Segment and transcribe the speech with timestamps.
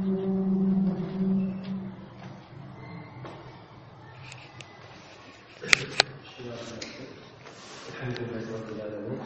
[0.00, 0.16] الحمد
[8.20, 9.20] لله رب العالمين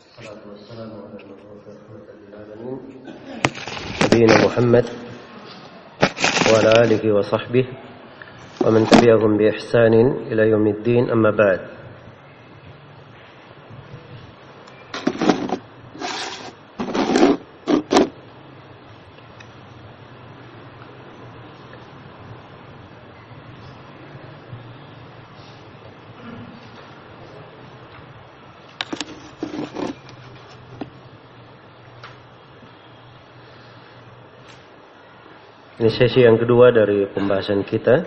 [0.00, 2.56] والصلاة والسلام على
[4.04, 4.86] نبينا محمد
[6.52, 7.66] وعلى آله وصحبه
[8.64, 9.94] ومن تبعهم بإحسان
[10.32, 11.10] إلى يوم الدين.
[11.10, 11.60] أما بعد
[35.78, 38.02] Ini sesi yang kedua dari pembahasan kita.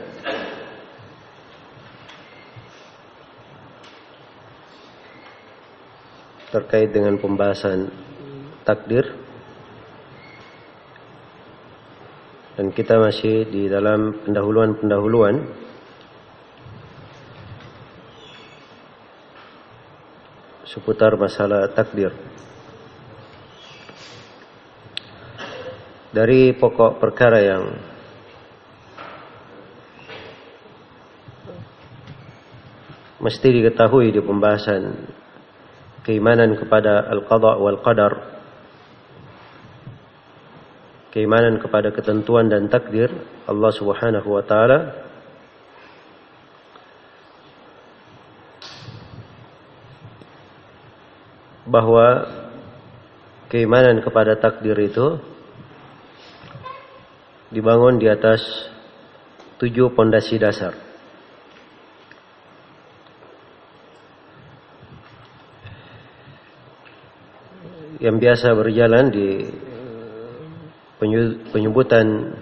[6.51, 7.87] Terkait dengan pembahasan
[8.67, 9.15] takdir.
[12.59, 15.39] Dan kita masih di dalam pendahuluan-pendahuluan
[20.67, 22.11] seputar masalah takdir.
[26.11, 27.63] Dari pokok perkara yang
[33.23, 35.07] mesti diketahui di pembahasan
[36.03, 38.31] keimanan kepada al-qada wal qadar
[41.11, 43.11] keimanan kepada ketentuan dan takdir
[43.45, 44.79] Allah Subhanahu wa taala.
[51.67, 52.25] Bahwa
[53.51, 55.19] keimanan kepada takdir itu
[57.61, 58.41] dibangun di atas
[59.61, 60.73] tujuh pondasi dasar.
[68.01, 69.45] Yang biasa berjalan di
[71.53, 72.33] penyebutan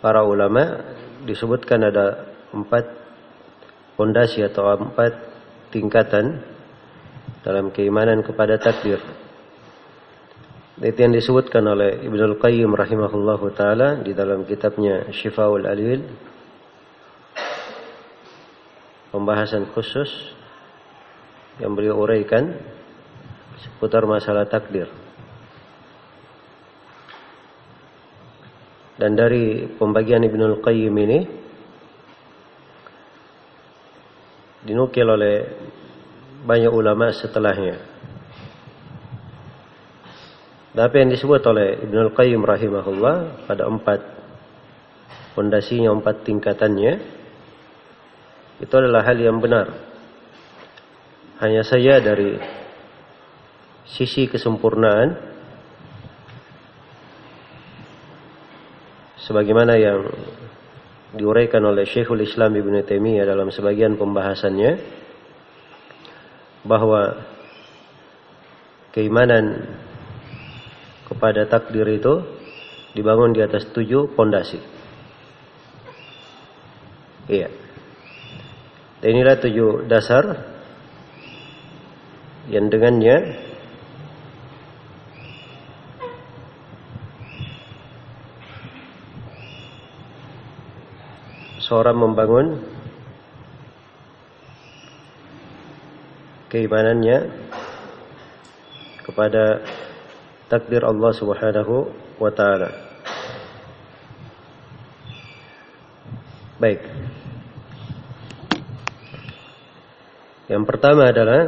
[0.00, 0.80] para ulama
[1.28, 2.88] disebutkan ada empat
[4.00, 5.12] pondasi atau empat
[5.68, 6.40] tingkatan
[7.44, 9.27] dalam keimanan kepada takdir.
[10.78, 16.06] Itu yang disebutkan oleh Ibnu Al-Qayyim rahimahullahu taala di dalam kitabnya Syifaul Alil.
[19.10, 20.06] Pembahasan khusus
[21.58, 22.54] yang beliau uraikan
[23.58, 24.86] seputar masalah takdir.
[29.02, 31.18] Dan dari pembagian Ibnu Al-Qayyim ini
[34.62, 35.42] dinukil oleh
[36.46, 37.97] banyak ulama setelahnya.
[40.78, 43.98] Apa yang disebut oleh Ibn Al-Qayyim rahimahullah pada empat
[45.34, 46.92] fondasinya, empat tingkatannya
[48.62, 49.74] itu adalah hal yang benar.
[51.42, 52.38] Hanya saja dari
[53.90, 55.18] sisi kesempurnaan
[59.18, 60.06] sebagaimana yang
[61.18, 64.78] diuraikan oleh Syekhul Islam Ibn Taimiyah dalam sebagian pembahasannya
[66.62, 67.18] bahwa
[68.94, 69.66] keimanan
[71.08, 72.20] kepada takdir itu
[72.92, 74.60] dibangun di atas tujuh pondasi.
[77.28, 77.48] Iya.
[78.98, 80.24] Dan inilah tujuh dasar
[82.48, 83.36] yang dengannya
[91.60, 92.64] seorang membangun
[96.48, 97.28] keimanannya
[99.04, 99.60] kepada
[100.48, 102.72] takdir Allah Subhanahu wa taala.
[106.58, 106.82] Baik.
[110.50, 111.42] Yang pertama adalah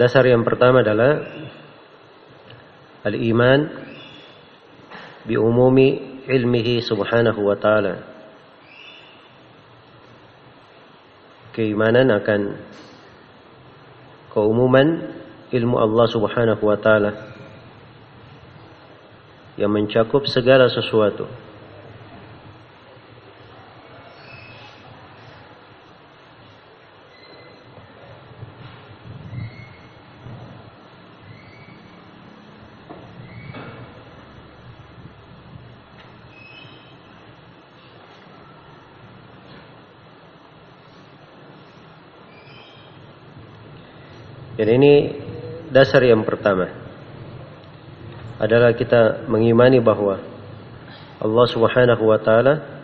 [0.00, 1.28] Dasar yang pertama adalah
[3.04, 3.68] al-iman
[5.28, 8.09] bi umumi ilmihi subhanahu wa ta'ala
[11.50, 12.40] keimanan akan
[14.30, 15.10] keumuman
[15.50, 17.12] ilmu Allah Subhanahu wa taala
[19.58, 21.50] yang mencakup segala sesuatu.
[44.60, 45.08] Dan ini
[45.70, 46.68] dasar yang pertama
[48.42, 50.18] adalah kita mengimani bahwa
[51.22, 52.80] Allah Subhanahu wa taala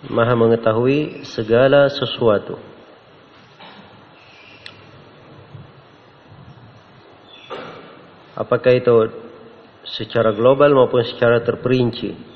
[0.00, 2.56] Maha mengetahui segala sesuatu.
[8.32, 8.96] Apakah itu
[9.84, 12.29] secara global maupun secara terperinci?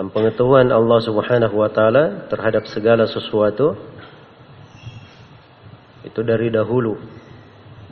[0.00, 3.76] Dan pengetahuan Allah Subhanahu wa taala terhadap segala sesuatu
[6.00, 6.96] itu dari dahulu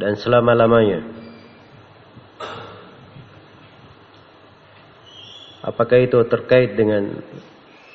[0.01, 1.05] dan selama-lamanya.
[5.61, 7.13] Apakah itu terkait dengan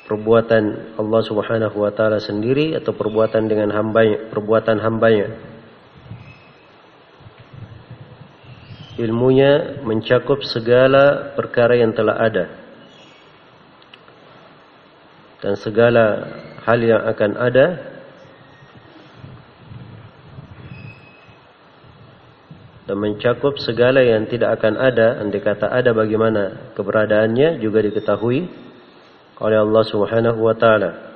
[0.06, 5.34] perbuatan Allah Subhanahu wa taala sendiri atau perbuatan dengan hambanya, perbuatan hambanya?
[8.94, 12.63] Ilmunya mencakup segala perkara yang telah ada
[15.44, 16.24] dan segala
[16.64, 17.66] hal yang akan ada
[22.88, 28.48] dan mencakup segala yang tidak akan ada andai kata ada bagaimana keberadaannya juga diketahui
[29.36, 31.12] oleh Allah Subhanahu wa taala.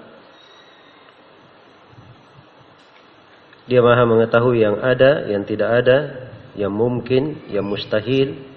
[3.69, 5.99] Dia Maha mengetahui yang ada, yang tidak ada,
[6.57, 8.49] yang mungkin, yang mustahil.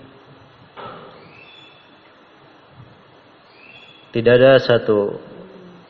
[4.16, 5.31] Tidak ada satu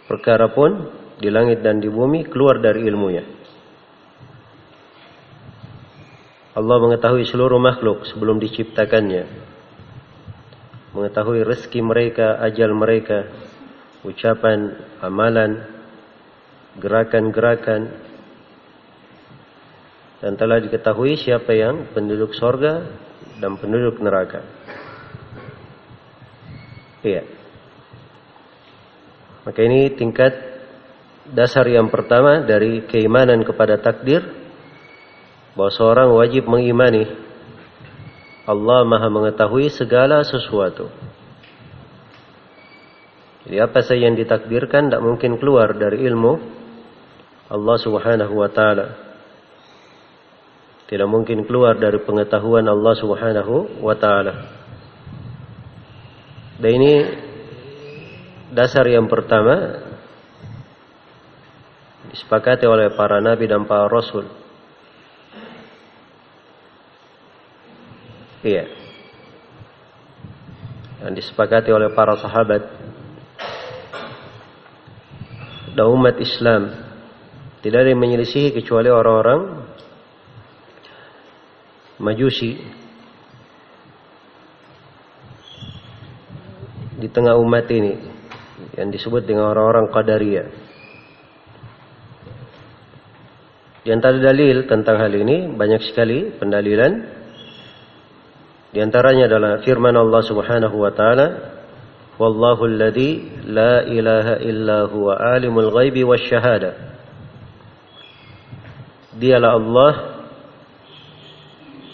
[0.06, 0.90] perkara pun
[1.22, 3.42] di langit dan di bumi keluar dari ilmunya.
[6.52, 9.24] Allah mengetahui seluruh makhluk sebelum diciptakannya.
[10.92, 13.32] Mengetahui rezeki mereka, ajal mereka,
[14.04, 15.64] ucapan, amalan,
[16.76, 18.12] gerakan-gerakan.
[20.20, 22.84] Dan telah diketahui siapa yang penduduk sorga
[23.40, 24.44] dan penduduk neraka.
[27.02, 27.41] Iya.
[29.42, 30.34] Maka ini tingkat
[31.30, 34.22] dasar yang pertama dari keimanan kepada takdir
[35.58, 37.10] bahwa seorang wajib mengimani
[38.46, 40.90] Allah Maha mengetahui segala sesuatu.
[43.46, 46.34] Jadi apa saja yang ditakdirkan tidak mungkin keluar dari ilmu
[47.50, 48.88] Allah Subhanahu wa taala.
[50.86, 54.34] Tidak mungkin keluar dari pengetahuan Allah Subhanahu wa taala.
[56.62, 56.94] Dan ini
[58.52, 59.80] dasar yang pertama
[62.12, 64.28] disepakati oleh para nabi dan para rasul.
[68.44, 68.68] Iya.
[71.02, 72.64] Yang disepakati oleh para sahabat.
[75.72, 76.68] Dan umat Islam
[77.64, 79.72] tidak ada yang menyelisihi kecuali orang-orang
[82.02, 82.58] Majusi.
[86.98, 88.11] Di tengah umat ini
[88.78, 90.48] yang disebut dengan orang-orang Qadariyah.
[93.82, 97.22] Di antara dalil tentang hal ini banyak sekali pendalilan
[98.72, 101.28] di antaranya adalah firman Allah Subhanahu wa taala,
[102.16, 106.72] "Wallahu alladhi la ilaha illa huwa alimul ghaibi wasyahada."
[109.12, 109.94] Dialah Allah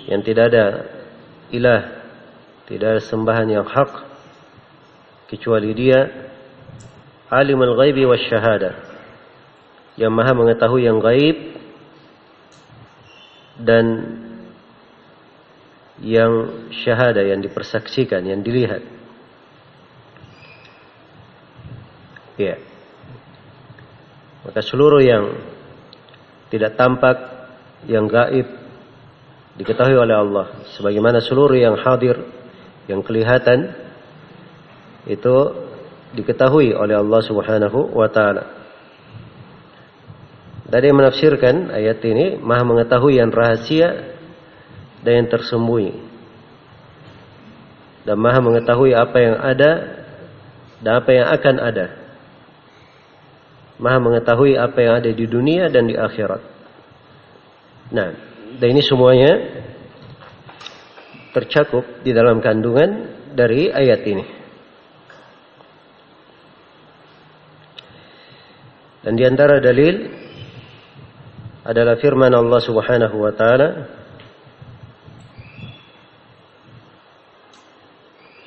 [0.06, 0.66] yang tidak ada
[1.50, 1.82] ilah,
[2.70, 3.92] tidak ada sembahan yang hak
[5.34, 6.06] kecuali Dia
[7.32, 8.76] alimul ghaibi wasyahada.
[9.98, 11.38] Yang Maha mengetahui yang gaib
[13.58, 13.86] dan
[15.98, 16.32] yang
[16.70, 18.86] syahada yang dipersaksikan, yang dilihat.
[22.38, 22.62] Ya.
[24.46, 25.42] Maka seluruh yang
[26.54, 27.18] tidak tampak,
[27.90, 28.46] yang gaib
[29.58, 30.46] diketahui oleh Allah.
[30.78, 32.22] Sebagaimana seluruh yang hadir,
[32.86, 33.74] yang kelihatan
[35.10, 35.67] itu
[36.16, 38.44] diketahui oleh Allah Subhanahu wa taala.
[40.68, 44.20] Tadi menafsirkan ayat ini Maha mengetahui yang rahasia
[45.00, 45.96] dan yang tersembunyi.
[48.08, 49.72] Dan maha mengetahui apa yang ada
[50.80, 51.88] dan apa yang akan ada.
[53.80, 56.42] Maha mengetahui apa yang ada di dunia dan di akhirat.
[57.92, 58.10] Nah,
[58.60, 59.32] dan ini semuanya
[61.36, 64.37] tercakup di dalam kandungan dari ayat ini.
[69.03, 70.07] Dan di antara dalil
[71.67, 73.71] adalah firman Allah Subhanahu wa taala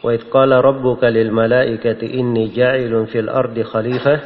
[0.06, 4.22] وإذ قال ربك للملائكة إني جاعل في الأرض خليفة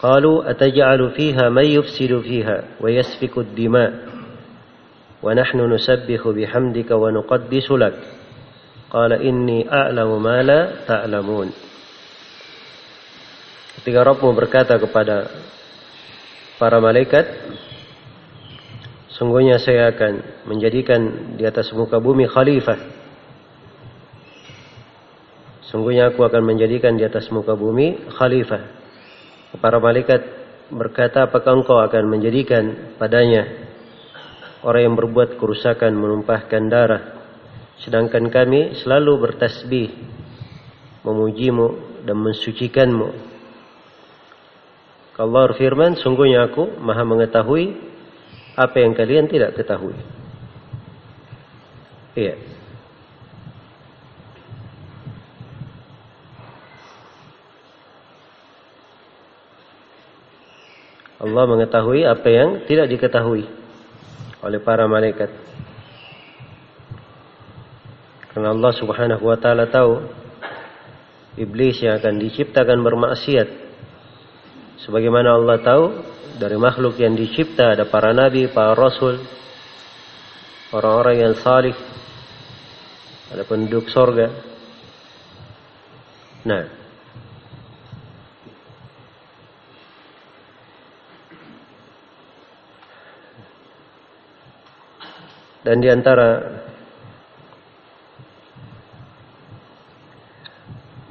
[0.00, 3.92] قالوا أتجعل فيها من يفسد فيها ويسفك الدماء
[5.22, 7.98] ونحن نسبح بحمدك ونقدس لك
[8.90, 11.48] قال إني أعلم ما لا تعلمون
[13.89, 15.33] Ketika Rabbmu berkata kepada
[16.61, 17.25] para malaikat,
[19.17, 22.77] Sungguhnya saya akan menjadikan di atas muka bumi khalifah
[25.73, 28.61] Sungguhnya aku akan menjadikan di atas muka bumi khalifah.
[29.57, 30.21] Para malaikat
[30.69, 33.49] berkata, apakah engkau akan menjadikan padanya
[34.61, 37.03] orang yang berbuat kerusakan menumpahkan darah.
[37.81, 39.89] Sedangkan kami selalu bertasbih,
[41.01, 43.38] memujimu dan mensucikanmu.
[45.19, 47.75] Allah berfirman, sungguhnya aku maha mengetahui
[48.55, 49.99] apa yang kalian tidak ketahui.
[52.15, 52.39] Iya.
[61.19, 63.43] Allah mengetahui apa yang tidak diketahui
[64.39, 65.27] oleh para malaikat.
[68.31, 69.99] Karena Allah Subhanahu wa taala tahu
[71.35, 73.68] iblis yang akan diciptakan bermaksiat.
[74.85, 75.85] Sebagaimana Allah tahu
[76.39, 79.19] dari makhluk yang dicipta ada para nabi, para rasul,
[80.71, 81.75] orang-orang yang salih,
[83.31, 84.31] ada penduduk sorga.
[86.47, 86.79] Nah,
[95.59, 96.39] Dan di antara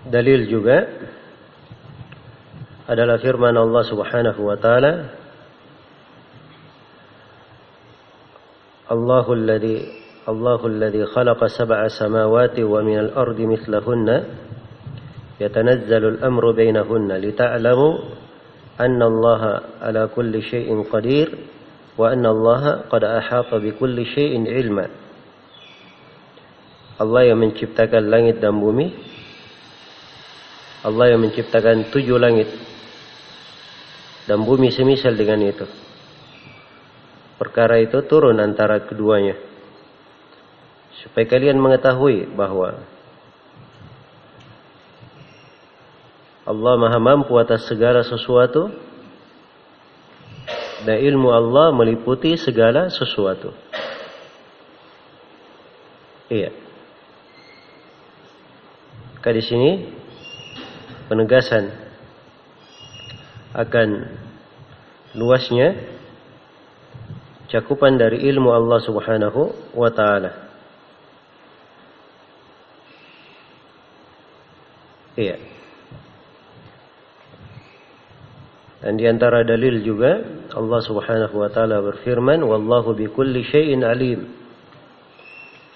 [0.09, 0.89] dalil juga
[2.89, 5.13] adalah firman Allah Subhanahu wa taala
[8.89, 9.85] Allahu alladhi
[10.25, 14.25] Allahu alladhi khalaqa sab'a samawati wa min al-ardi mithlahunna
[15.37, 17.89] yatanazzalu al-amru bainahunna lita'lamu
[18.81, 19.43] anna Allah
[19.85, 21.29] ala kulli shay'in qadir
[22.01, 24.89] wa anna Allah qad ahata bi kulli syai'in ilma.
[26.99, 28.91] Allah yang menciptakan langit dan bumi.
[30.83, 32.68] Allah yang menciptakan tujuh langit
[34.29, 35.65] dan bumi semisal dengan itu.
[37.41, 39.41] Perkara itu turun antara keduanya.
[41.01, 42.85] Supaya kalian mengetahui bahwa
[46.45, 48.69] Allah maha mampu atas segala sesuatu
[50.85, 53.57] dan ilmu Allah meliputi segala sesuatu.
[56.29, 56.53] Iya.
[59.17, 59.71] Maka di sini
[61.09, 61.88] penegasan
[63.57, 63.89] akan
[65.17, 65.77] luasnya
[67.49, 70.33] cakupan dari ilmu Allah Subhanahu wa taala.
[75.19, 75.37] Iya.
[78.79, 80.23] Dan di antara dalil juga
[80.55, 84.31] Allah Subhanahu wa taala berfirman, "Wallahu bikulli syai'in alim."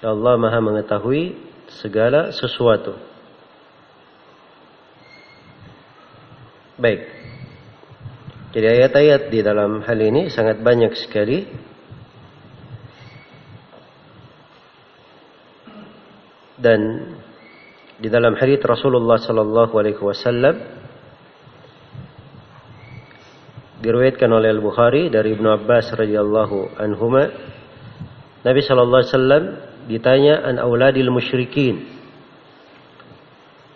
[0.02, 1.34] Allah Maha mengetahui
[1.82, 2.94] segala sesuatu.
[6.78, 7.21] Baik.
[8.52, 11.48] Jadi ayat-ayat di dalam hal ini sangat banyak sekali.
[16.60, 16.80] Dan
[17.96, 20.60] di dalam hadis Rasulullah sallallahu alaihi wasallam
[23.82, 27.26] diriwayatkan oleh Al-Bukhari dari Ibnu Abbas radhiyallahu anhuma
[28.46, 29.44] Nabi sallallahu alaihi wasallam
[29.90, 31.82] ditanya an auladil musyrikin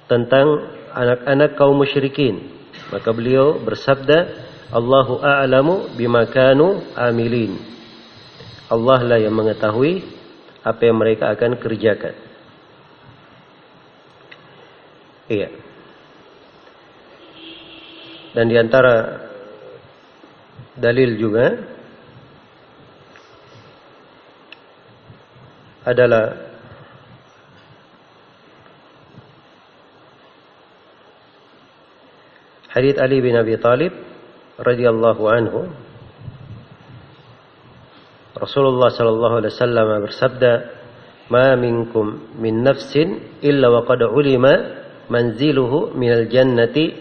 [0.07, 0.47] tentang
[0.95, 2.55] anak-anak kaum musyrikin
[2.95, 7.55] maka beliau bersabda Allahu a'lamu bima kanu amilin.
[8.67, 10.03] Allah lah yang mengetahui
[10.67, 12.15] apa yang mereka akan kerjakan.
[15.31, 15.51] Iya.
[18.35, 19.27] Dan di antara
[20.75, 21.47] dalil juga
[25.87, 26.35] adalah
[32.75, 34.06] hadits Ali bin Abi Talib
[34.61, 35.61] radhiyallahu anhu
[38.37, 40.53] Rasulullah sallallahu alaihi wasallam bersabda
[41.33, 44.53] ma minkum min nafsin illa wa qad ulima
[45.09, 46.93] manziluhu minal jannati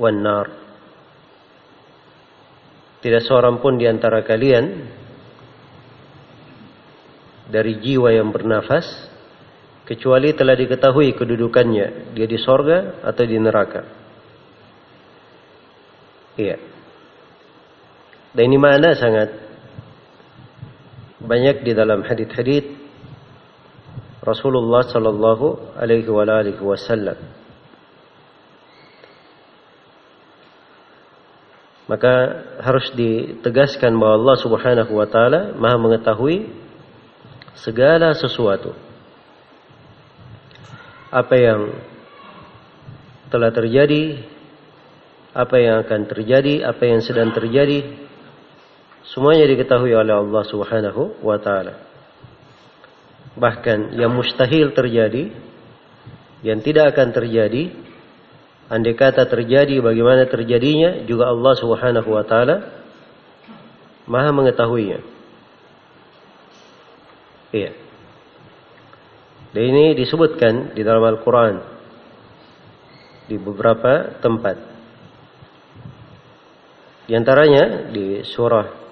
[0.00, 0.46] wan nar
[2.98, 4.90] tidak seorang pun di antara kalian
[7.48, 8.84] dari jiwa yang bernafas
[9.88, 13.82] kecuali telah diketahui kedudukannya dia di sorga atau di neraka.
[16.36, 16.77] Iya.
[18.38, 19.34] Dan ini mana sangat
[21.18, 22.70] banyak di dalam hadith-hadith
[24.22, 26.06] Rasulullah sallallahu alaihi
[26.62, 27.18] wasallam.
[31.90, 32.14] Maka
[32.62, 36.46] harus ditegaskan bahwa Allah Subhanahu wa taala Maha mengetahui
[37.58, 38.70] segala sesuatu.
[41.10, 41.74] Apa yang
[43.34, 44.22] telah terjadi,
[45.34, 48.06] apa yang akan terjadi, apa yang sedang terjadi,
[49.12, 51.74] semuanya diketahui oleh Allah Subhanahu wa taala.
[53.38, 55.30] Bahkan yang mustahil terjadi
[56.42, 57.74] yang tidak akan terjadi
[58.68, 62.56] andai kata terjadi bagaimana terjadinya juga Allah Subhanahu wa taala
[64.08, 65.04] Maha mengetahuinya.
[67.52, 67.76] Iya.
[69.52, 71.60] Dan ini disebutkan di dalam Al-Qur'an
[73.28, 74.56] di beberapa tempat.
[77.04, 78.87] Di antaranya di surah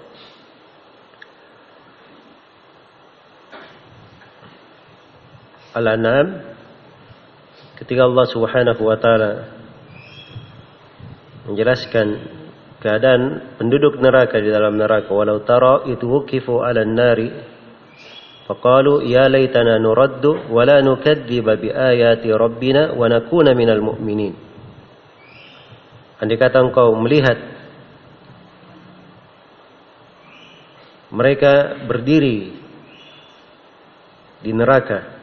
[5.77, 6.41] Al-An'am
[7.77, 9.33] ketika Allah Subhanahu wa taala
[11.45, 12.17] menjelaskan
[12.81, 17.29] keadaan penduduk neraka di dalam neraka walau tara itu wukifu 'ala nari
[18.49, 24.33] faqalu ya laitana nuraddu wa la nukadziba bi ayati rabbina wa nakuna minal mu'minin
[26.17, 27.37] andai kata engkau melihat
[31.13, 32.57] mereka berdiri
[34.41, 35.16] di neraka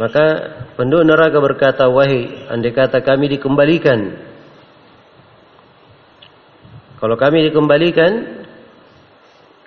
[0.00, 0.24] maka
[0.80, 4.16] penduduk neraka berkata, wahai andai kata kami dikembalikan.
[6.96, 8.40] Kalau kami dikembalikan,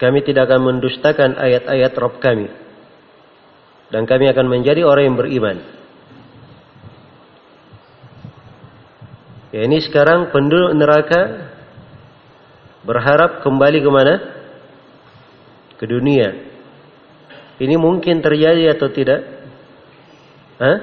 [0.02, 2.50] kami tidak akan mendustakan ayat-ayat Rabb kami.
[3.94, 5.58] Dan kami akan menjadi orang yang beriman.
[9.54, 11.22] Ya ini sekarang penduduk neraka
[12.82, 14.16] berharap kembali ke mana?
[15.78, 16.34] Ke dunia.
[17.62, 19.33] Ini mungkin terjadi atau tidak?
[20.64, 20.78] Hah?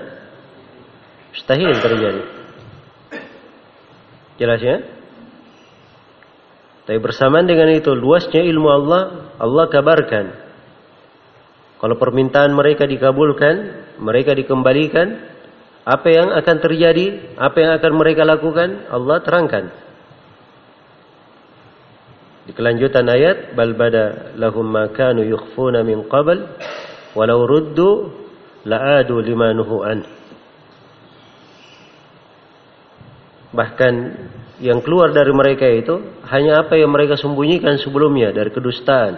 [1.32, 2.22] Mustahil terjadi.
[4.36, 4.76] Jelas ya?
[6.84, 10.26] Tapi bersamaan dengan itu luasnya ilmu Allah, Allah kabarkan.
[11.80, 13.54] Kalau permintaan mereka dikabulkan,
[14.04, 15.16] mereka dikembalikan,
[15.88, 19.64] apa yang akan terjadi, apa yang akan mereka lakukan, Allah terangkan.
[22.44, 26.52] Di kelanjutan ayat, bal bada lahum ma kanu yukhfuna min qabl
[27.16, 28.19] walau ruddu
[28.64, 29.98] la'adu lima nuhu an.
[33.50, 33.94] Bahkan
[34.60, 39.12] yang keluar dari mereka itu hanya apa yang mereka sembunyikan sebelumnya dari kedustaan.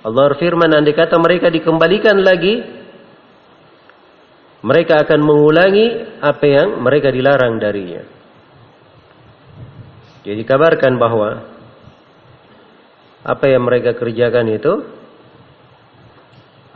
[0.00, 2.64] Allah berfirman andai kata mereka dikembalikan lagi
[4.60, 8.04] mereka akan mengulangi apa yang mereka dilarang darinya.
[10.20, 11.48] Jadi kabarkan bahwa
[13.24, 14.72] apa yang mereka kerjakan itu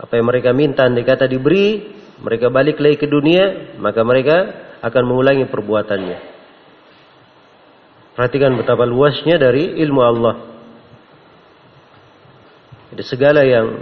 [0.05, 1.81] apa yang mereka minta andai kata diberi,
[2.21, 4.37] mereka balik lagi ke dunia, maka mereka
[4.85, 6.17] akan mengulangi perbuatannya.
[8.13, 10.35] Perhatikan betapa luasnya dari ilmu Allah.
[12.93, 13.81] Jadi segala yang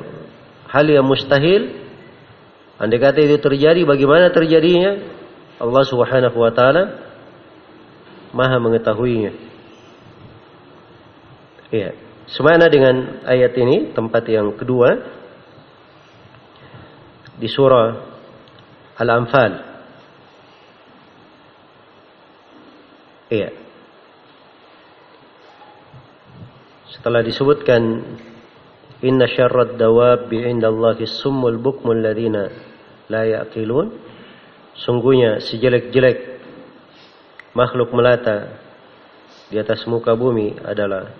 [0.71, 1.75] hal yang mustahil,
[2.79, 5.19] andai kata itu terjadi, bagaimana terjadinya?
[5.59, 6.83] Allah Subhanahu wa taala
[8.33, 9.31] Maha mengetahuinya.
[11.69, 11.93] Iya.
[12.33, 15.21] Semana dengan ayat ini, tempat yang kedua,
[17.43, 17.91] di surah
[19.03, 19.53] Al-Anfal.
[23.27, 23.51] Iya.
[26.87, 27.81] Setelah disebutkan
[29.03, 32.47] inna syarrad dawab indallahi summul bukmul ladina
[33.11, 33.91] la yaqilun
[34.79, 36.39] sungguhnya sejelek-jelek
[37.51, 38.55] makhluk melata
[39.51, 41.11] di atas muka bumi adalah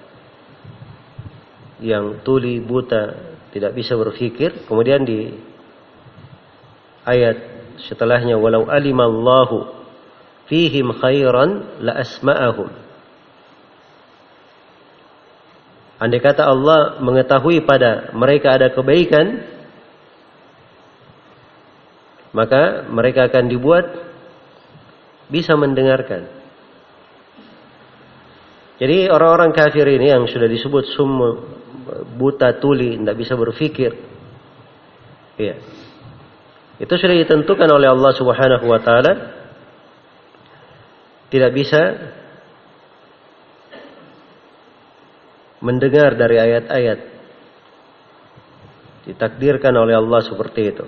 [1.84, 5.52] yang tuli buta tidak bisa berpikir kemudian di
[7.04, 7.38] ayat
[7.90, 9.68] setelahnya walau alimallahu
[10.48, 12.84] fihim khairan la asma'ahum
[16.04, 19.40] Andai kata Allah mengetahui pada mereka ada kebaikan
[22.36, 23.86] maka mereka akan dibuat
[25.32, 26.28] bisa mendengarkan.
[28.82, 31.30] Jadi orang-orang kafir ini yang sudah disebut summu
[32.20, 33.96] buta tuli tidak bisa berpikir.
[35.40, 35.56] Ya.
[36.82, 39.14] Itu sudah ditentukan oleh Allah Subhanahu wa taala
[41.30, 41.82] tidak bisa
[45.62, 47.00] mendengar dari ayat-ayat
[49.10, 50.86] ditakdirkan oleh Allah seperti itu.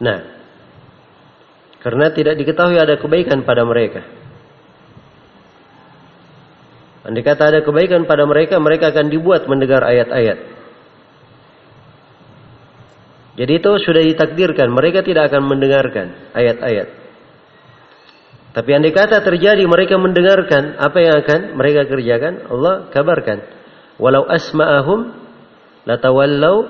[0.00, 0.18] Nah,
[1.80, 4.02] karena tidak diketahui ada kebaikan pada mereka.
[7.06, 10.55] Andai kata ada kebaikan pada mereka, mereka akan dibuat mendengar ayat-ayat.
[13.36, 16.88] Jadi itu sudah ditakdirkan, mereka tidak akan mendengarkan ayat-ayat.
[18.56, 23.44] Tapi andai kata terjadi mereka mendengarkan apa yang akan mereka kerjakan, Allah kabarkan.
[24.00, 25.12] Walau asma'ahum
[25.84, 26.64] latawallau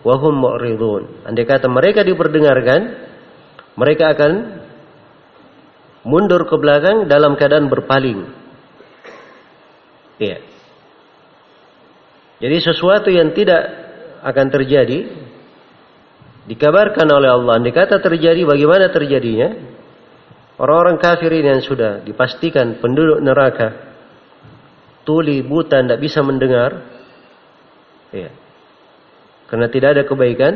[0.00, 1.28] wahum mu'ridun.
[1.28, 2.80] Andai kata mereka diperdengarkan,
[3.76, 4.32] mereka akan
[6.08, 8.32] mundur ke belakang dalam keadaan berpaling.
[10.16, 10.40] Iya.
[12.40, 13.60] Jadi sesuatu yang tidak
[14.24, 15.25] akan terjadi
[16.46, 17.58] dikabarkan oleh Allah.
[17.58, 19.76] Andai kata terjadi, bagaimana terjadinya?
[20.56, 23.76] Orang-orang kafir ini yang sudah dipastikan penduduk neraka,
[25.04, 26.80] tuli, buta, tidak bisa mendengar,
[28.08, 28.32] ya.
[29.52, 30.54] karena tidak ada kebaikan,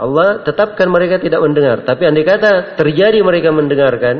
[0.00, 1.84] Allah tetapkan mereka tidak mendengar.
[1.84, 4.16] Tapi andai kata terjadi mereka mendengarkan,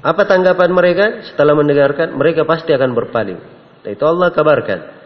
[0.00, 2.16] apa tanggapan mereka setelah mendengarkan?
[2.16, 3.38] Mereka pasti akan berpaling.
[3.86, 4.99] Itu Allah kabarkan.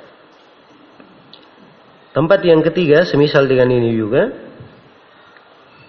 [2.15, 4.31] Tempat yang ketiga, semisal dengan ini juga,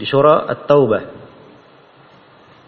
[0.02, 1.04] di surah At-Taubah.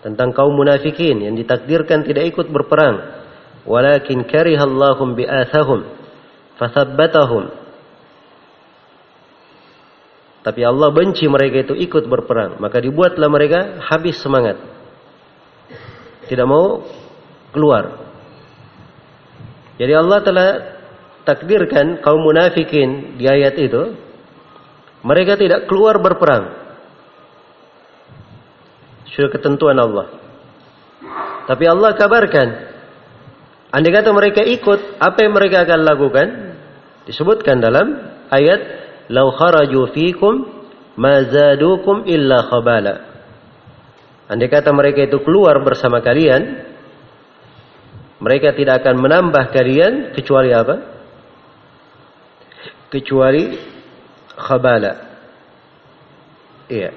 [0.06, 3.18] Tentang kaum munafikin yang ditakdirkan tidak ikut berperang.
[3.66, 5.90] Walakin karihallahum bi'athahum.
[6.62, 7.44] Fathabbatahum.
[10.46, 12.62] Tapi Allah benci mereka itu ikut berperang.
[12.62, 14.56] Maka dibuatlah mereka habis semangat.
[16.30, 16.86] Tidak mau
[17.52, 18.06] keluar.
[19.82, 20.77] Jadi Allah telah
[21.28, 24.00] takdirkan kaum munafikin di ayat itu
[25.04, 26.56] mereka tidak keluar berperang.
[29.12, 30.08] Sudah ketentuan Allah.
[31.48, 32.48] Tapi Allah kabarkan
[33.76, 36.28] andai kata mereka ikut, apa yang mereka akan lakukan?
[37.08, 37.88] Disebutkan dalam
[38.32, 38.60] ayat
[39.12, 40.34] lau kharaju fikum
[40.96, 42.96] ma zadukum illa khabala.
[44.28, 46.68] Andai kata mereka itu keluar bersama kalian,
[48.20, 50.97] mereka tidak akan menambah kalian kecuali apa?
[52.88, 53.58] Kecuali
[54.38, 54.94] khabala.
[56.68, 56.92] Iya.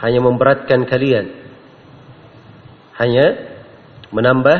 [0.00, 1.26] Hanya memberatkan kalian.
[2.96, 3.26] Hanya
[4.10, 4.58] menambah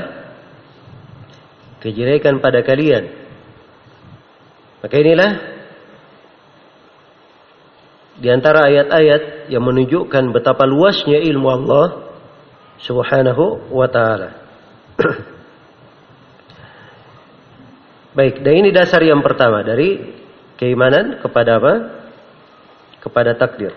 [1.80, 3.08] kejelekan pada kalian.
[4.80, 5.30] Maka inilah
[8.20, 11.86] di antara ayat-ayat yang menunjukkan betapa luasnya ilmu Allah
[12.80, 14.40] Subhanahu wa taala.
[18.10, 20.02] Baik, dan ini dasar yang pertama dari
[20.58, 21.74] keimanan kepada apa?
[22.98, 23.70] Kepada takdir.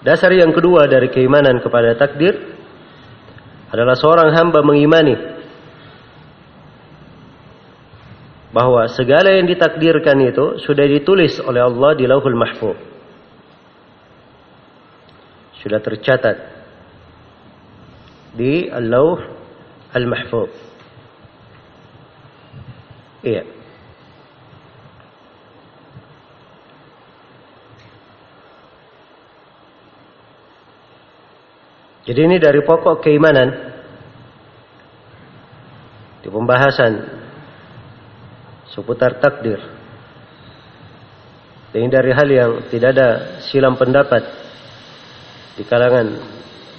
[0.00, 2.56] Dasar yang kedua dari keimanan kepada takdir
[3.68, 5.36] adalah seorang hamba mengimani
[8.48, 12.78] bahwa segala yang ditakdirkan itu sudah ditulis oleh Allah di Lauhul Mahfuz.
[15.60, 16.36] Sudah tercatat
[18.32, 19.20] di Al-Lauh
[19.92, 20.52] Al-Mahfuz.
[23.28, 23.44] Iya.
[32.08, 33.52] Jadi ini dari pokok keimanan
[36.24, 37.04] di pembahasan
[38.72, 39.60] seputar takdir.
[41.68, 43.08] Dan dari hal yang tidak ada
[43.44, 44.24] silam pendapat
[45.60, 46.16] di kalangan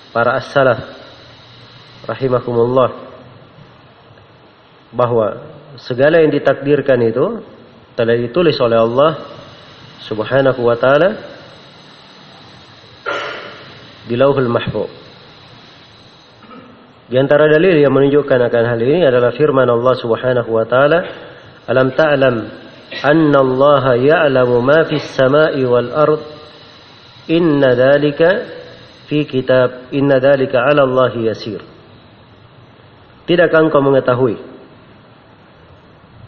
[0.09, 0.81] para as-salaf
[2.09, 2.89] rahimahumullah
[4.89, 7.25] bahwa segala yang ditakdirkan itu
[7.93, 9.11] telah ditulis oleh Allah
[10.07, 11.09] Subhanahu wa taala
[14.09, 14.89] di Lauhul Mahfuz.
[17.09, 20.99] Di antara dalil yang menunjukkan akan hal ini adalah firman Allah Subhanahu wa taala,
[21.65, 22.35] "Alam ta'lam
[23.05, 26.21] anna Allah ya'lamu ma fis sama'i wal ard?
[27.29, 28.29] Inna dhalika
[29.09, 31.61] fi kitab, inna dhalika 'ala Allah yasir."
[33.25, 34.37] Tidakkah engkau mengetahui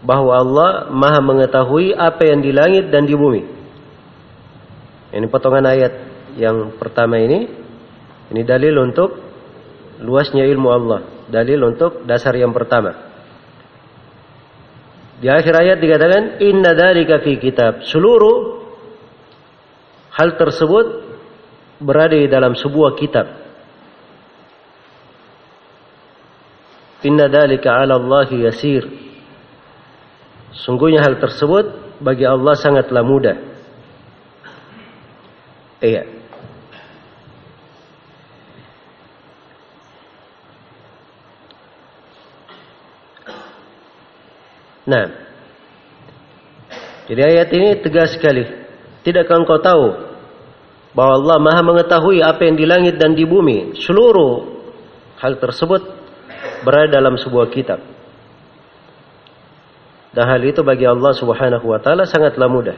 [0.02, 3.42] bahwa Allah Maha mengetahui apa yang di langit dan di bumi.
[5.12, 5.94] Ini potongan ayat
[6.40, 7.46] yang pertama ini.
[8.32, 9.10] Ini dalil untuk
[10.02, 11.00] luasnya ilmu Allah.
[11.28, 13.12] Dalil untuk dasar yang pertama.
[15.22, 17.86] Di akhir ayat dikatakan inna dzalika fi kitab.
[17.86, 18.66] Seluruh
[20.18, 20.86] hal tersebut
[21.78, 23.28] berada di dalam sebuah kitab.
[27.06, 29.01] Inna dzalika 'ala Allah yasir.
[30.52, 33.38] Sungguhnya hal tersebut bagi Allah sangatlah mudah.
[35.82, 36.04] Iya.
[44.86, 45.06] Nah.
[47.08, 48.46] Jadi ayat ini tegas sekali.
[49.04, 49.86] Tidakkah engkau tahu
[50.96, 53.76] bahwa Allah Maha mengetahui apa yang di langit dan di bumi?
[53.80, 54.64] Seluruh
[55.20, 55.82] hal tersebut
[56.64, 57.82] berada dalam sebuah kitab.
[60.12, 62.78] Dan hal itu bagi Allah Subhanahu wa taala sangatlah mudah.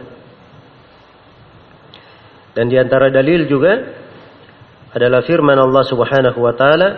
[2.53, 3.73] Dan di antara dalil juga
[4.93, 6.89] adalah firman Allah Subhanahu wa taala,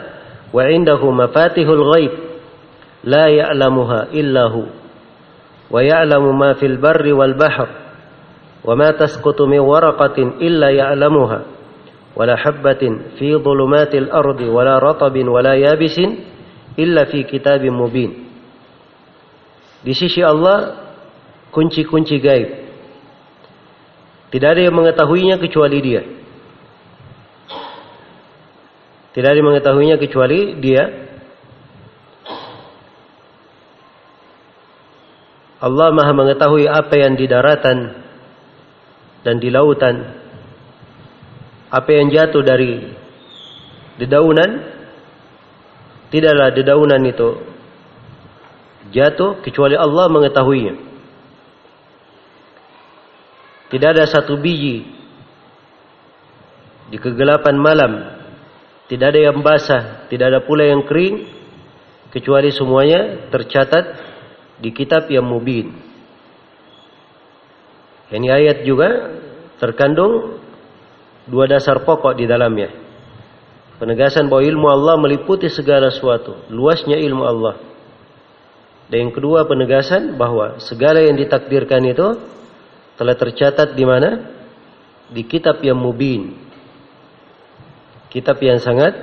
[0.52, 2.14] "Wa indahu mafatihul ghaib
[3.08, 4.68] la ya'lamuha illa hu
[5.72, 7.70] wa ya'lamu ma fil barri wal bahr
[8.66, 11.40] wa ma tasqutu min waraqatin illa ya'lamuha
[12.12, 15.32] wa la habatin fi dhulumatil ardi wa la ratabin
[19.86, 20.82] di sisi Allah
[21.54, 22.50] kunci-kunci gaib.
[24.34, 26.02] Tidak ada yang mengetahuinya kecuali dia.
[29.14, 30.84] Tidak ada yang mengetahuinya kecuali dia.
[35.62, 37.96] Allah Maha mengetahui apa yang di daratan
[39.22, 39.96] dan di lautan.
[41.70, 42.92] Apa yang jatuh dari
[44.02, 44.66] dedaunan
[46.12, 47.55] tidaklah dedaunan itu
[48.92, 50.76] jatuh kecuali Allah mengetahuinya.
[53.70, 54.86] Tidak ada satu biji
[56.94, 57.92] di kegelapan malam
[58.86, 61.26] tidak ada yang basah, tidak ada pula yang kering,
[62.14, 63.86] kecuali semuanya tercatat
[64.62, 65.74] di kitab yang mubin.
[68.14, 69.18] Ini ayat juga
[69.58, 70.38] terkandung
[71.26, 72.70] dua dasar pokok di dalamnya.
[73.82, 77.56] Penegasan bahwa ilmu Allah meliputi segala sesuatu, luasnya ilmu Allah.
[78.86, 82.22] Dan yang kedua penegasan bahwa segala yang ditakdirkan itu
[82.96, 84.10] telah tercatat di mana?
[85.10, 86.34] Di kitab yang mubin,
[88.10, 88.94] kitab yang sangat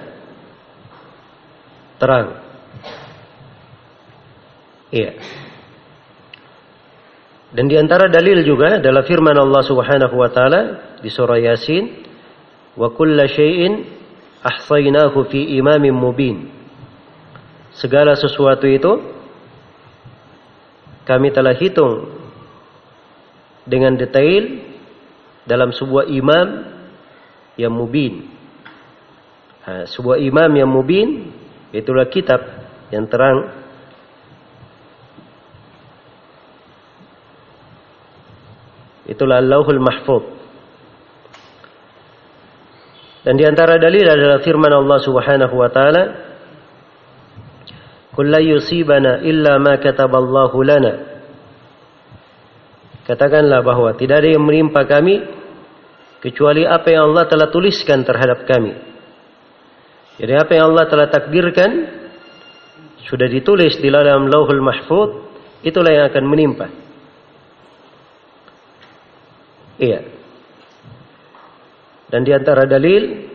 [1.99, 2.43] terang.
[4.91, 5.15] Iya.
[7.53, 10.61] Dan di antara dalil juga adalah firman Allah Subhanahu wa taala
[11.05, 11.85] di surah Yasin,
[12.75, 13.85] "Wa kulla syai'in
[14.41, 16.37] ahsaynahu fi imamin mubin."
[17.77, 19.22] Segala sesuatu itu
[21.03, 22.11] kami telah hitung
[23.67, 24.63] dengan detail
[25.47, 26.49] dalam sebuah imam
[27.59, 28.31] yang mubin.
[29.67, 31.31] Sebuah imam yang mubin
[31.71, 32.43] itulah kitab
[32.91, 33.63] yang terang
[39.09, 40.25] itulah Allahul Mahfuz
[43.23, 46.03] dan di antara dalil adalah firman Allah Subhanahu wa taala
[48.13, 51.13] Kullu yusibana illa ma kataballahu lana
[53.03, 55.27] Katakanlah bahwa tidak ada yang menimpa kami
[56.23, 58.79] kecuali apa yang Allah telah tuliskan terhadap kami.
[60.23, 61.71] Jadi apa yang Allah telah takdirkan
[63.11, 65.11] sudah ditulis di dalam Lauhul Mahfuz,
[65.67, 66.67] itulah yang akan menimpa.
[69.83, 70.01] Iya.
[72.07, 73.35] Dan di antara dalil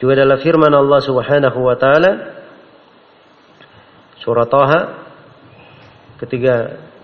[0.00, 2.31] juga adalah firman Allah Subhanahu wa taala
[4.22, 4.80] surah Taha
[6.22, 6.54] ketika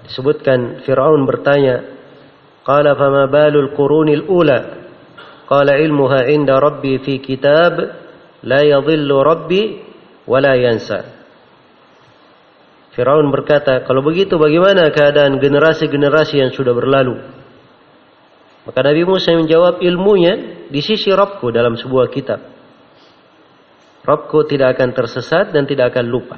[0.07, 1.83] disebutkan Firaun bertanya,
[2.63, 4.61] "Qala fama balul qurunil ula?"
[5.49, 8.07] Qala ilmuha inda rabbi fi kitab
[8.45, 9.63] La yadhillu rabbi
[10.29, 11.19] wa la yansa.
[12.95, 17.19] Firaun berkata, kalau begitu bagaimana keadaan generasi-generasi yang sudah berlalu?
[18.67, 22.43] Maka Nabi Musa menjawab ilmunya di sisi Rabbku dalam sebuah kitab.
[24.05, 26.37] Rabbku tidak akan tersesat dan tidak akan lupa.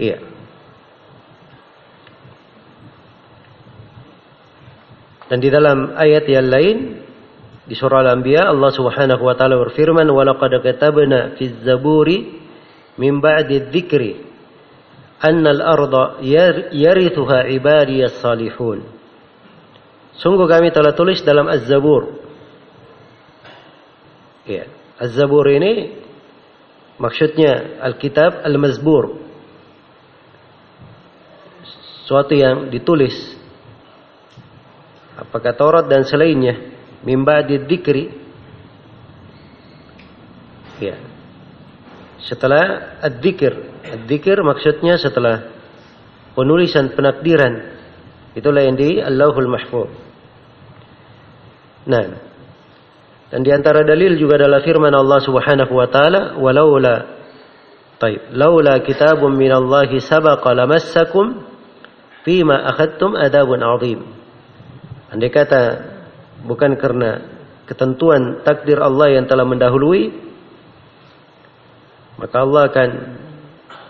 [0.00, 0.16] Iya.
[5.28, 6.76] Dan di dalam ayat yang lain
[7.68, 12.40] di surah Al-Anbiya Allah Subhanahu wa taala berfirman wa laqad katabna fi zaburi
[12.98, 14.26] min ba'di dzikri
[15.20, 16.18] anna al-arda
[16.72, 18.82] yarithuha ibadiyas salihun.
[20.16, 22.12] Sungguh kami telah tulis dalam Az-Zabur.
[24.44, 24.68] Ya,
[25.00, 25.96] Az-Zabur ini
[27.00, 29.29] maksudnya Alkitab Al-Mazbur
[32.10, 33.14] suatu yang ditulis.
[35.14, 36.58] Apakah Taurat dan selainnya?
[37.06, 38.10] Mimba didikri
[40.82, 40.98] ya.
[42.18, 43.54] Setelah ad-dikir,
[43.86, 45.54] ad-dikir maksudnya setelah
[46.34, 47.78] penulisan penakdiran.
[48.34, 49.90] Itulah yang di Allahul Mahfuz.
[51.86, 52.26] Nah.
[53.30, 57.22] Dan di antara dalil juga adalah firman Allah Subhanahu wa taala walaula
[58.02, 58.34] Taib.
[58.34, 61.46] Laula kitabun minallahi sabaqa lamassakum
[62.22, 64.00] Fima akhadtum adabun azim.
[65.10, 65.62] Andai kata
[66.44, 67.24] bukan karena
[67.64, 70.12] ketentuan takdir Allah yang telah mendahului,
[72.20, 72.90] maka Allah akan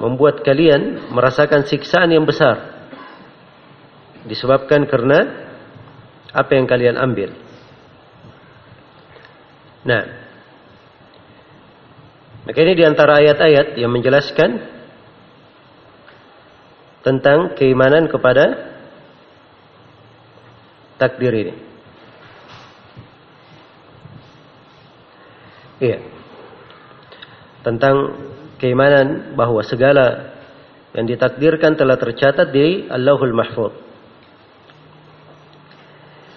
[0.00, 2.88] membuat kalian merasakan siksaan yang besar.
[4.24, 5.18] Disebabkan karena
[6.30, 7.34] apa yang kalian ambil.
[9.80, 10.02] Nah,
[12.44, 14.79] maka ini di antara ayat-ayat yang menjelaskan
[17.00, 18.76] tentang keimanan kepada
[21.00, 21.54] takdir ini.
[25.80, 25.98] Iya.
[27.64, 27.96] Tentang
[28.60, 30.36] keimanan bahwa segala
[30.92, 33.72] yang ditakdirkan telah tercatat di Allahul Mahfuz.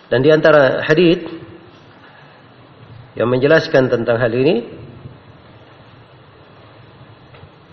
[0.08, 1.26] Dan di antara hadis
[3.18, 4.64] yang menjelaskan tentang hal ini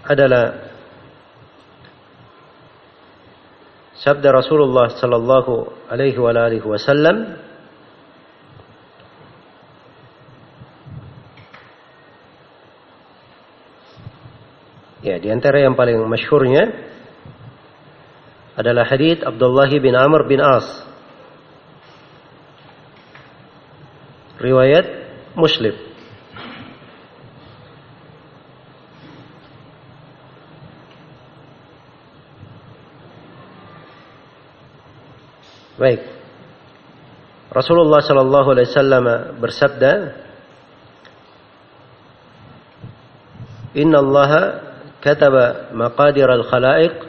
[0.09, 0.70] adalah
[4.01, 7.37] sabda Rasulullah sallallahu alaihi wa alihi wasallam
[15.01, 16.77] Ya, di antara yang paling masyhurnya
[18.53, 20.69] adalah hadis Abdullah bin Amr bin As.
[24.37, 24.87] Riwayat
[25.41, 25.90] Muslim.
[35.81, 36.05] Baik.
[37.57, 39.05] Rasulullah sallallahu alaihi wasallam
[39.41, 39.93] bersabda,
[43.81, 44.31] "Inna Allah
[45.01, 47.01] kataba maqadir al-khalaiq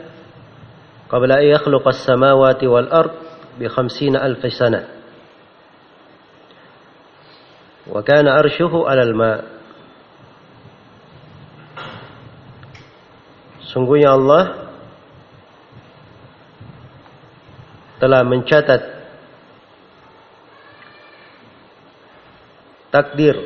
[1.12, 3.12] qabla an yakhluqa as-samawati wal ard
[3.60, 4.88] bi 50 alf sana."
[7.92, 9.34] Wa kana arshuhu 'ala al-ma.
[13.68, 14.61] Sungguhnya Allah
[18.02, 18.82] telah mencatat
[22.90, 23.38] takdir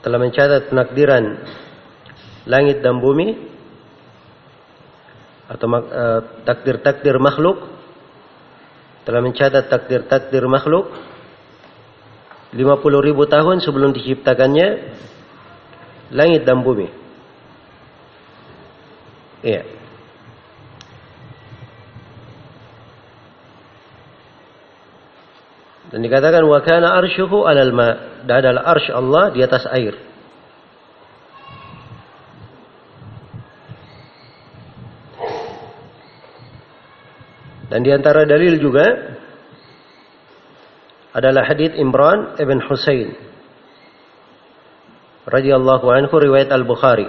[0.00, 1.44] telah mencatat penakdiran
[2.48, 3.36] langit dan bumi
[5.52, 7.68] atau uh, takdir-takdir makhluk
[9.04, 10.88] telah mencatat takdir-takdir makhluk
[12.56, 12.64] 50
[13.04, 14.68] ribu tahun sebelum diciptakannya
[16.16, 16.88] langit dan bumi.
[19.44, 19.77] Iya.
[25.88, 28.20] Dan dikatakan wa kana arsyuhu 'alal ma.
[28.28, 29.96] Dan adalah arsy Allah di atas air.
[37.68, 38.84] Dan di antara dalil juga
[41.12, 43.12] adalah hadis Imran ibn Husain
[45.28, 47.08] radhiyallahu anhu riwayat Al-Bukhari.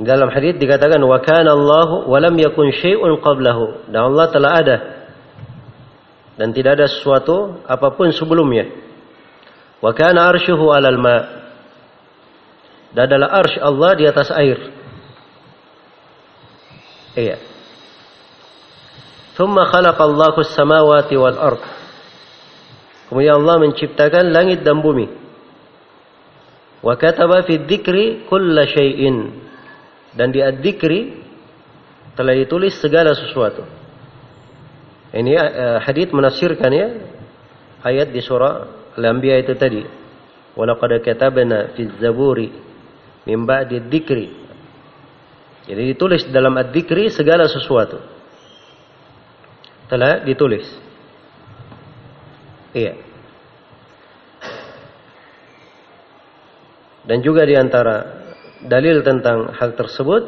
[0.00, 3.86] Dalam hadis dikatakan wa kana Allah wa lam yakun syai'un qablahu.
[3.94, 4.76] Dan Allah telah ada
[6.40, 8.72] dan tidak ada sesuatu apa pun sebelumnya.
[9.84, 11.18] Wa kana arsyuhu 'alal ma.
[12.96, 14.56] Dan adalah arsy Allah di atas air.
[17.12, 17.36] Iya.
[19.36, 21.62] Thumma khalaqa Allahu as-samawati wal ard.
[23.12, 25.12] Kemudian Allah menciptakan langit dan bumi.
[26.80, 29.44] Wa kataba fi dzikri kulla syai'in.
[30.16, 31.20] Dan di ad-dzikri
[32.16, 33.79] telah ditulis segala sesuatu.
[35.10, 36.86] Ini uh, hadith menafsirkan ya
[37.82, 39.82] ayat di surah Al-Anbiya itu tadi.
[40.54, 42.50] Walaqad katabna fi zaburi
[43.26, 44.28] min ba'di dzikri.
[45.70, 47.98] Jadi ditulis dalam ad-dzikri segala sesuatu.
[49.86, 50.66] Telah ditulis.
[52.70, 52.94] Iya.
[57.06, 58.22] Dan juga di antara
[58.62, 60.22] dalil tentang hal tersebut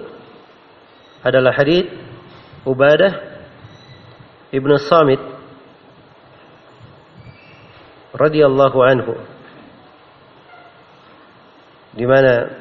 [1.23, 1.87] adalah hadis
[2.63, 3.32] Ubadah
[4.53, 5.21] Ibnu Samit
[8.13, 9.17] radhiyallahu anhu
[11.97, 12.53] di mana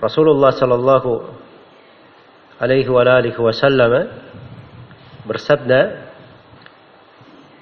[0.00, 1.10] Rasulullah sallallahu
[2.64, 4.08] alaihi wa alihi wasallam
[5.28, 6.08] bersabda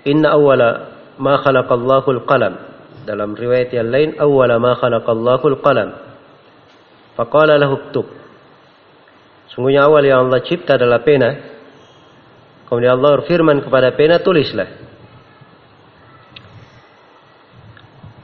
[0.06, 2.54] Inna awwala ma khalaqallahu al-qalam
[3.02, 5.90] dalam riwayat yang lain awwala ma khalaqallahu al-qalam
[7.18, 8.06] faqala lahu uktub.
[9.50, 11.57] Sungguhnya awal yang Allah cipta adalah pena
[12.68, 14.68] Kemudian Allah berfirman kepada pena tulislah.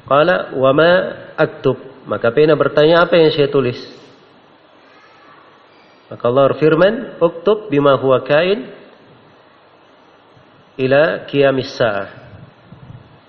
[0.04, 0.92] Qala wa ma
[1.32, 1.80] aktub?
[2.04, 3.80] Maka pena bertanya apa yang saya tulis?
[6.12, 8.68] Maka Allah berfirman, "Uktub bima huwa kain
[10.76, 12.08] ila qiyamis sa'ah."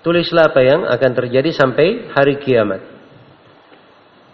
[0.04, 2.84] Tulislah apa yang akan terjadi sampai hari kiamat.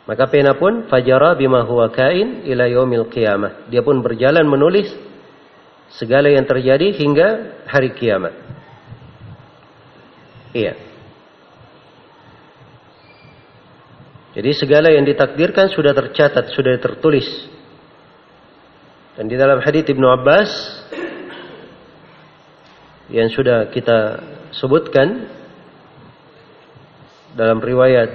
[0.03, 3.71] Maka pena pun fajara bima huwa kain ila yaumil qiyamah.
[3.71, 4.91] Dia pun berjalan menulis
[5.97, 7.29] segala yang terjadi hingga
[7.69, 8.33] hari kiamat.
[10.53, 10.77] Iya.
[14.33, 17.29] Jadi segala yang ditakdirkan sudah tercatat, sudah tertulis.
[19.13, 20.51] Dan di dalam hadis Ibnu Abbas
[23.13, 24.25] yang sudah kita
[24.57, 25.29] sebutkan
[27.37, 28.09] dalam riwayat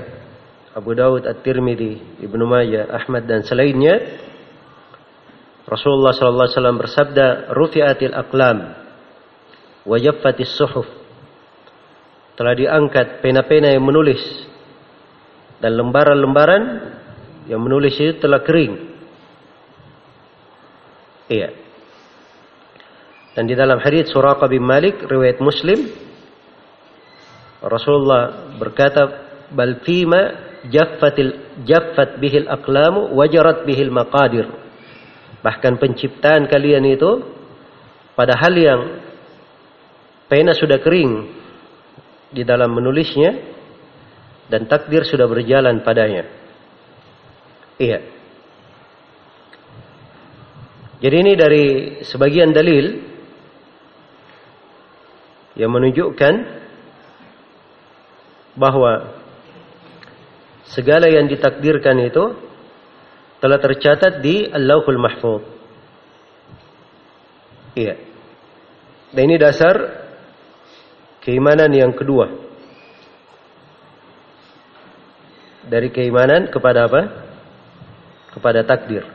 [0.74, 4.26] Abu Dawud At-Tirmidzi, Ibnu Majah, Ahmad dan selainnya
[5.68, 8.58] Rasulullah sallallahu alaihi wasallam bersabda, "Rufi'atil aqlam
[9.84, 10.88] wa jaffatis suhuf."
[12.40, 14.22] Telah diangkat pena-pena yang menulis
[15.60, 16.64] dan lembaran-lembaran
[17.52, 18.96] yang menulis itu telah kering.
[21.28, 21.50] Iya.
[23.36, 25.92] Dan di dalam hadis Suraqah bin Malik riwayat Muslim
[27.62, 29.04] Rasulullah berkata
[29.52, 30.22] bal fima
[30.70, 34.46] jaffatil jaffat bihil aqlamu wajarat bihil maqadir
[35.42, 37.12] Bahkan penciptaan kalian itu
[38.18, 38.82] pada hal yang
[40.26, 41.30] pena sudah kering
[42.34, 43.38] di dalam menulisnya
[44.50, 46.26] dan takdir sudah berjalan padanya.
[47.78, 48.00] Iya.
[50.98, 51.66] Jadi ini dari
[52.02, 53.06] sebagian dalil
[55.54, 56.34] yang menunjukkan
[58.58, 59.14] bahwa
[60.66, 62.47] segala yang ditakdirkan itu
[63.38, 65.44] telah tercatat di Allahul Mahfuz.
[67.78, 67.96] Iya.
[69.14, 69.76] Dan ini dasar
[71.22, 72.26] keimanan yang kedua.
[75.68, 77.02] Dari keimanan kepada apa?
[78.34, 79.06] Kepada takdir.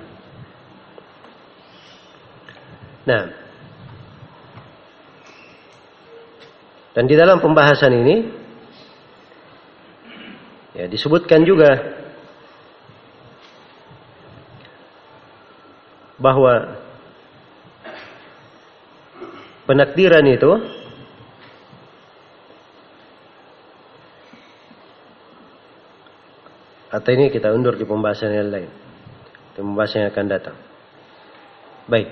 [3.03, 3.35] Nah.
[6.93, 8.17] Dan di dalam pembahasan ini
[10.77, 12.02] ya disebutkan juga
[16.23, 16.79] bahwa
[19.67, 20.53] penakdiran itu
[26.93, 28.71] atau ini kita undur di pembahasan yang lain.
[29.53, 30.57] Di pembahasan yang akan datang.
[31.91, 32.09] Baik.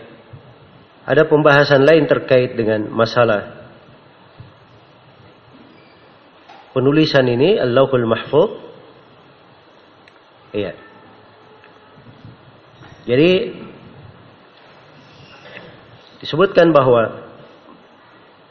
[1.07, 3.61] Ada pembahasan lain terkait dengan masalah
[6.73, 8.51] penulisan ini Allahul Mahfuz.
[10.51, 10.75] Iya.
[13.07, 13.31] Jadi
[16.21, 17.33] disebutkan bahwa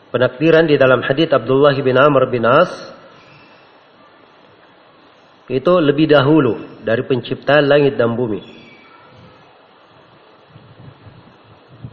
[0.09, 2.69] penakdiran di dalam hadits Abdullah bin Amr bin As
[5.49, 8.41] itu lebih dahulu dari penciptaan langit dan bumi.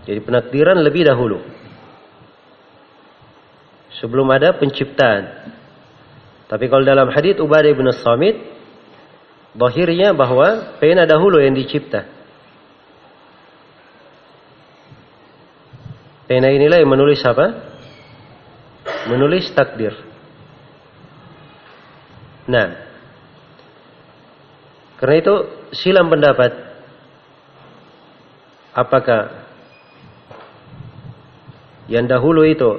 [0.07, 1.41] Jadi penakdiran lebih dahulu.
[3.97, 5.51] Sebelum ada penciptaan.
[6.47, 8.39] Tapi kalau dalam hadits Ubadah bin Samit,
[9.57, 12.16] bahirnya bahwa pena dahulu yang dicipta.
[16.27, 17.47] Pena inilah yang menulis apa?
[19.07, 19.95] Menulis takdir.
[22.51, 22.67] Nah,
[24.99, 25.35] karena itu
[25.75, 26.51] silam pendapat
[28.75, 29.47] apakah
[31.87, 32.71] yang dahulu itu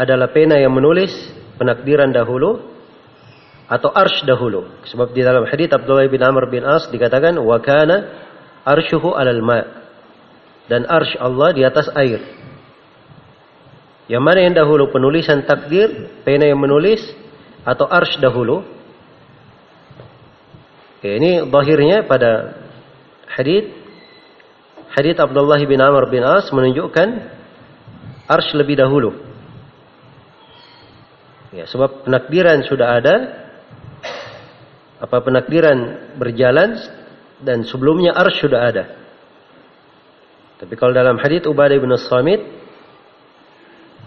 [0.00, 1.12] adalah pena yang menulis
[1.60, 2.72] penakdiran dahulu
[3.68, 4.68] atau arsh dahulu.
[4.88, 7.96] Sebab di dalam hadis Abdullah bin Amr bin As dikatakan wa kana
[8.64, 9.83] arshuhu alal ma'
[10.68, 12.20] dan arsh Allah di atas air.
[14.04, 17.00] Yang mana yang dahulu penulisan takdir, pena yang menulis
[17.64, 18.64] atau arsh dahulu?
[21.00, 22.60] Oke, ini bahirnya pada
[23.32, 23.72] hadith
[24.92, 27.08] hadith Abdullah bin Amr bin As menunjukkan
[28.28, 29.16] arsh lebih dahulu.
[31.54, 33.14] Ya, sebab penakdiran sudah ada,
[34.98, 36.76] apa penakdiran berjalan
[37.40, 39.03] dan sebelumnya arsh sudah ada.
[40.54, 42.40] Tapi kalau dalam hadits Ubadah bin Samit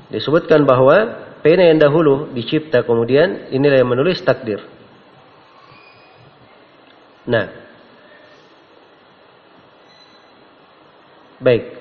[0.07, 4.63] disebutkan bahwa pena yang dahulu dicipta kemudian inilah yang menulis takdir.
[7.27, 7.51] Nah,
[11.43, 11.75] baik.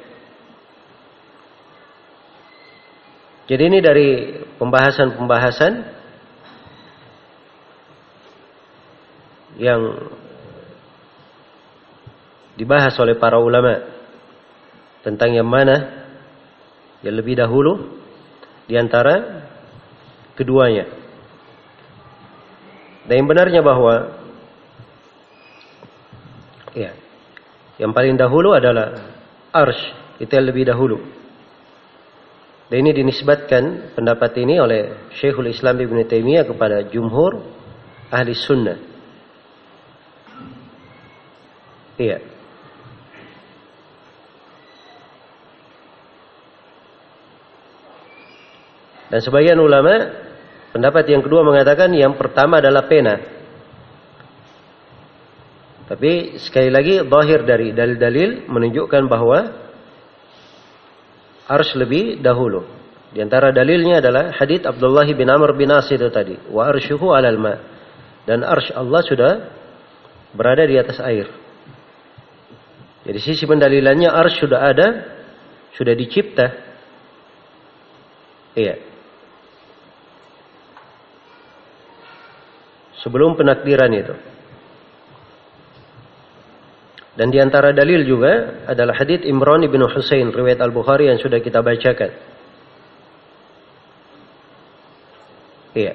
[3.46, 4.08] Jadi ini dari
[4.58, 5.72] pembahasan-pembahasan
[9.62, 10.10] yang
[12.58, 13.95] dibahas oleh para ulama
[15.06, 16.02] tentang yang mana
[17.06, 18.02] yang lebih dahulu
[18.66, 19.46] di antara
[20.34, 20.90] keduanya.
[23.06, 24.18] Dan yang benarnya bahwa
[26.74, 26.90] ya,
[27.78, 28.98] yang paling dahulu adalah
[29.54, 30.98] arsh, itu yang lebih dahulu.
[32.66, 37.46] Dan ini dinisbatkan pendapat ini oleh Syekhul Islam Ibn Taimiyah kepada jumhur
[38.10, 38.78] ahli sunnah.
[41.94, 42.35] Iya.
[49.06, 49.94] Dan sebagian ulama
[50.74, 53.14] pendapat yang kedua mengatakan yang pertama adalah pena.
[55.86, 59.38] Tapi sekali lagi zahir dari dalil-dalil menunjukkan bahwa
[61.46, 62.66] harus lebih dahulu.
[63.14, 67.38] Di antara dalilnya adalah hadits Abdullah bin Amr bin As itu tadi, wa arsyuhu 'alal
[67.38, 67.54] ma.
[68.26, 69.32] Dan arsy Allah sudah
[70.34, 71.30] berada di atas air.
[73.06, 74.86] Jadi sisi pendalilannya arsy sudah ada,
[75.78, 76.46] sudah dicipta.
[78.58, 78.95] Iya.
[83.06, 84.14] Sebelum penakdiran itu.
[87.14, 91.62] Dan di antara dalil juga adalah hadits Imran bin Husain riwayat Al-Bukhari yang sudah kita
[91.62, 92.10] bacakan.
[95.72, 95.94] Iya.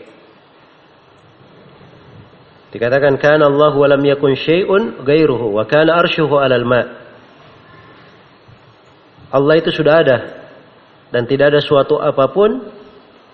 [2.71, 6.81] Dikatakan kana Allah wa lam yakun syai'un ghairuhu wa kana arshuhu 'alal ma.
[9.35, 10.17] Allah itu sudah ada
[11.11, 12.71] dan tidak ada suatu apa pun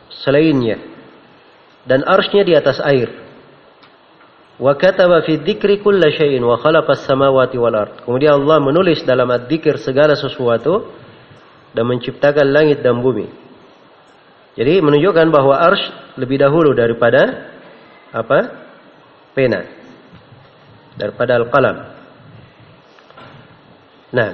[0.09, 0.81] selainnya.
[1.87, 3.26] Dan arsy di atas air.
[4.57, 7.93] Wa kataba fi dzikri kulla syai'in wa khalaqa as-samawati wal ard.
[8.01, 10.89] Kemudian Allah menulis dalam adzikir segala sesuatu
[11.77, 13.29] dan menciptakan langit dan bumi.
[14.57, 15.85] Jadi menunjukkan bahwa arsy
[16.17, 17.53] lebih dahulu daripada
[18.09, 18.65] apa?
[19.37, 19.61] pena
[20.97, 21.77] daripada al-qalam.
[24.09, 24.33] Nah.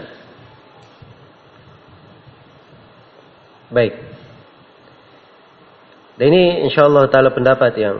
[3.67, 3.93] Baik.
[6.15, 7.99] Dan ini insyaallah taala pendapat yang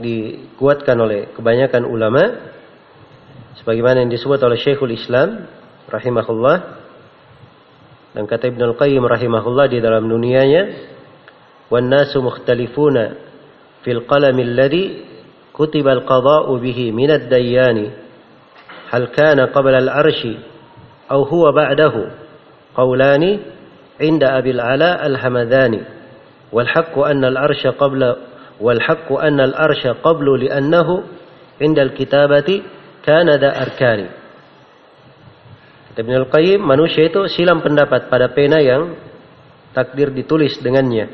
[0.00, 2.22] dikuatkan oleh kebanyakan ulama
[3.60, 5.46] sebagaimana yang disebut oleh Syekhul Islam
[5.90, 6.56] rahimahullah
[8.16, 10.62] dan kata Ibnu Al-Qayyim rahimahullah di dalam dunianya
[11.70, 13.18] wan nasu mukhtalifuna
[13.84, 15.10] fil qalam alladhi
[15.60, 17.90] كتب القضاء به من الديان
[18.90, 20.26] هل كان قبل العرش
[21.10, 21.92] أو هو بعده
[22.74, 23.38] قولان
[24.00, 25.80] عند أبي العلاء الحمداني
[26.52, 28.16] والحق أن العرش قبل
[28.60, 30.88] والحق أن العرش قبل لأنه
[31.62, 32.48] عند الكتابة
[33.04, 34.00] كان ذا أركان
[36.00, 38.96] Ibn Al-Qayyim manusia itu silam pendapat pada pena yang
[39.76, 41.12] takdir ditulis dengannya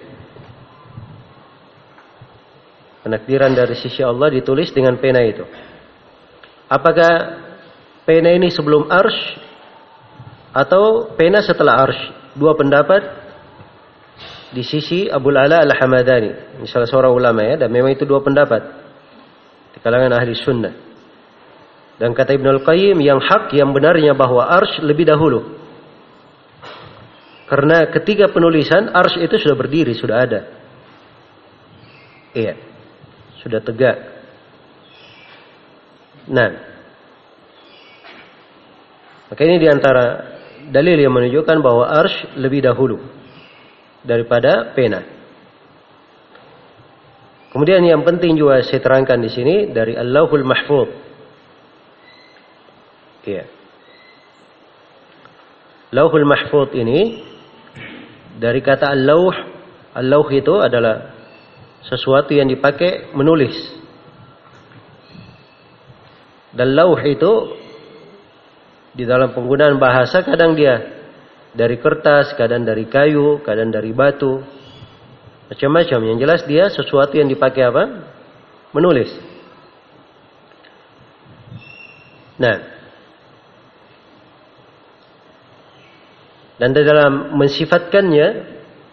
[3.06, 5.46] Penakdiran dari sisi Allah ditulis dengan pena itu.
[6.66, 7.38] Apakah
[8.02, 9.38] pena ini sebelum arsh
[10.50, 12.02] atau pena setelah arsh?
[12.34, 13.06] Dua pendapat
[14.51, 16.59] di sisi Abu Ala Al-Hamadani.
[16.59, 18.61] Misalnya seorang ulama ya, dan memang itu dua pendapat
[19.75, 20.73] di kalangan ahli sunnah.
[21.97, 25.59] Dan kata Ibn Al-Qayyim yang hak yang benarnya bahwa arsh lebih dahulu.
[27.47, 30.41] Karena ketiga penulisan arsh itu sudah berdiri, sudah ada.
[32.31, 32.71] Iya
[33.41, 33.97] sudah tegak.
[36.29, 36.49] Nah,
[39.33, 40.37] maka ini di antara
[40.69, 43.01] dalil yang menunjukkan bahwa arsh lebih dahulu
[44.01, 45.01] daripada pena.
[47.51, 50.89] Kemudian yang penting juga saya terangkan di sini dari Allahul Mahfud.
[53.27, 53.45] Iya.
[55.91, 57.19] Lauhul Mahfud ini
[58.39, 59.35] dari kata al-lauh,
[59.91, 61.11] al-lauh itu adalah
[61.83, 63.53] sesuatu yang dipakai menulis.
[66.55, 67.31] Dan lauh itu
[68.95, 71.00] di dalam penggunaan bahasa kadang dia
[71.51, 74.39] dari kertas, kadang dari kayu, kadang dari batu.
[75.51, 75.99] Macam-macam.
[76.15, 77.83] Yang jelas dia sesuatu yang dipakai apa?
[78.71, 79.11] Menulis.
[82.39, 82.57] Nah.
[86.55, 88.27] Dan di dalam mensifatkannya,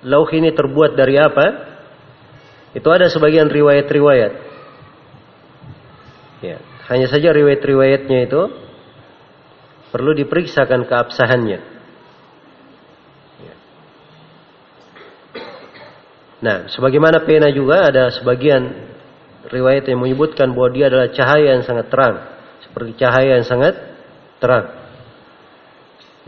[0.09, 1.47] lauh ini terbuat dari apa?
[2.75, 4.33] Itu ada sebagian riwayat-riwayat.
[6.43, 6.59] Ya,
[6.91, 8.43] hanya saja riwayat-riwayatnya itu
[9.95, 11.78] perlu diperiksakan keabsahannya.
[16.39, 18.63] Nah, sebagaimana pena juga ada sebagian
[19.51, 22.17] riwayat yang menyebutkan bahwa dia adalah cahaya yang sangat terang,
[22.63, 23.75] seperti cahaya yang sangat
[24.39, 24.71] terang.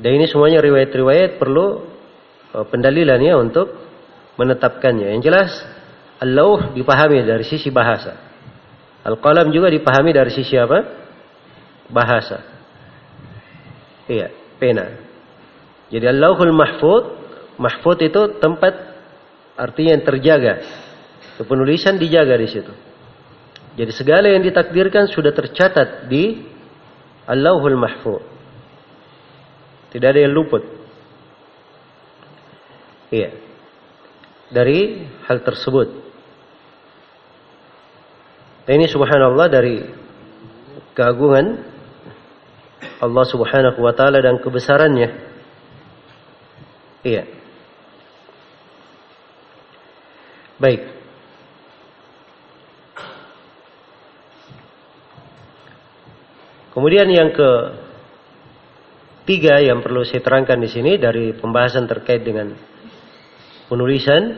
[0.01, 1.87] Dan ini semuanya riwayat-riwayat perlu
[2.57, 3.69] uh, pendalilannya untuk
[4.41, 5.15] menetapkannya.
[5.15, 5.51] Yang jelas
[6.21, 8.13] Al-lauh dipahami dari sisi bahasa.
[9.01, 10.85] Al-qalam juga dipahami dari sisi apa?
[11.89, 12.45] Bahasa.
[14.05, 14.29] Iya,
[14.61, 15.01] pena.
[15.89, 17.05] Jadi Allahul Mahfud,
[17.57, 18.90] Mahfud itu tempat
[19.61, 20.55] artinya yang terjaga.
[21.41, 22.73] Penulisan dijaga di situ.
[23.77, 26.45] Jadi segala yang ditakdirkan sudah tercatat di
[27.25, 28.21] Allahul Mahfud.
[29.93, 30.61] Tidak ada yang luput.
[33.09, 33.31] Iya.
[34.51, 35.89] Dari hal tersebut.
[38.69, 39.83] Dan ini subhanallah dari
[40.93, 41.59] keagungan
[43.01, 45.09] Allah subhanahu wa ta'ala dan kebesarannya.
[47.01, 47.40] Iya.
[50.61, 50.81] Baik.
[56.77, 57.51] Kemudian yang ke
[59.27, 62.55] tiga yang perlu saya terangkan di sini dari pembahasan terkait dengan
[63.67, 64.37] penulisan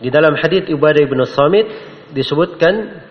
[0.00, 1.66] di dalam hadits Ibadah ibnu Samit
[2.16, 3.04] disebutkan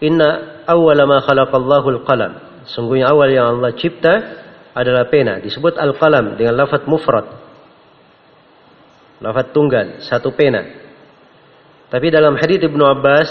[0.00, 2.64] Inna awwala ma khalaqallahu al-qalam.
[2.64, 4.14] Sungguhnya awal yang Allah cipta
[4.72, 5.40] adalah pena.
[5.44, 7.49] Disebut al-qalam dengan lafaz mufrad.
[9.20, 10.64] Lafaz tunggal, satu pena.
[11.92, 13.28] Tapi dalam hadis Ibnu Abbas,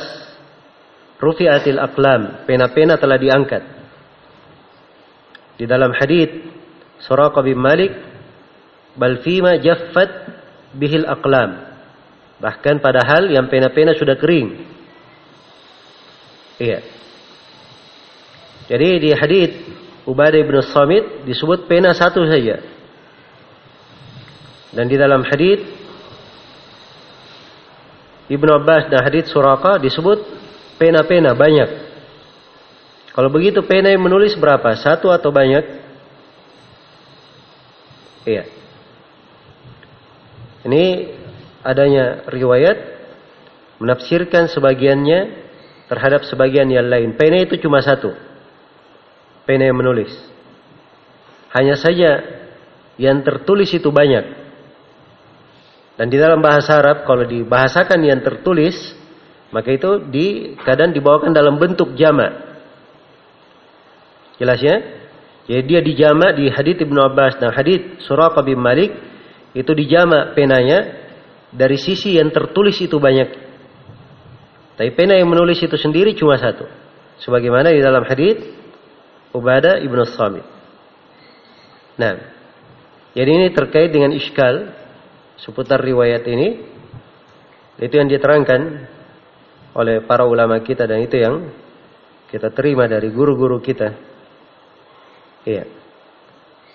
[1.17, 3.63] rufi'atil aqlam, pena-pena telah diangkat.
[5.57, 6.29] Di dalam hadis
[7.03, 7.91] Suraqah bin Malik,
[8.99, 10.29] bal fima jaffat
[10.77, 11.67] bihil aqlam.
[12.39, 14.63] Bahkan padahal yang pena-pena sudah kering.
[16.59, 16.79] Iya.
[18.69, 19.51] Jadi di hadis
[20.05, 22.61] Ubadah bin Samit disebut pena satu saja.
[24.69, 25.78] Dan di dalam hadis
[28.30, 30.21] Ibnu Abbas dan hadis Suraka disebut
[30.77, 31.89] pena-pena banyak.
[33.09, 34.77] Kalau begitu pena yang menulis berapa?
[34.77, 35.65] Satu atau banyak?
[38.30, 38.45] Iya.
[40.69, 40.84] Ini
[41.65, 42.77] adanya riwayat
[43.82, 45.49] menafsirkan sebagiannya
[45.89, 47.17] terhadap sebagian yang lain.
[47.17, 48.13] Pena itu cuma satu.
[49.49, 50.13] Pena yang menulis.
[51.49, 52.21] Hanya saja
[53.01, 54.48] yang tertulis itu banyak.
[55.99, 58.95] Dan di dalam bahasa Arab kalau dibahasakan yang tertulis
[59.51, 62.55] maka itu di kadang dibawakan dalam bentuk jama.
[64.39, 64.79] Jelas ya?
[65.49, 68.95] Jadi dia dijama di hadits Ibnu Abbas dan hadits Suraqah bin Malik
[69.57, 71.09] itu dijama penanya
[71.51, 73.49] dari sisi yang tertulis itu banyak.
[74.79, 76.63] Tapi pena yang menulis itu sendiri cuma satu.
[77.19, 78.45] Sebagaimana di dalam hadits
[79.35, 80.45] Ubadah Ibnu Samit.
[81.99, 82.15] Nah,
[83.11, 84.78] jadi ini terkait dengan iskal
[85.43, 86.47] seputar riwayat ini
[87.79, 88.61] itu yang diterangkan
[89.75, 91.47] oleh para ulama kita dan itu yang
[92.27, 93.95] kita terima dari guru-guru kita.
[95.47, 95.63] Iya.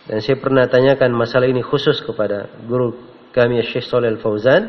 [0.05, 2.97] Dan saya pernah tanyakan masalah ini khusus kepada guru
[3.33, 4.69] kami Syekh Shalal Fauzan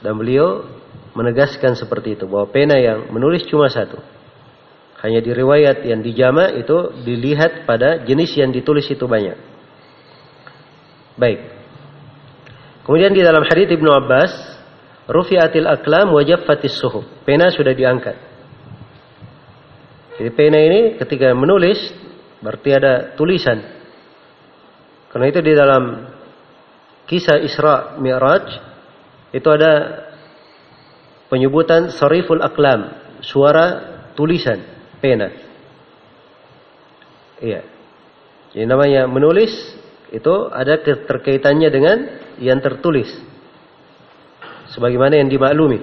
[0.00, 0.64] dan beliau
[1.12, 4.00] menegaskan seperti itu bahwa pena yang menulis cuma satu.
[5.02, 9.34] Hanya di riwayat yang dijama itu dilihat pada jenis yang ditulis itu banyak.
[11.18, 11.61] Baik.
[12.82, 14.32] Kemudian di dalam hadis Ibnu Abbas,
[15.06, 17.06] rufi'atil aklam wajab fatis suhuf.
[17.22, 18.16] Pena sudah diangkat.
[20.18, 21.78] Jadi pena ini ketika menulis
[22.42, 23.58] berarti ada tulisan.
[25.14, 25.82] Karena itu di dalam
[27.06, 28.46] kisah Isra Mi'raj
[29.32, 29.72] itu ada
[31.32, 32.92] penyebutan sariful aklam,
[33.24, 33.66] suara
[34.12, 34.60] tulisan
[35.00, 35.32] pena.
[37.40, 37.64] Iya.
[38.52, 39.50] Jadi namanya menulis
[40.12, 41.98] itu ada keterkaitannya dengan
[42.36, 43.08] yang tertulis
[44.72, 45.80] sebagaimana yang dimaklumi.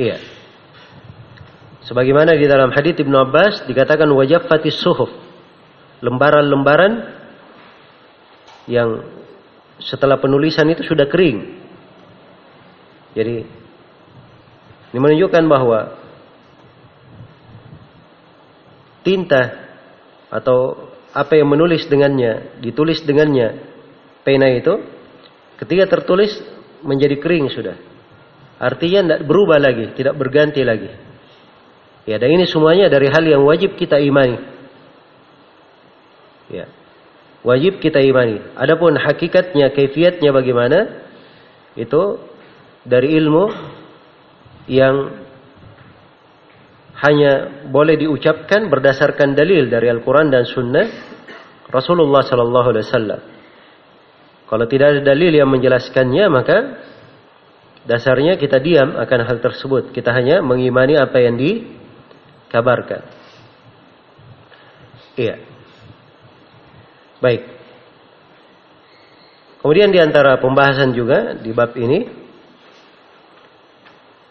[0.00, 0.18] Iya.
[1.84, 5.12] Sebagaimana di dalam hadis Ibnu Abbas dikatakan wajib fatis suhuf.
[6.00, 6.92] Lembaran-lembaran
[8.64, 9.04] yang
[9.80, 11.60] setelah penulisan itu sudah kering.
[13.12, 13.36] Jadi
[14.90, 16.00] ini menunjukkan bahwa
[19.04, 19.68] tinta
[20.32, 23.62] atau apa yang menulis dengannya, ditulis dengannya
[24.26, 24.82] pena itu,
[25.62, 26.34] ketika tertulis
[26.82, 27.78] menjadi kering sudah.
[28.58, 30.90] Artinya tidak berubah lagi, tidak berganti lagi.
[32.04, 34.36] Ya, dan ini semuanya dari hal yang wajib kita imani.
[36.52, 36.68] Ya.
[37.44, 38.40] Wajib kita imani.
[38.56, 41.08] Adapun hakikatnya, kaifiatnya bagaimana?
[41.76, 42.20] Itu
[42.84, 43.44] dari ilmu
[44.68, 45.23] yang
[47.02, 50.86] hanya boleh diucapkan berdasarkan dalil dari Al-Quran dan Sunnah
[51.74, 53.20] Rasulullah Sallallahu Alaihi Wasallam.
[54.46, 56.58] Kalau tidak ada dalil yang menjelaskannya, maka
[57.82, 59.90] dasarnya kita diam akan hal tersebut.
[59.90, 63.02] Kita hanya mengimani apa yang dikabarkan.
[65.18, 65.42] Iya.
[67.18, 67.42] Baik.
[69.64, 72.04] Kemudian di antara pembahasan juga di bab ini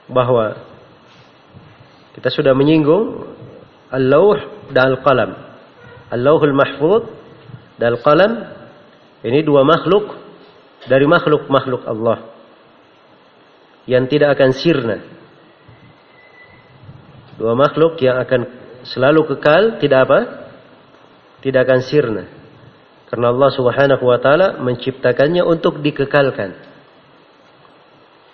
[0.05, 0.72] bahwa
[2.14, 3.26] kita sudah menyinggung
[3.89, 5.32] al-lauh dan al-qalam.
[6.14, 7.03] Al-lauhul mahfud
[7.82, 8.32] dan al-qalam
[9.26, 10.14] ini dua makhluk
[10.86, 12.34] dari makhluk-makhluk Allah
[13.89, 14.97] yang tidak akan sirna.
[17.34, 18.45] Dua makhluk yang akan
[18.86, 20.20] selalu kekal, tidak apa?
[21.41, 22.24] Tidak akan sirna.
[23.09, 26.55] Karena Allah Subhanahu wa taala menciptakannya untuk dikekalkan.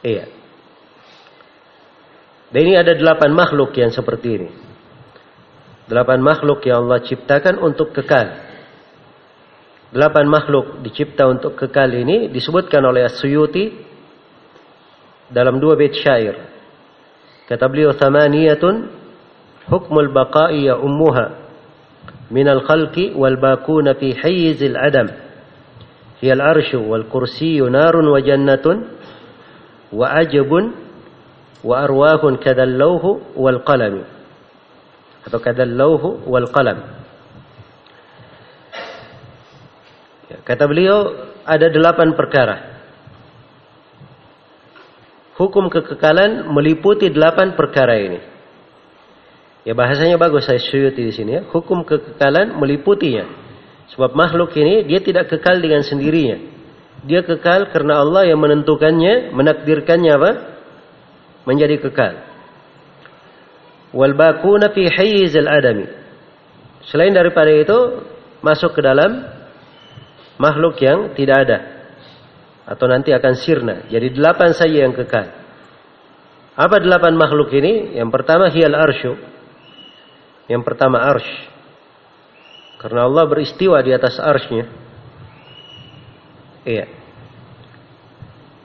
[0.04, 0.39] Iya.
[2.50, 4.50] Dan ini ada delapan makhluk yang seperti ini.
[5.86, 8.50] Delapan makhluk yang Allah ciptakan untuk kekal.
[9.90, 13.74] Delapan makhluk dicipta untuk kekal ini disebutkan oleh As-Suyuti
[15.34, 16.38] dalam dua bait syair.
[17.50, 18.76] Kata beliau thamaniyatun
[19.70, 21.42] hukmul baqa'i ya ummuha
[22.30, 25.10] min al-khalqi wal bakuna fi hayyizil adam.
[26.22, 28.78] Hiya al-arshu wal kursiyyu narun wa jannatun
[29.90, 30.89] wa ajabun
[31.64, 33.60] wa arwahun kadallauhu wal
[35.20, 36.80] atau kadallauhu wal qalam.
[40.30, 40.98] Ya, kata beliau
[41.44, 42.80] ada delapan perkara.
[45.40, 48.20] Hukum kekekalan meliputi delapan perkara ini.
[49.64, 51.42] Ya bahasanya bagus saya syuti di sini ya.
[51.48, 53.28] Hukum kekekalan meliputinya.
[53.96, 56.38] Sebab makhluk ini dia tidak kekal dengan sendirinya.
[57.08, 60.32] Dia kekal karena Allah yang menentukannya menakdirkannya apa
[61.50, 62.30] menjadi kekal.
[63.90, 64.86] wal bakuna fi
[65.34, 65.88] al adami.
[66.86, 68.06] Selain daripada itu
[68.46, 69.26] masuk ke dalam
[70.38, 71.58] makhluk yang tidak ada
[72.70, 73.76] atau nanti akan sirna.
[73.90, 75.26] Jadi delapan saja yang kekal.
[76.54, 77.98] Apa delapan makhluk ini?
[77.98, 79.18] Yang pertama hial arsyu.
[80.46, 81.32] Yang pertama arsh.
[82.78, 84.70] Karena Allah beristiwa di atas arshnya.
[86.68, 86.86] Iya.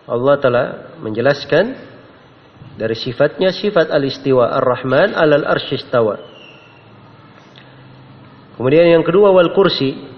[0.05, 0.66] Allah telah
[1.01, 1.93] menjelaskan
[2.75, 6.18] dari sifatnya sifat al-istiwa ar-Rahman alal arsyistawa.
[8.59, 10.14] Kemudian yang kedua wal kursi.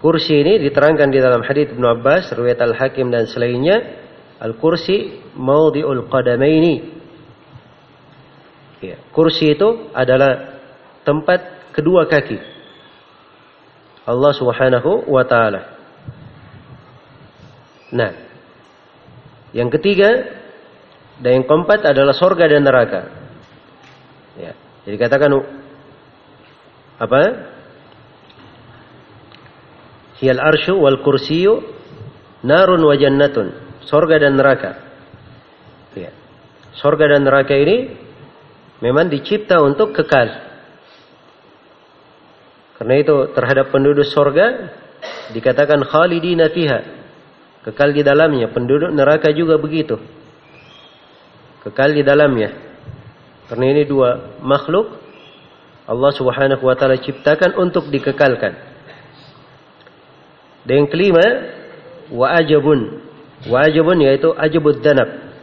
[0.00, 4.00] Kursi ini diterangkan di dalam hadis Ibnu Abbas, riwayat Al-Hakim dan selainnya.
[4.40, 6.96] Al-kursi maudhi'ul qadamaini.
[8.80, 10.56] Ya, kursi itu adalah
[11.04, 12.40] tempat kedua kaki.
[14.08, 15.76] Allah Subhanahu wa taala.
[17.92, 18.16] Nah,
[19.52, 20.39] yang ketiga
[21.20, 23.00] dan yang keempat adalah sorga dan neraka.
[24.40, 24.56] Ya.
[24.88, 25.36] Jadi katakan
[26.96, 27.20] apa?
[30.20, 31.60] Hiyal arsyu wal kursiyu
[32.40, 33.52] narun wa jannatun.
[33.84, 34.80] Sorga dan neraka.
[35.92, 36.08] Ya.
[36.72, 37.92] Sorga dan neraka ini
[38.80, 40.48] memang dicipta untuk kekal.
[42.80, 44.72] Karena itu terhadap penduduk sorga
[45.36, 46.80] dikatakan khalidina fiha.
[47.60, 48.48] Kekal di dalamnya.
[48.48, 50.00] Penduduk neraka juga begitu
[51.64, 52.50] kekal di dalamnya.
[53.50, 55.00] Karena ini dua makhluk
[55.90, 58.54] Allah Subhanahu wa taala ciptakan untuk dikekalkan.
[60.62, 61.26] Dan yang kelima,
[62.14, 63.02] wa ajabun.
[63.50, 65.34] Wa ajabun yaitu ajabud danab.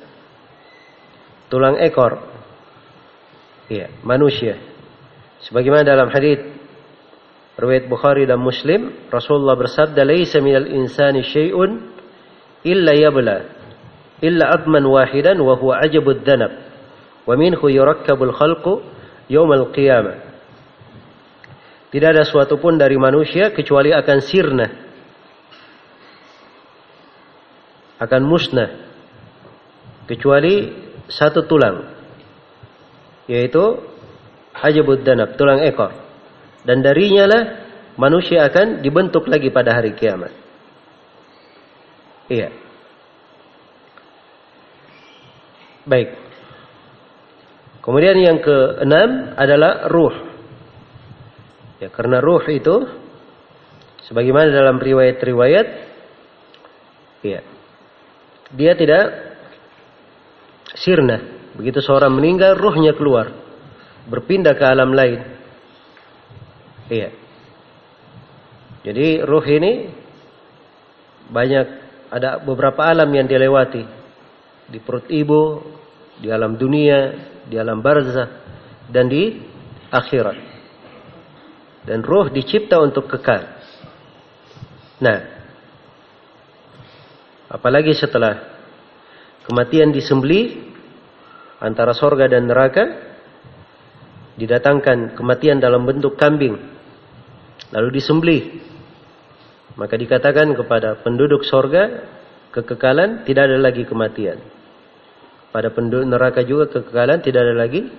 [1.52, 2.24] Tulang ekor.
[3.68, 4.56] Iya, manusia.
[5.44, 6.40] Sebagaimana dalam hadis
[7.60, 11.92] riwayat Bukhari dan Muslim, Rasulullah bersabda, "Laisa minal insani syai'un
[12.64, 13.57] illa yabla."
[14.22, 16.52] Illa adman wahidan wa huwa ajabud dhanab
[17.28, 18.98] wa minhu yurakkabul khalqu
[21.88, 24.68] tidak ada suatu pun dari manusia kecuali akan sirna.
[28.00, 28.88] Akan musnah.
[30.08, 30.72] Kecuali
[31.12, 31.92] satu tulang.
[33.28, 33.84] Yaitu
[34.56, 35.92] ajabud danab tulang ekor.
[36.64, 37.44] Dan darinya lah
[38.00, 40.32] manusia akan dibentuk lagi pada hari kiamat.
[42.28, 42.67] Iya
[45.88, 46.12] Baik.
[47.80, 50.12] Kemudian yang keenam adalah ruh.
[51.80, 52.84] Ya, karena ruh itu
[54.04, 55.68] sebagaimana dalam riwayat-riwayat
[57.24, 57.40] ya.
[58.52, 59.06] Dia tidak
[60.76, 61.24] sirna.
[61.56, 63.32] Begitu seorang meninggal ruhnya keluar,
[64.12, 65.24] berpindah ke alam lain.
[66.92, 67.10] Iya.
[68.84, 69.72] Jadi ruh ini
[71.32, 71.68] banyak
[72.12, 73.97] ada beberapa alam yang dilewati
[74.68, 75.64] di perut ibu,
[76.20, 77.16] di alam dunia,
[77.48, 78.28] di alam barzah
[78.92, 79.40] dan di
[79.92, 80.38] akhirat.
[81.88, 83.48] Dan roh dicipta untuk kekal.
[85.00, 85.20] Nah,
[87.48, 88.44] apalagi setelah
[89.48, 90.68] kematian disembeli
[91.64, 92.84] antara sorga dan neraka,
[94.36, 96.60] didatangkan kematian dalam bentuk kambing,
[97.72, 98.40] lalu disembeli.
[99.78, 102.04] Maka dikatakan kepada penduduk sorga,
[102.52, 104.57] kekekalan tidak ada lagi kematian.
[105.58, 107.90] Pada penduduk neraka juga kekekalan tidak ada lagi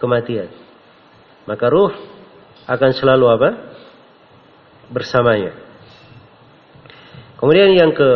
[0.00, 0.48] kematian.
[1.44, 1.92] Maka ruh
[2.64, 3.48] akan selalu apa?
[4.88, 5.52] Bersamanya.
[7.36, 8.08] Kemudian yang ke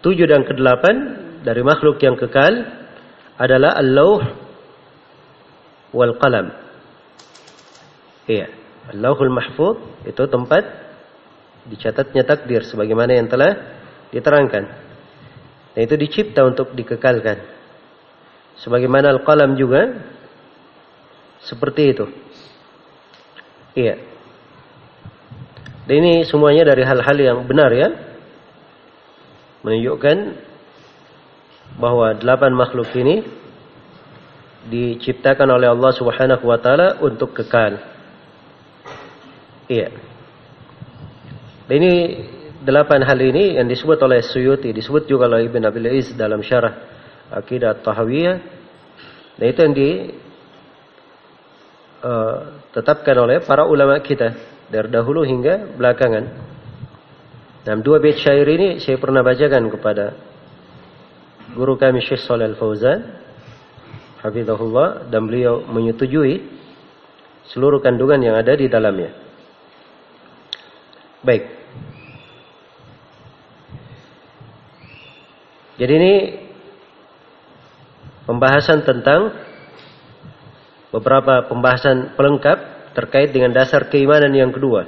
[0.00, 2.48] tujuh dan ke delapan dari makhluk yang kekal
[3.36, 4.24] adalah al-lauh
[5.92, 6.48] wal qalam.
[8.24, 8.48] Iya,
[8.88, 10.64] al-lauhul mahfud itu tempat
[11.68, 13.52] dicatatnya takdir sebagaimana yang telah
[14.16, 14.64] diterangkan.
[15.76, 17.57] Dan itu dicipta untuk dikekalkan.
[18.58, 20.02] Sebagaimana al-qalam juga
[21.46, 22.06] seperti itu.
[23.78, 24.02] Iya.
[25.86, 27.88] Dan ini semuanya dari hal-hal yang benar ya.
[29.62, 30.16] Menunjukkan
[31.78, 33.22] bahwa delapan makhluk ini
[34.68, 37.78] diciptakan oleh Allah Subhanahu wa taala untuk kekal.
[39.70, 39.94] Iya.
[41.70, 41.94] Dan ini
[42.58, 46.97] delapan hal ini yang disebut oleh Suyuti, disebut juga oleh Ibn Abil Iz dalam syarah
[47.32, 48.36] akidah tahawiyah
[49.38, 49.74] dan itu yang
[52.02, 54.34] ditetapkan uh, oleh para ulama kita
[54.68, 56.24] dari dahulu hingga belakangan.
[57.64, 60.16] Dalam dua bait syair ini saya pernah bacakan kepada
[61.52, 63.18] guru kami Syekh Shalal Fauzan
[64.24, 66.42] hafizahullah dan beliau menyetujui
[67.52, 69.12] seluruh kandungan yang ada di dalamnya.
[71.24, 71.44] Baik.
[75.78, 76.14] Jadi ini
[78.28, 79.32] pembahasan tentang
[80.92, 84.84] beberapa pembahasan pelengkap terkait dengan dasar keimanan yang kedua.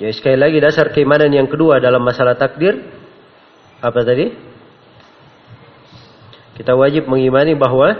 [0.00, 2.80] Jadi sekali lagi dasar keimanan yang kedua dalam masalah takdir
[3.80, 4.32] apa tadi?
[6.56, 7.92] Kita wajib mengimani bahwa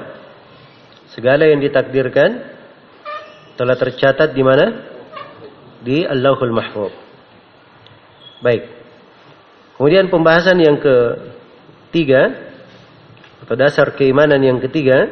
[1.13, 2.41] segala yang ditakdirkan
[3.61, 4.67] telah tercatat di mana?
[5.85, 6.93] Di Allahul Mahfuz.
[8.41, 8.65] Baik.
[9.77, 10.81] Kemudian pembahasan yang
[11.97, 12.29] ketiga
[13.41, 15.09] atau dasar keimanan yang ketiga?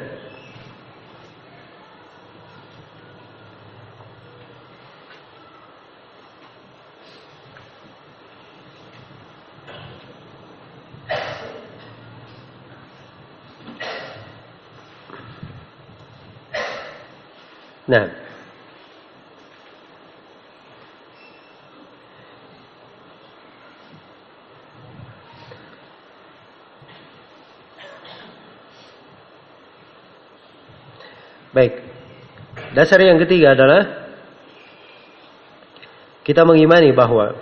[17.89, 18.24] Nah,
[31.55, 31.79] Baik.
[32.75, 34.11] Dasar yang ketiga adalah
[36.27, 37.39] kita mengimani bahwa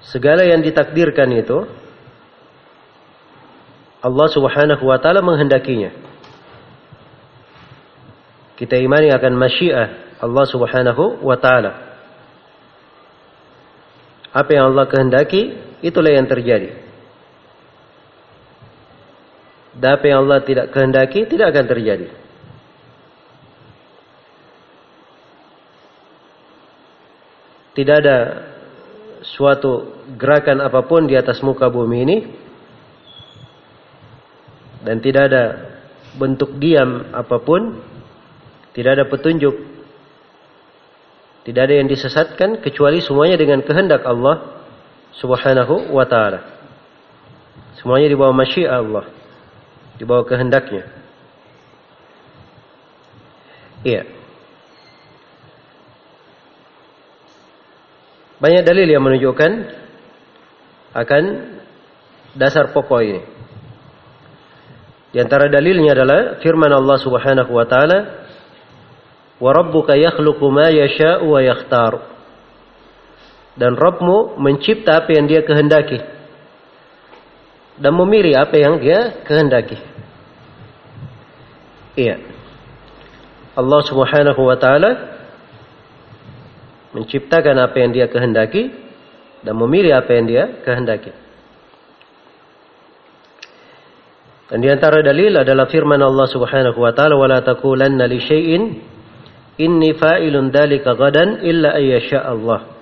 [0.00, 1.68] segala yang ditakdirkan itu
[4.00, 5.92] Allah Subhanahu wa taala menghendakinya.
[8.56, 11.72] Kita imani akan masyiah Allah Subhanahu wa taala.
[14.32, 16.83] Apa yang Allah kehendaki, itulah yang terjadi.
[19.74, 22.08] Dan apa yang Allah tidak kehendaki tidak akan terjadi.
[27.74, 28.18] Tidak ada
[29.26, 32.18] suatu gerakan apa pun di atas muka bumi ini
[34.84, 35.44] dan tidak ada
[36.14, 37.82] bentuk diam apa pun,
[38.76, 39.56] tidak ada petunjuk,
[41.48, 44.62] tidak ada yang disesatkan kecuali semuanya dengan kehendak Allah
[45.18, 46.46] Subhanahu wa taala.
[47.80, 49.13] Semuanya di bawah masyiah Allah
[50.04, 50.84] di bawah kehendaknya.
[53.88, 54.04] Iya.
[58.36, 59.52] Banyak dalil yang menunjukkan
[60.92, 61.22] akan
[62.36, 63.22] dasar pokok ini.
[65.16, 68.28] Di antara dalilnya adalah firman Allah Subhanahu wa taala,
[69.40, 72.12] "Wa rabbuka yakhluqu ma yasha'u wa yakhtar."
[73.56, 76.14] Dan Rabbmu mencipta apa yang Dia kehendaki
[77.78, 79.93] dan memilih apa yang dia kehendaki.
[81.94, 82.18] Iya.
[83.54, 84.90] Allah Subhanahu wa taala
[86.90, 88.70] menciptakan apa yang dia kehendaki
[89.46, 91.14] dan memilih apa yang dia kehendaki.
[94.50, 98.62] Dan di antara dalil adalah firman Allah Subhanahu wa taala wala taqulanna li syai'in
[99.58, 102.74] inni fa'ilun dzalika gadan illa ayyasha Allah.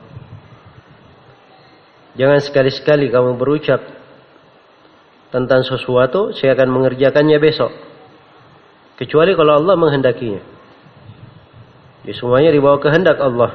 [2.16, 3.80] Jangan sekali-sekali kamu berucap
[5.32, 7.91] tentang sesuatu, saya akan mengerjakannya besok.
[8.97, 10.41] Kecuali kalau Allah menghendakinya.
[12.01, 13.51] Jadi semuanya di bawah kehendak Allah.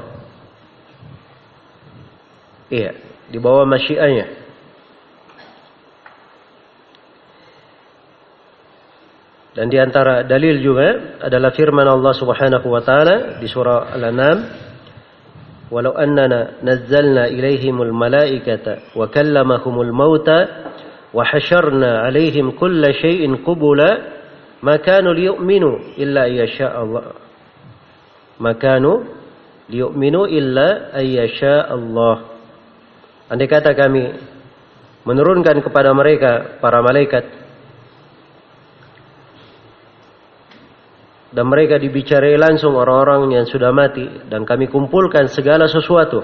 [2.72, 2.92] Iya,
[3.28, 4.40] di bawah masyianya.
[9.52, 14.38] Dan di antara dalil juga adalah firman Allah Subhanahu wa taala di surah Al-An'am,
[15.68, 20.72] "Walau annana nazzalna ilaihimul malaikata wa kallamahumul mauta
[21.14, 23.90] وحشرنا عليهم كل شيء قبلا
[24.61, 27.13] Makanu liyu'minu illa yasha Allah.
[28.41, 29.05] Makanu
[29.69, 32.39] liyu'minu illa ayyasha Allah.
[33.27, 34.17] Andai kata kami
[35.03, 37.27] menurunkan kepada mereka para malaikat
[41.31, 46.23] dan mereka dibicarai langsung orang-orang yang sudah mati dan kami kumpulkan segala sesuatu.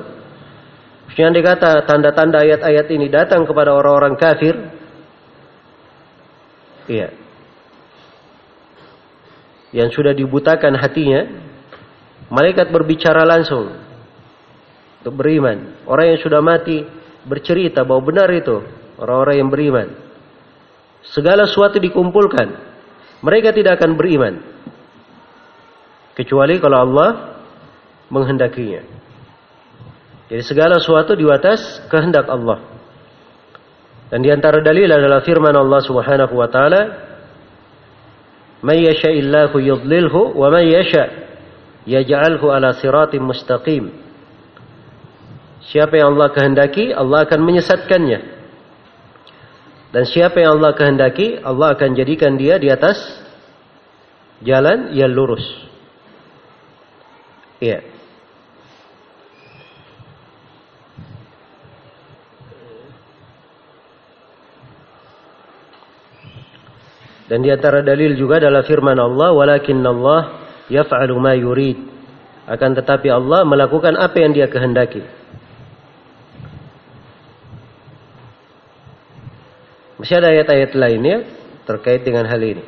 [1.05, 4.55] Maksudnya andai kata tanda-tanda ayat-ayat ini datang kepada orang-orang kafir,
[6.87, 7.22] iya,
[9.73, 11.25] yang sudah dibutakan hatinya,
[12.29, 13.73] malaikat berbicara langsung
[15.01, 15.83] untuk beriman.
[15.89, 16.85] Orang yang sudah mati
[17.25, 18.61] bercerita bahwa benar itu
[19.01, 19.87] orang-orang yang beriman.
[21.03, 22.47] Segala sesuatu dikumpulkan,
[23.19, 24.39] mereka tidak akan beriman
[26.15, 27.09] kecuali kalau Allah
[28.07, 28.85] menghendakinya.
[30.31, 32.61] Jadi segala sesuatu di atas kehendak Allah.
[34.07, 36.81] Dan di antara dalil adalah firman Allah Subhanahu wa taala,
[38.63, 41.11] "May yasha'illahu yudlilhu wa may yasha'
[41.85, 43.91] yaj'alhu ala siratim mustaqim."
[45.69, 48.19] Siapa yang Allah kehendaki, Allah akan menyesatkannya.
[49.93, 52.97] Dan siapa yang Allah kehendaki, Allah akan jadikan dia di atas
[54.41, 55.45] jalan yang lurus.
[57.61, 57.92] Iya.
[67.33, 71.81] Dan di antara dalil juga adalah firman Allah, "Walakin Allah yaf'alu ma yurid."
[72.45, 75.01] Akan tetapi Allah melakukan apa yang Dia kehendaki.
[79.97, 81.25] Masih ada ayat-ayat lainnya
[81.65, 82.61] terkait dengan hal ini.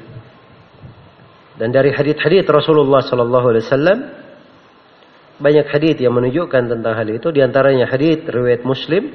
[1.62, 4.00] Dan dari hadith-hadith Rasulullah sallallahu alaihi wasallam
[5.46, 9.14] banyak hadith yang menunjukkan tentang hal itu di antaranya hadith riwayat Muslim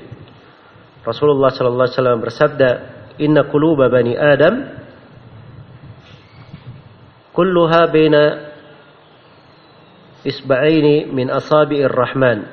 [1.03, 2.69] Rasulullah sallallahu alaihi wasallam bersabda
[3.19, 4.80] inna quluba bani adam
[7.41, 8.53] kulluha baina
[10.29, 12.45] isba'aini min asabi'ir rahman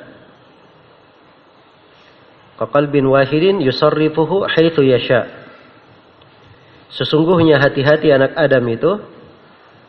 [2.56, 5.28] kaqalbin wahidin yusarrifuhu haitsu yasha
[6.88, 8.92] Sesungguhnya hati-hati anak Adam itu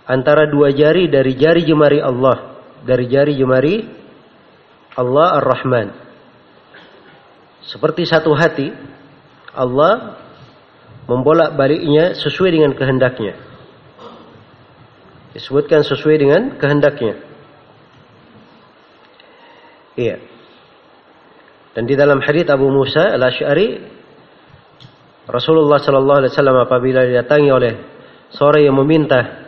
[0.03, 3.87] antara dua jari dari jari jemari Allah, dari jari jemari
[4.99, 5.89] Allah Ar-Rahman.
[7.71, 8.75] Seperti satu hati,
[9.55, 10.19] Allah
[11.07, 13.48] membolak-baliknya sesuai dengan kehendaknya.
[15.39, 17.15] Disebutkan sesuai dengan kehendaknya.
[19.95, 20.19] Iya.
[21.79, 23.79] Dan di dalam hadis Abu Musa Al-Asy'ari
[25.31, 27.73] Rasulullah Shallallahu Alaihi Wasallam apabila didatangi oleh
[28.35, 29.47] seorang yang meminta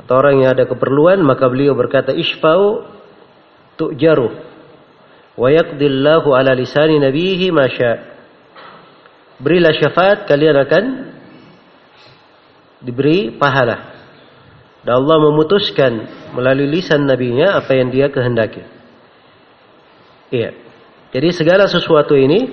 [0.00, 2.88] atau orang yang ada keperluan maka beliau berkata isfau
[3.76, 4.32] tu'jaru
[5.36, 8.16] wa yaqdillahu ala lisani nabihi masya
[9.44, 10.84] berilah syafaat kalian akan
[12.80, 13.91] diberi pahala
[14.82, 15.92] dan Allah memutuskan
[16.34, 18.62] melalui lisan nabinya apa yang dia kehendaki
[20.34, 20.56] iya
[21.12, 22.48] jadi segala sesuatu ini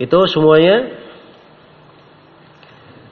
[0.00, 0.96] itu semuanya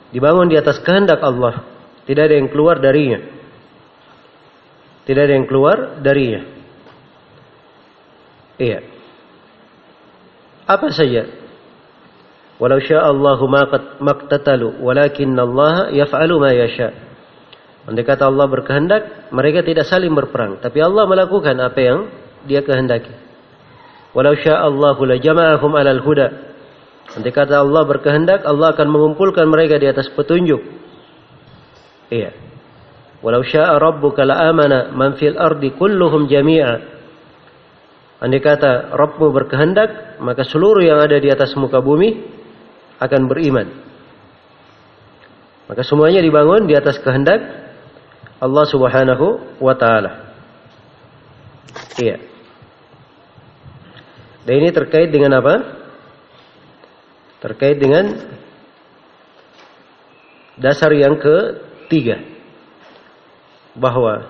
[0.09, 1.69] dibangun di atas kehendak Allah.
[2.09, 3.21] Tidak ada yang keluar darinya.
[5.05, 6.49] Tidak ada yang keluar darinya.
[8.57, 8.81] Iya.
[10.65, 11.29] Apa saja.
[12.57, 13.45] Walau sya'allahu
[14.01, 17.08] maqtatalu walakin Allah yaf'alu ma yasha.
[17.89, 22.01] Andai kata Allah berkehendak, mereka tidak saling berperang, tapi Allah melakukan apa yang
[22.45, 23.11] Dia kehendaki.
[24.13, 26.29] Walau sya'allahu la jama'ahum 'alal huda
[27.09, 30.61] Nanti kata Allah berkehendak, Allah akan mengumpulkan mereka di atas petunjuk.
[32.13, 32.37] Iya.
[33.25, 37.01] Walau syaa rabbuka la'amana man fil ardi kulluhum jami'a.
[38.19, 42.19] Andai kata Rabbmu berkehendak, maka seluruh yang ada di atas muka bumi
[42.99, 43.67] akan beriman.
[45.71, 47.68] Maka semuanya dibangun di atas kehendak
[48.39, 50.35] Allah Subhanahu wa taala.
[51.99, 52.23] Iya.
[54.47, 55.79] Dan ini terkait dengan apa?
[57.39, 58.19] terkait dengan
[60.59, 62.19] dasar yang ketiga
[63.79, 64.27] bahwa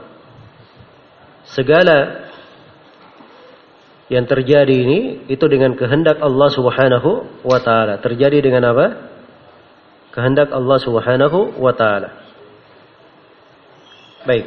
[1.49, 2.29] segala
[4.13, 8.01] yang terjadi ini itu dengan kehendak Allah Subhanahu wa taala.
[8.01, 8.87] Terjadi dengan apa?
[10.13, 12.28] Kehendak Allah Subhanahu wa taala.
[14.29, 14.45] Baik.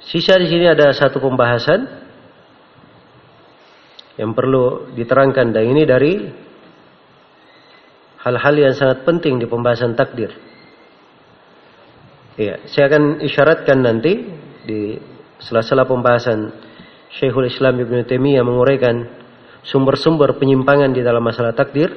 [0.00, 1.84] Sisa di sini ada satu pembahasan
[4.16, 6.12] yang perlu diterangkan dan ini dari
[8.24, 10.32] hal-hal yang sangat penting di pembahasan takdir.
[12.40, 14.12] Iya, saya akan isyaratkan nanti
[14.64, 14.96] di
[15.44, 16.48] sela-sela pembahasan
[17.12, 19.04] Syekhul Islam Ibn Taimiyah menguraikan
[19.60, 21.92] sumber-sumber penyimpangan di dalam masalah takdir.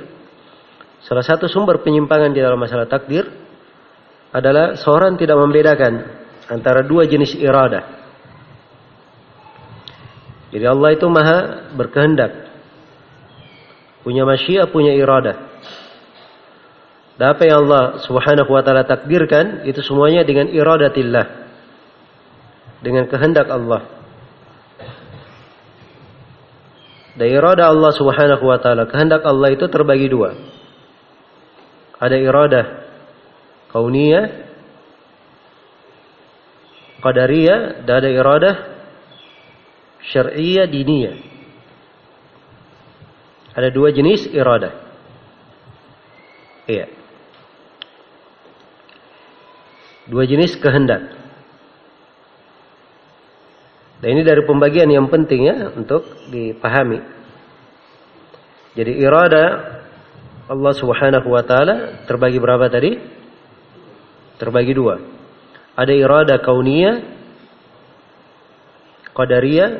[1.05, 3.29] Salah satu sumber penyimpangan di dalam masalah takdir
[4.33, 5.93] adalah seorang tidak membedakan
[6.49, 7.85] antara dua jenis iradah.
[10.49, 12.49] Jadi Allah itu maha berkehendak.
[14.01, 15.61] Punya masyiah, punya irada.
[17.21, 21.25] Dan apa yang Allah subhanahu wa ta'ala takdirkan, itu semuanya dengan iradatillah.
[22.81, 23.81] Dengan kehendak Allah.
[27.15, 30.54] Dan irada Allah subhanahu wa ta'ala, kehendak Allah itu terbagi dua.
[31.95, 32.61] Ada irada
[33.71, 34.25] kauniyah,
[36.99, 38.51] qadariyah, dan ada irada
[40.11, 41.15] syariah diniyah.
[43.55, 44.75] Ada dua jenis iradah.
[46.67, 46.91] Iya.
[50.11, 51.15] Dua jenis kehendak.
[54.03, 56.99] Dan ini dari pembagian yang penting ya untuk dipahami.
[58.75, 59.74] Jadi irada
[60.45, 62.93] Allah Subhanahu wa taala terbagi berapa tadi?
[64.37, 65.01] Terbagi dua.
[65.73, 67.01] Ada irada kauniyah,
[69.15, 69.71] qadariyah,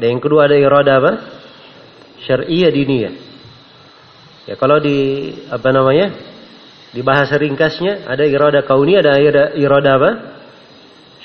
[0.00, 1.12] dan yang kedua ada irada apa?
[2.24, 3.14] Syariah diniyah.
[4.48, 6.16] Ya kalau di apa namanya?
[6.96, 9.20] Di bahasa ringkasnya ada irada kauni, ada
[9.52, 10.10] irada apa?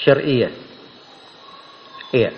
[0.03, 0.51] Syariah.
[2.12, 2.32] Iya.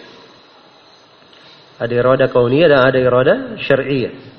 [1.81, 4.32] Ada irada kauni dan ada irada syariah.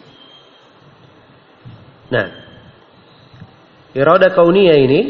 [2.12, 2.26] Nah,
[3.96, 5.00] irada kauniyah ini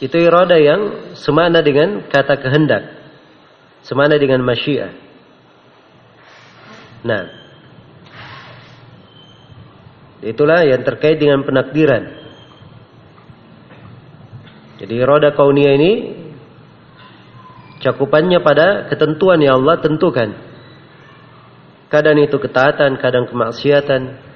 [0.00, 2.82] itu irada yang semana dengan kata kehendak.
[3.84, 4.92] Semana dengan masyiah.
[7.00, 7.22] Nah,
[10.20, 12.20] itulah yang terkait dengan penakdiran.
[14.80, 15.92] Jadi irada kauniyah ini
[17.84, 20.32] cakupannya pada ketentuan yang Allah tentukan.
[21.90, 24.29] Kadang itu ketaatan, kadang kemaksiatan.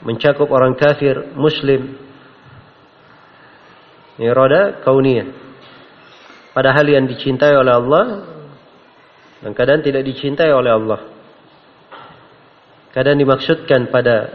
[0.00, 1.96] Mencakup orang kafir, muslim.
[4.16, 5.28] Ini roda kauniyah.
[6.56, 8.04] Pada hal yang dicintai oleh Allah
[9.40, 11.00] dan kadang tidak dicintai oleh Allah.
[12.90, 14.34] Kadang dimaksudkan pada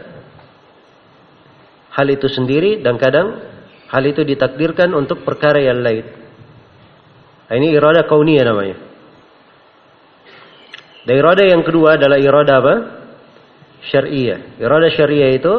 [1.92, 3.36] hal itu sendiri dan kadang
[3.92, 6.04] hal itu ditakdirkan untuk perkara yang lain.
[7.46, 8.76] Ini irada kauniyah namanya.
[11.06, 12.74] Dan irada yang kedua adalah irada apa?
[13.84, 14.56] Syariah.
[14.56, 15.54] Irada syariah itu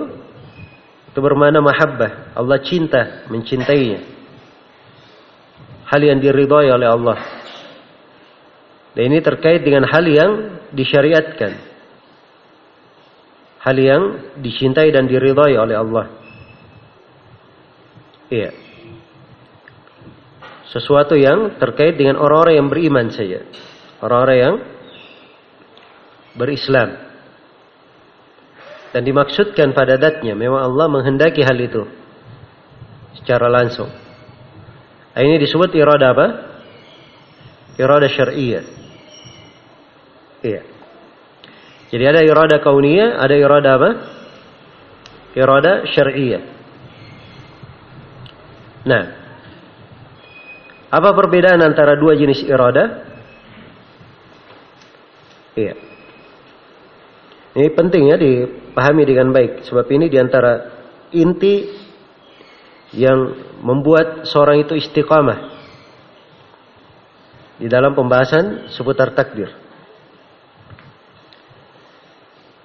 [1.17, 2.37] itu bermakna mahabbah.
[2.37, 4.05] Allah cinta, mencintainya.
[5.89, 7.17] Hal yang diridhai oleh Allah.
[8.93, 10.31] Dan ini terkait dengan hal yang
[10.77, 11.57] disyariatkan.
[13.65, 14.03] Hal yang
[14.37, 16.05] dicintai dan diridhai oleh Allah.
[18.29, 18.51] Iya.
[20.69, 23.41] Sesuatu yang terkait dengan orang-orang yang beriman saja.
[24.05, 24.55] Orang-orang yang
[26.37, 27.06] berislam.
[28.97, 30.33] Dan dimaksudkan pada datnya.
[30.33, 31.85] Memang Allah menghendaki hal itu.
[33.21, 33.93] Secara langsung.
[35.13, 36.27] Ini disebut irada apa?
[37.77, 38.65] Irada syariah.
[40.41, 40.65] Iya.
[41.93, 43.89] Jadi ada irada kauniyah, ada irada apa?
[45.37, 46.41] Irada syariah.
[48.81, 49.03] Nah,
[50.89, 53.05] apa perbedaan antara dua jenis irada?
[55.53, 55.86] Iya.
[57.57, 59.65] Ini penting ya dipahami dengan baik.
[59.65, 60.77] Sebab ini di antara
[61.09, 61.65] inti
[62.93, 63.33] yang
[63.65, 65.57] membuat seorang itu istiqamah
[67.57, 69.49] di dalam pembahasan seputar takdir.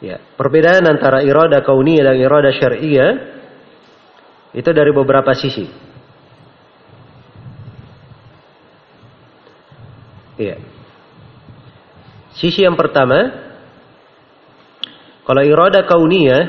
[0.05, 3.13] Ya, perbedaan antara irada kauniyah dan irada syariah
[4.53, 5.73] itu dari beberapa sisi.
[10.37, 10.61] Ya.
[12.37, 13.52] Sisi yang pertama
[15.23, 16.43] kalau irada kauniyah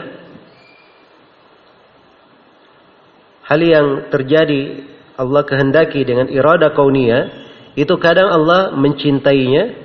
[3.46, 7.46] hal yang terjadi Allah kehendaki dengan irada kauniyah
[7.78, 9.78] itu kadang Allah mencintainya,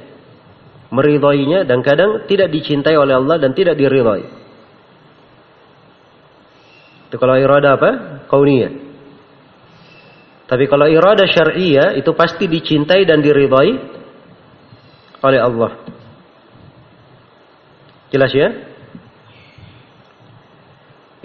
[0.88, 4.24] meridhoinya dan kadang tidak dicintai oleh Allah dan tidak diridhoi.
[7.08, 7.90] Itu kalau irada apa?
[8.28, 8.72] Kauniyah.
[10.48, 13.72] Tapi kalau irada syariah itu pasti dicintai dan diridhoi
[15.20, 15.72] oleh Allah.
[18.08, 18.67] Jelas ya?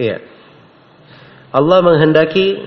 [0.04, 0.20] Iya.
[1.48, 2.60] Allah menghendaki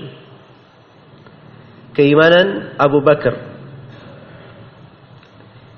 [1.94, 3.38] keimanan Abu Bakar.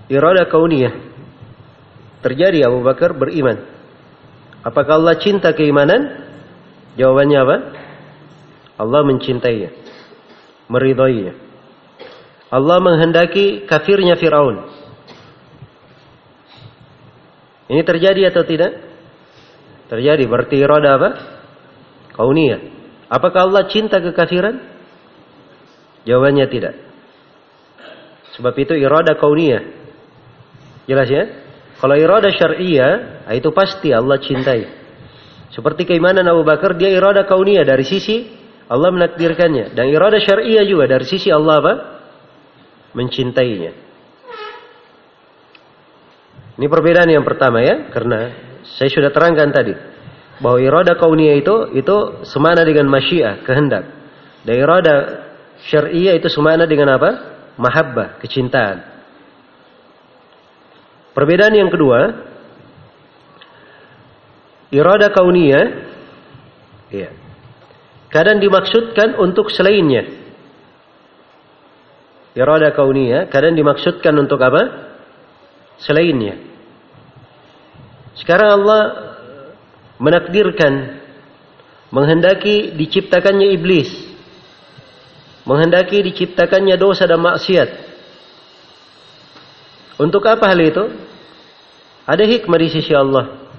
[0.09, 0.95] Irada kauniyah.
[2.25, 3.61] Terjadi Abu Bakar beriman.
[4.65, 6.29] Apakah Allah cinta keimanan?
[6.97, 7.57] Jawabannya apa?
[8.81, 9.71] Allah mencintainya.
[10.73, 11.35] Meridhoinya.
[12.51, 14.65] Allah menghendaki kafirnya Firaun.
[17.71, 18.73] Ini terjadi atau tidak?
[19.87, 20.25] Terjadi.
[20.27, 21.40] Berarti irada apa?
[22.15, 22.61] Kauniyah.
[23.11, 24.63] Apakah Allah cinta kekafiran?
[26.07, 26.75] Jawabannya tidak.
[28.39, 29.63] Sebab itu irada kauniyah.
[30.87, 31.25] Jelas ya?
[31.83, 34.63] Kalau irada syariah, ah, itu pasti Allah cintai.
[35.51, 38.31] Seperti keimanan Abu Bakar, dia irada kauniyah dari sisi
[38.71, 39.75] Allah menakdirkannya.
[39.75, 41.75] Dan irada syariah juga dari sisi Allah apa?
[42.95, 43.73] Mencintainya.
[46.61, 48.31] Ini perbedaan yang pertama ya, karena
[48.79, 49.90] saya sudah terangkan tadi
[50.41, 53.85] bahwa irada kauniyah itu itu semana dengan masyiah, kehendak.
[54.43, 54.95] Dan irada
[55.69, 57.11] syariah itu semana dengan apa?
[57.61, 58.89] Mahabbah, kecintaan.
[61.13, 62.25] Perbedaan yang kedua,
[64.73, 65.67] irada kauniyah
[66.89, 67.11] ya.
[68.11, 70.09] Kadang dimaksudkan untuk selainnya.
[72.35, 74.89] Irada kauniyah kadang dimaksudkan untuk apa?
[75.83, 76.39] Selainnya.
[78.15, 78.83] Sekarang Allah
[80.01, 81.05] menakdirkan
[81.93, 84.11] menghendaki diciptakannya iblis
[85.51, 87.69] menghendaki diciptakannya dosa dan maksiat.
[90.01, 90.85] Untuk apa hal itu?
[92.09, 93.51] Ada hikmah di sisi Allah.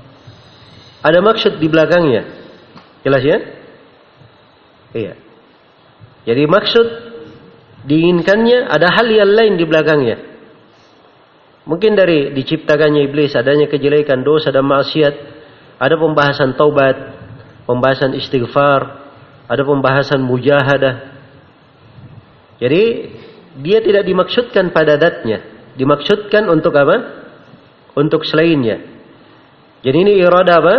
[1.04, 2.24] Ada maksud di belakangnya.
[3.06, 3.38] Jelas ya?
[4.92, 5.14] Iya.
[6.26, 6.88] Jadi maksud
[7.86, 10.18] diinginkannya ada hal yang lain di belakangnya.
[11.66, 15.14] Mungkin dari diciptakannya iblis adanya kejelekan dosa dan maksiat
[15.82, 16.94] ada pembahasan taubat,
[17.66, 19.02] pembahasan istighfar,
[19.50, 21.10] ada pembahasan mujahadah.
[22.62, 22.84] Jadi
[23.66, 25.42] dia tidak dimaksudkan pada datnya,
[25.74, 27.26] dimaksudkan untuk apa?
[27.98, 28.78] Untuk selainnya.
[29.82, 30.76] Jadi ini irada apa?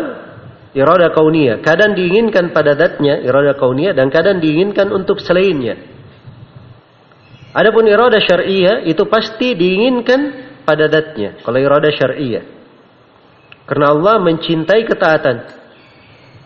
[0.73, 1.61] Irada kauniyah.
[1.61, 5.77] Kadang diinginkan pada datnya, irada kauniyah, dan kadang diinginkan untuk selainnya.
[7.53, 10.21] Adapun irada syariah itu pasti diinginkan
[10.65, 11.43] pada datnya.
[11.45, 12.62] Kalau irada syariah.
[13.73, 15.37] Karena Allah mencintai ketaatan.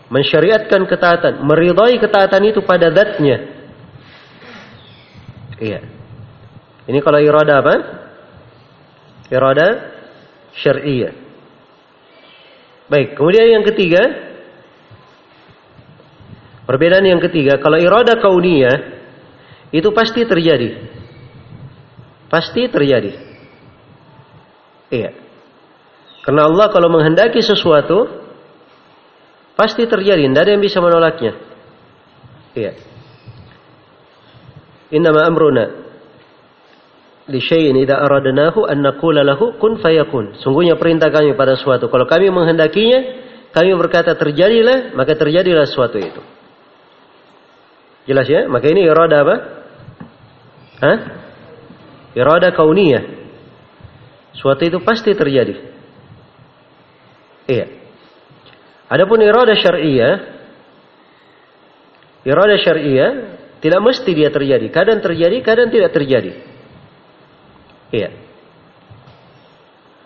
[0.07, 1.43] Mensyariatkan ketaatan.
[1.43, 3.51] Meridai ketaatan itu pada datnya.
[5.59, 5.83] Iya.
[6.87, 7.75] Ini kalau irada apa?
[9.27, 9.67] Irada
[10.55, 11.11] syariah.
[12.87, 14.27] Baik, kemudian yang ketiga
[16.67, 18.75] Perbedaan yang ketiga, kalau irada kauniyah
[19.71, 20.83] itu pasti terjadi.
[22.27, 23.15] Pasti terjadi.
[24.91, 25.26] Iya.
[26.27, 28.03] Karena Allah kalau menghendaki sesuatu
[29.55, 31.39] pasti terjadi, tidak ada yang bisa menolaknya.
[32.51, 32.75] Iya.
[34.91, 35.87] Innama amruna
[37.31, 40.35] li syai'in idza aradnahu an naqula lahu kun fayakun.
[40.43, 42.99] Sungguhnya perintah kami pada suatu kalau kami menghendakinya,
[43.55, 46.19] kami berkata terjadilah, maka terjadilah sesuatu itu.
[48.03, 48.51] Jelas ya?
[48.51, 49.35] Maka ini irada apa?
[50.83, 50.97] Hah?
[52.19, 53.15] Irada kauniyah.
[54.35, 55.76] Suatu itu pasti terjadi.
[57.47, 57.65] Iya.
[58.87, 60.15] Adapun irada syariah,
[62.27, 64.67] irada syariah tidak mesti dia terjadi.
[64.69, 66.31] Kadang terjadi, kadang tidak terjadi.
[67.91, 68.09] Iya.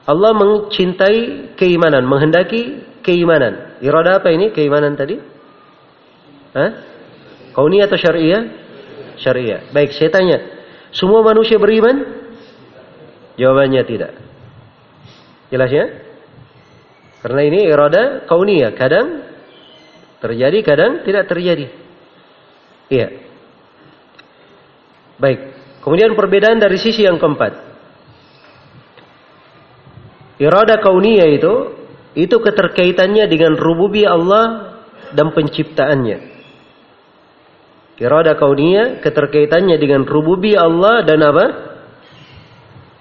[0.06, 3.78] Allah mencintai keimanan, menghendaki keimanan.
[3.82, 4.50] Irada apa ini?
[4.54, 5.18] Keimanan tadi?
[6.58, 6.72] Hah?
[7.54, 8.42] Kauniyah atau syariah?
[9.22, 9.70] Syariah.
[9.70, 10.38] Baik, saya tanya.
[10.94, 12.02] Semua manusia beriman?
[13.38, 14.12] Jawabannya tidak.
[15.54, 15.86] Jelas ya?
[17.22, 18.74] Karena ini irada kauniyah.
[18.74, 19.08] Kadang
[20.22, 21.66] terjadi, kadang tidak terjadi.
[22.90, 23.08] Iya.
[25.22, 25.40] Baik.
[25.86, 27.54] Kemudian perbedaan dari sisi yang keempat.
[30.42, 31.54] Irada kauniyah itu
[32.18, 34.46] itu keterkaitannya dengan rububiyah Allah
[35.14, 36.18] dan penciptaannya.
[38.02, 41.46] Irada kauniyah keterkaitannya dengan rububiyah Allah dan apa?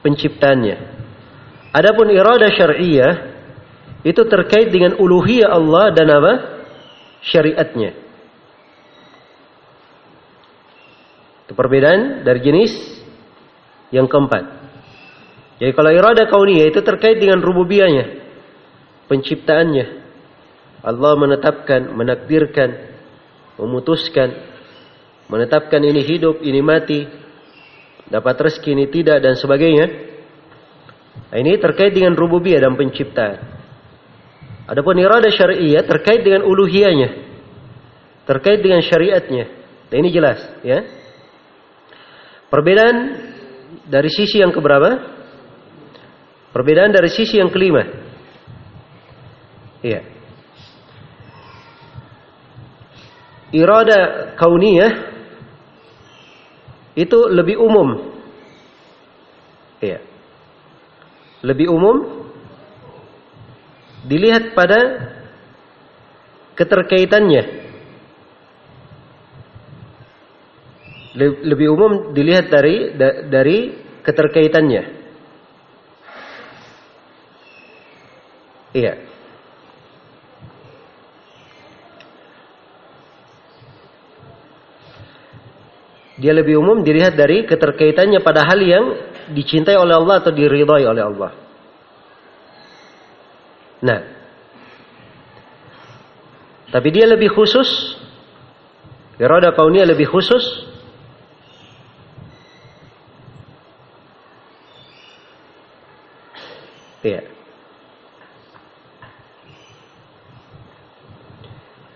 [0.05, 0.76] Penciptanya.
[1.72, 3.30] Adapun irada syariah
[4.01, 6.32] itu terkait dengan uluhiyah Allah dan apa?
[7.20, 7.93] Syariatnya.
[11.44, 12.72] Itu perbedaan dari jenis
[13.93, 14.44] yang keempat.
[15.60, 18.24] Jadi kalau irada kauniyah itu terkait dengan rububiyahnya,
[19.12, 20.01] penciptaannya.
[20.81, 22.70] Allah menetapkan, menakdirkan,
[23.60, 24.32] memutuskan,
[25.28, 27.05] menetapkan ini hidup, ini mati,
[28.09, 29.86] dapat rezeki, ini tidak dan sebagainya.
[31.28, 33.60] Nah, ini terkait dengan rububiyah dan penciptaan.
[34.70, 37.10] Adapun irada syariah terkait dengan uluhiyahnya,
[38.22, 39.51] terkait dengan syariatnya.
[39.90, 40.86] Nah, ini jelas, ya.
[42.47, 42.97] Perbedaan
[43.90, 45.18] dari sisi yang keberapa?
[46.55, 47.82] Perbedaan dari sisi yang kelima.
[49.82, 50.06] Iya.
[53.51, 53.98] Irada
[54.38, 54.92] kauniyah
[56.94, 58.14] itu lebih umum.
[59.82, 59.98] Iya.
[61.42, 62.19] Lebih umum
[64.05, 64.78] dilihat pada
[66.56, 67.44] keterkaitannya.
[71.20, 72.94] Lebih umum dilihat dari
[73.28, 73.59] dari
[74.06, 74.82] keterkaitannya.
[78.70, 78.94] Iya.
[86.20, 88.85] Dia lebih umum dilihat dari keterkaitannya pada hal yang
[89.32, 91.49] dicintai oleh Allah atau diridhai oleh Allah.
[93.81, 94.01] Nah,
[96.70, 97.98] tapi dia lebih khusus.
[99.20, 100.70] Irada kauniyah lebih khusus.
[107.01, 107.24] Iya.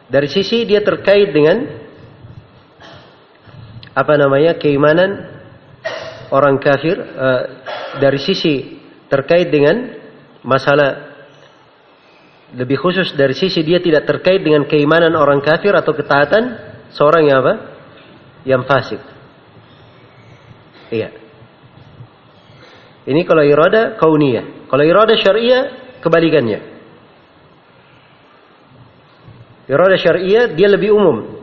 [0.09, 1.65] Dari sisi dia terkait dengan
[3.95, 5.27] apa namanya keimanan
[6.35, 7.43] orang kafir uh,
[8.03, 9.95] dari sisi terkait dengan
[10.43, 11.14] masalah
[12.55, 16.55] lebih khusus dari sisi dia tidak terkait dengan keimanan orang kafir atau ketaatan
[16.95, 17.55] seorang yang apa?
[18.47, 19.01] Yang fasik.
[20.95, 21.11] Iya.
[23.05, 24.71] Ini kalau irada kauniyah.
[24.71, 26.61] Kalau irada syariah kebalikannya.
[29.67, 31.43] Irada syariah dia lebih umum.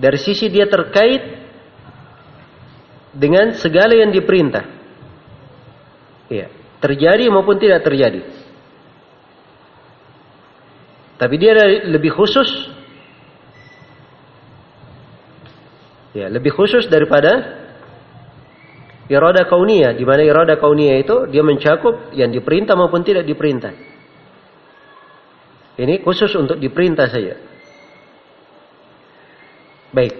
[0.00, 1.44] Dari sisi dia terkait
[3.12, 4.64] dengan segala yang diperintah.
[6.30, 6.46] Iya,
[6.78, 8.39] terjadi maupun tidak terjadi.
[11.20, 11.52] Tapi dia
[11.84, 12.48] lebih khusus.
[16.16, 17.60] Ya, lebih khusus daripada
[19.12, 23.76] irada kauniyah, di mana irada kauniyah itu dia mencakup yang diperintah maupun tidak diperintah.
[25.76, 27.36] Ini khusus untuk diperintah saja.
[29.92, 30.14] Baik.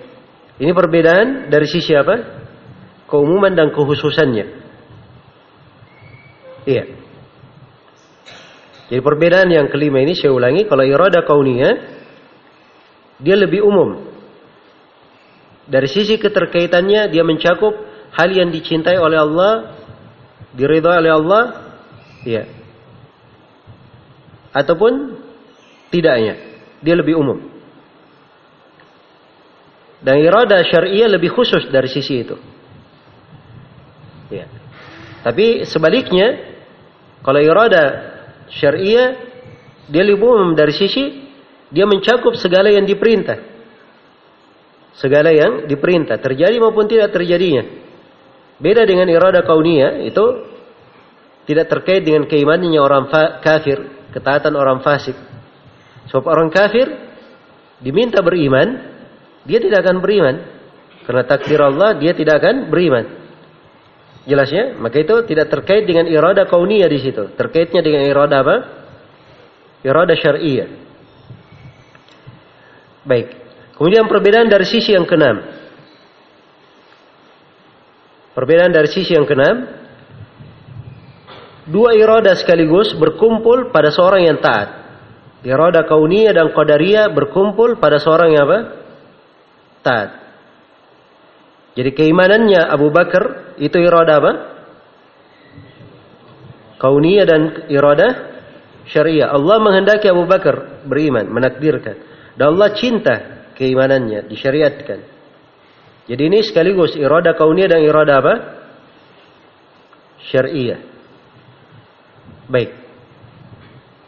[0.61, 2.45] Ini perbedaan dari sisi apa?
[3.09, 4.47] Keumuman dan kekhususannya.
[6.69, 7.00] Iya.
[8.91, 11.75] Jadi perbedaan yang kelima ini saya ulangi kalau irada kauniyah
[13.23, 14.11] dia lebih umum.
[15.71, 17.71] Dari sisi keterkaitannya dia mencakup
[18.11, 19.79] hal yang dicintai oleh Allah,
[20.59, 21.43] diridhoi oleh Allah,
[22.27, 22.43] ya.
[24.51, 25.15] Ataupun
[25.95, 26.35] tidaknya,
[26.83, 27.39] dia lebih umum.
[30.03, 32.35] Dan irada syariah lebih khusus dari sisi itu.
[34.33, 34.51] Ya.
[35.23, 36.41] Tapi sebaliknya,
[37.23, 38.19] kalau irada
[38.53, 39.31] syariah
[39.91, 41.31] dia lebih umum dari sisi
[41.71, 43.39] dia mencakup segala yang diperintah.
[44.99, 47.63] Segala yang diperintah, terjadi maupun tidak terjadinya.
[48.61, 50.25] Beda dengan irada kauniyah, itu
[51.47, 53.09] tidak terkait dengan keimanannya orang
[53.41, 55.17] kafir, ketaatan orang fasik.
[56.11, 56.91] Sebab orang kafir
[57.81, 58.83] diminta beriman,
[59.47, 60.37] dia tidak akan beriman.
[61.07, 63.20] Karena takdir Allah, dia tidak akan beriman.
[64.29, 67.33] Jelasnya, maka itu tidak terkait dengan irada kauniyah di situ.
[67.41, 68.57] Terkaitnya dengan irada apa?
[69.81, 70.69] Irada syariah.
[73.01, 73.33] Baik.
[73.81, 75.41] Kemudian perbedaan dari sisi yang keenam.
[78.37, 79.81] Perbedaan dari sisi yang keenam.
[81.65, 84.69] Dua irada sekaligus berkumpul pada seorang yang taat.
[85.41, 88.59] Irada kauniyah dan qadariyah berkumpul pada seorang yang apa?
[89.81, 90.11] Taat.
[91.73, 94.33] Jadi keimanannya Abu Bakar itu irada apa?
[96.81, 98.09] Kauniyah dan irada
[98.89, 99.29] syariah.
[99.29, 102.01] Allah menghendaki Abu Bakar beriman, menakdirkan.
[102.41, 103.17] Dan Allah cinta
[103.53, 104.99] keimanannya, disyariatkan.
[106.09, 108.35] Jadi ini sekaligus irada kauniyah dan irada apa?
[110.33, 110.81] Syariah.
[112.49, 112.73] Baik.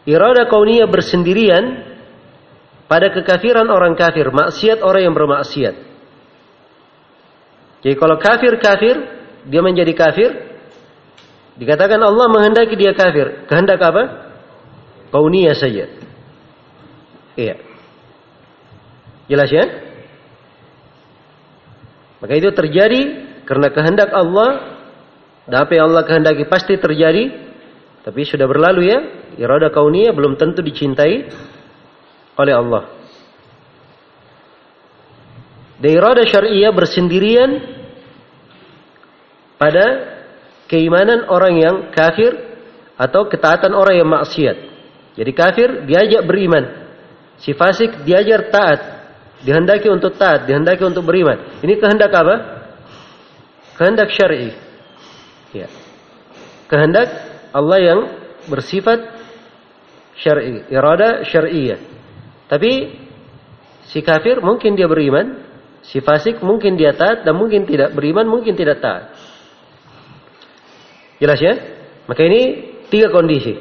[0.09, 1.93] Irada kauniyah bersendirian
[2.89, 5.75] pada kekafiran orang kafir, maksiat orang yang bermaksiat.
[7.83, 10.31] Jadi kalau kafir-kafir, dia menjadi kafir,
[11.59, 13.47] dikatakan Allah menghendaki dia kafir.
[13.47, 14.03] Kehendak apa?
[15.11, 15.85] Kauniyah saja.
[17.35, 17.55] Iya.
[19.27, 19.65] Jelas ya?
[22.23, 23.01] Maka itu terjadi
[23.43, 24.79] karena kehendak Allah
[25.43, 27.51] dan apa yang Allah kehendaki pasti terjadi.
[28.03, 28.99] Tapi sudah berlalu ya,
[29.39, 31.23] irada kauniyah belum tentu dicintai
[32.35, 32.83] oleh Allah.
[35.79, 37.82] Dan irada syariah bersendirian
[39.57, 39.85] pada
[40.67, 42.33] keimanan orang yang kafir
[42.97, 44.57] atau ketaatan orang yang maksiat.
[45.13, 46.65] Jadi kafir diajak beriman.
[47.37, 48.81] Si fasik diajar taat.
[49.43, 51.59] Dihendaki untuk taat, dihendaki untuk beriman.
[51.59, 52.35] Ini kehendak apa?
[53.75, 54.55] Kehendak syar'i.
[55.51, 55.67] Ya.
[56.71, 57.11] Kehendak
[57.51, 57.99] Allah yang
[58.47, 59.03] bersifat
[60.15, 61.79] syar'i, irada syar'iyah.
[62.47, 62.71] Tapi
[63.91, 65.43] si kafir mungkin dia beriman,
[65.83, 69.11] si fasik mungkin dia taat dan mungkin tidak beriman, mungkin tidak taat.
[71.23, 71.55] Jelas ya?
[72.03, 72.41] Maka ini
[72.91, 73.55] tiga kondisi.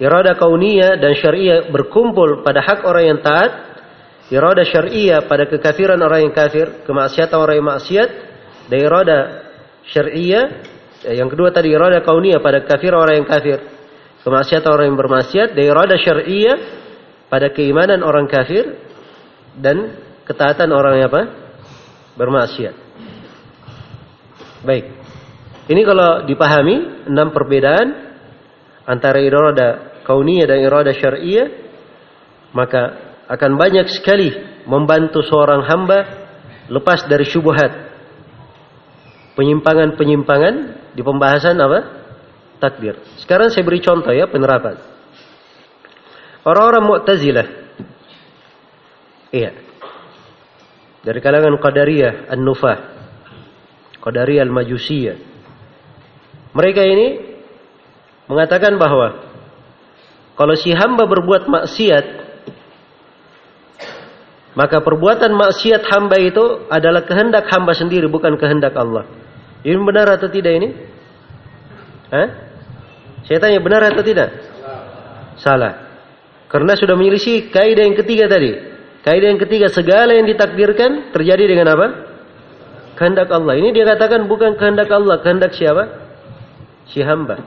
[0.00, 3.52] Irada kauniyah dan syariah berkumpul pada hak orang yang taat.
[4.32, 8.08] Irada syariah pada kekafiran orang yang kafir, kemaksiatan orang yang maksiat.
[8.72, 9.18] Dan irada
[9.92, 10.64] syariah
[11.04, 13.60] yang kedua tadi irada kauniyah pada kafir orang yang kafir,
[14.24, 15.52] kemaksiatan orang yang bermaksiat.
[15.52, 16.56] Dan irada syariah
[17.28, 18.80] pada keimanan orang kafir
[19.60, 21.22] dan ketaatan orang yang apa?
[22.16, 22.74] Bermaksiat.
[24.64, 25.03] Baik.
[25.64, 27.86] Ini kalau dipahami enam perbedaan
[28.84, 31.48] antara irada kauniyah dan irada syariah
[32.52, 34.28] maka akan banyak sekali
[34.68, 36.28] membantu seorang hamba
[36.68, 37.72] lepas dari syubhat
[39.34, 40.54] penyimpangan-penyimpangan
[40.92, 41.80] di pembahasan apa?
[42.60, 42.96] takdir.
[43.20, 44.78] Sekarang saya beri contoh ya penerapan.
[46.44, 47.48] Orang-orang Mu'tazilah
[49.32, 49.56] iya
[51.00, 52.78] dari kalangan Qadariyah An-Nufah
[54.04, 55.33] Qadariyah Al-Majusiyah
[56.54, 57.18] mereka ini
[58.30, 59.34] mengatakan bahwa
[60.38, 62.06] kalau si hamba berbuat maksiat,
[64.54, 69.06] maka perbuatan maksiat hamba itu adalah kehendak hamba sendiri, bukan kehendak Allah.
[69.66, 70.68] Ini benar atau tidak ini?
[72.14, 72.28] Hah?
[73.26, 74.30] Saya tanya benar atau tidak?
[75.42, 75.90] Salah.
[76.46, 78.54] Karena sudah menyelisih kaidah yang ketiga tadi.
[79.02, 81.86] Kaidah yang ketiga segala yang ditakdirkan terjadi dengan apa?
[82.94, 83.58] Kehendak Allah.
[83.58, 86.03] Ini dia katakan bukan kehendak Allah, kehendak siapa?
[86.88, 87.40] Si hamba.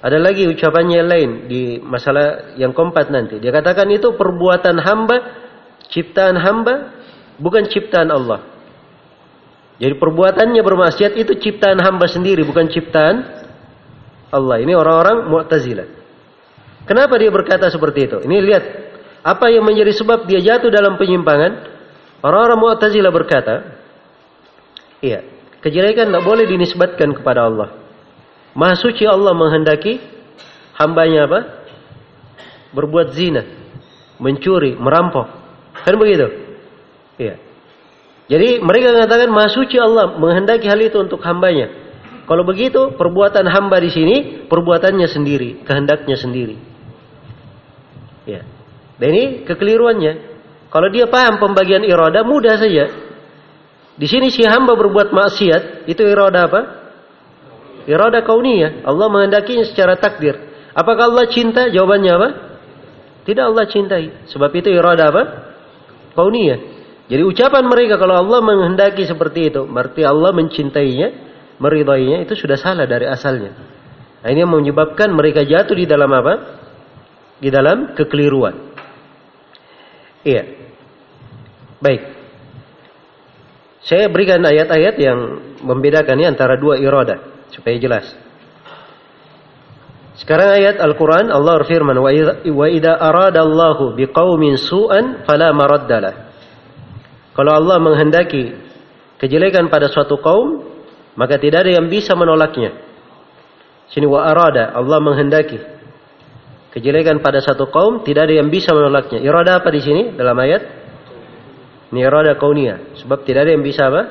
[0.00, 3.36] Ada lagi ucapannya lain di masalah yang keempat nanti.
[3.36, 5.16] Dia katakan itu perbuatan hamba,
[5.92, 6.96] ciptaan hamba
[7.36, 8.40] bukan ciptaan Allah.
[9.80, 13.16] Jadi perbuatannya bermaksiat itu ciptaan hamba sendiri, bukan ciptaan
[14.28, 14.56] Allah.
[14.60, 15.88] Ini orang-orang Mu'tazilah.
[16.84, 18.16] Kenapa dia berkata seperti itu?
[18.24, 18.64] Ini lihat
[19.24, 21.80] apa yang menjadi sebab dia jatuh dalam penyimpangan.
[22.20, 23.80] Orang-orang Mu'tazilah berkata,
[25.00, 25.24] iya,
[25.64, 27.68] kejelekan tidak boleh dinisbatkan kepada Allah.
[28.54, 30.02] Maha suci Allah menghendaki
[30.74, 31.40] hambanya apa?
[32.74, 33.42] Berbuat zina,
[34.18, 35.26] mencuri, merampok.
[35.86, 36.26] Kan begitu?
[37.18, 37.34] Iya.
[38.30, 41.66] Jadi mereka mengatakan maha suci Allah menghendaki hal itu untuk hambanya.
[42.30, 44.16] Kalau begitu perbuatan hamba di sini
[44.46, 46.54] perbuatannya sendiri, kehendaknya sendiri.
[48.30, 48.46] Ya.
[49.02, 50.12] Dan ini kekeliruannya.
[50.70, 52.86] Kalau dia paham pembagian iroda mudah saja.
[53.98, 56.79] Di sini si hamba berbuat maksiat itu iroda apa?
[57.88, 58.84] Iroda kauniyah.
[58.84, 60.36] Allah menghendakinya secara takdir.
[60.74, 61.68] Apakah Allah cinta?
[61.68, 62.28] Jawabannya apa?
[63.24, 64.26] Tidak Allah cintai.
[64.30, 65.22] Sebab itu iroda apa?
[66.16, 66.58] Kauniyah.
[67.10, 71.08] Jadi ucapan mereka kalau Allah menghendaki seperti itu, berarti Allah mencintainya,
[71.58, 73.50] meridainya itu sudah salah dari asalnya.
[74.22, 76.34] Nah, ini yang menyebabkan mereka jatuh di dalam apa?
[77.42, 78.54] Di dalam kekeliruan.
[80.22, 80.42] Iya.
[81.82, 82.02] Baik.
[83.82, 85.18] Saya berikan ayat-ayat yang
[85.64, 88.06] membedakan ini antara dua iroda supaya jelas.
[90.18, 96.30] Sekarang ayat Al-Quran Allah berfirman wa idza arada Allahu biqaumin su'an fala maraddalah
[97.40, 98.52] kalau Allah menghendaki
[99.16, 100.66] kejelekan pada suatu kaum,
[101.14, 102.74] maka tidak ada yang bisa menolaknya.
[103.88, 105.56] Sini wa arada, Allah menghendaki
[106.76, 109.24] kejelekan pada satu kaum, tidak ada yang bisa menolaknya.
[109.24, 110.62] Irada apa di sini dalam ayat?
[111.90, 114.02] Ini irada kaunia, sebab tidak ada yang bisa apa?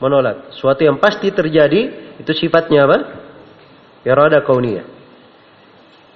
[0.00, 0.52] Menolak.
[0.60, 2.98] Suatu yang pasti terjadi itu sifatnya apa?
[4.04, 4.84] Irada kaunia.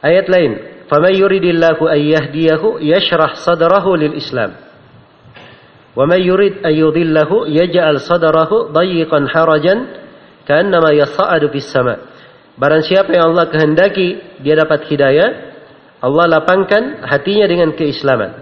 [0.05, 4.71] Ayat lain, "Faman yuridillahu an yahdiyahu yashrah sadrahu lil Islam."
[5.91, 9.75] ومن يريد أن يضله يجعل صدره ضيقا حرجا
[10.47, 11.99] كأنما يصعد في السماء
[12.61, 15.29] Barang siapa yang Allah kehendaki dia dapat hidayah,
[16.05, 18.37] Allah lapangkan hatinya dengan keislaman.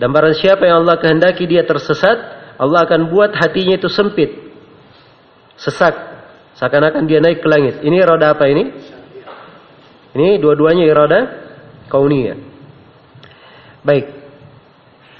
[0.00, 4.31] Dan barang siapa yang Allah kehendaki dia tersesat, Allah akan buat hatinya itu sempit.
[5.59, 5.95] Sesak.
[6.55, 7.83] Seakan-akan dia naik ke langit.
[7.83, 8.71] Ini roda apa ini?
[10.15, 11.19] Ini dua-duanya irada
[11.91, 12.39] kauniyah.
[13.83, 14.07] Baik.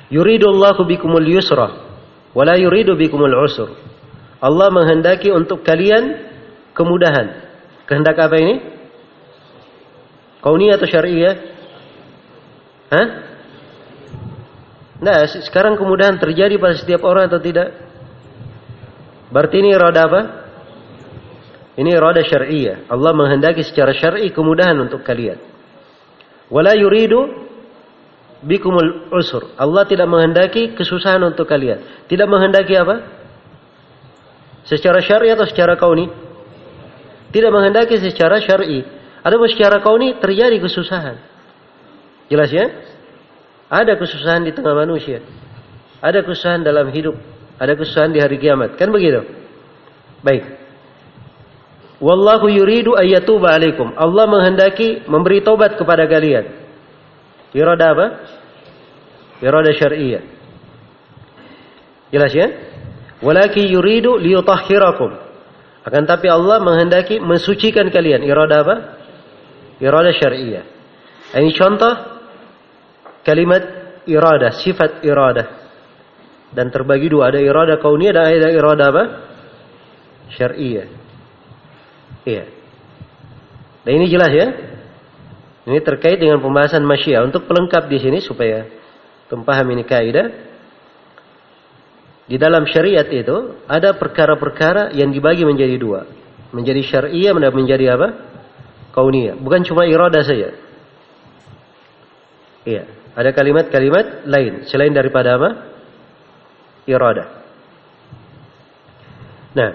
[0.07, 1.86] Yuridullahu bikumul yusra
[2.32, 3.76] wala yuridu bikumul usur.
[4.40, 6.32] Allah menghendaki untuk kalian
[6.72, 7.44] kemudahan.
[7.88, 8.56] Kehendak apa ini?
[10.44, 11.36] Kauni atau syariah?
[12.94, 13.07] Hah?
[14.95, 17.76] Nah, sekarang kemudahan terjadi pada setiap orang atau tidak?
[19.27, 20.22] Berarti ini roda apa?
[21.76, 22.88] Ini roda syariah.
[22.88, 25.35] Allah menghendaki secara syar'i kemudahan untuk kalian.
[26.47, 27.45] Wala yuridu
[28.39, 29.51] bikumul usur.
[29.59, 32.07] Allah tidak menghendaki kesusahan untuk kalian.
[32.07, 32.95] Tidak menghendaki apa?
[34.63, 36.07] Secara syar'i atau secara kauni?
[37.35, 38.88] Tidak menghendaki secara syar'i.
[39.19, 41.19] Ada secara kauni terjadi kesusahan.
[42.31, 42.94] Jelas ya?
[43.69, 45.25] Ada kesusahan di tengah manusia.
[46.01, 47.17] Ada kesusahan dalam hidup.
[47.57, 48.77] Ada kesusahan di hari kiamat.
[48.77, 49.25] Kan begitu?
[50.21, 50.43] Baik.
[52.03, 53.95] Wallahu yuridu ayyatuba alaikum.
[53.95, 56.45] Allah menghendaki memberi tobat kepada kalian.
[57.55, 58.07] Irada apa?
[59.39, 60.23] Irada syariah.
[62.11, 62.47] Jelas ya?
[63.23, 65.15] Walaki yuridu liyutahhirakum.
[65.87, 68.21] Akan tapi Allah menghendaki mensucikan kalian.
[68.27, 68.75] Irada apa?
[69.79, 70.67] Irada syariah.
[71.33, 72.14] Ini contoh
[73.26, 73.64] kalimat
[74.06, 75.65] irada, sifat irada.
[76.56, 79.03] Dan terbagi dua, ada irada kauniyah dan ada irada apa?
[80.31, 80.88] Syariah.
[82.23, 82.43] Iya.
[83.84, 84.47] Dan ini jelas ya?
[85.65, 87.26] Ini terkait dengan pembahasan masyiah.
[87.26, 88.69] Untuk pelengkap di sini supaya
[89.27, 90.27] paham ini kaidah.
[92.26, 96.10] Di dalam syariat itu ada perkara-perkara yang dibagi menjadi dua.
[96.56, 98.07] Menjadi syariah dan menjadi apa?
[98.95, 99.35] Kauniyah.
[99.38, 100.56] Bukan cuma irada saja.
[102.65, 103.05] Iya.
[103.15, 105.49] Ada kalimat-kalimat lain selain daripada apa?
[106.83, 107.25] Irada.
[109.55, 109.71] Nah,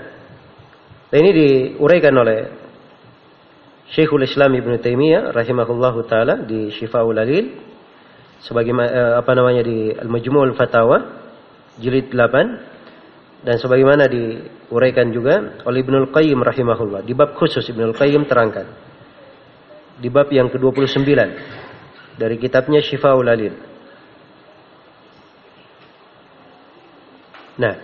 [1.17, 2.39] ini diuraikan oleh
[3.91, 7.59] Syekhul Islam Ibn Taimiyah rahimahullahu taala di Syifaul Alil
[8.45, 10.99] sebagai eh, apa namanya di Al-Majmu'ul Fatawa
[11.81, 18.29] jilid 8 dan sebagaimana diuraikan juga oleh Ibnul Qayyim rahimahullah di bab khusus Ibnul Qayyim
[18.29, 18.69] terangkan
[19.99, 21.09] di bab yang ke-29
[22.21, 23.57] dari kitabnya Syifaul Alil.
[27.57, 27.75] Nah,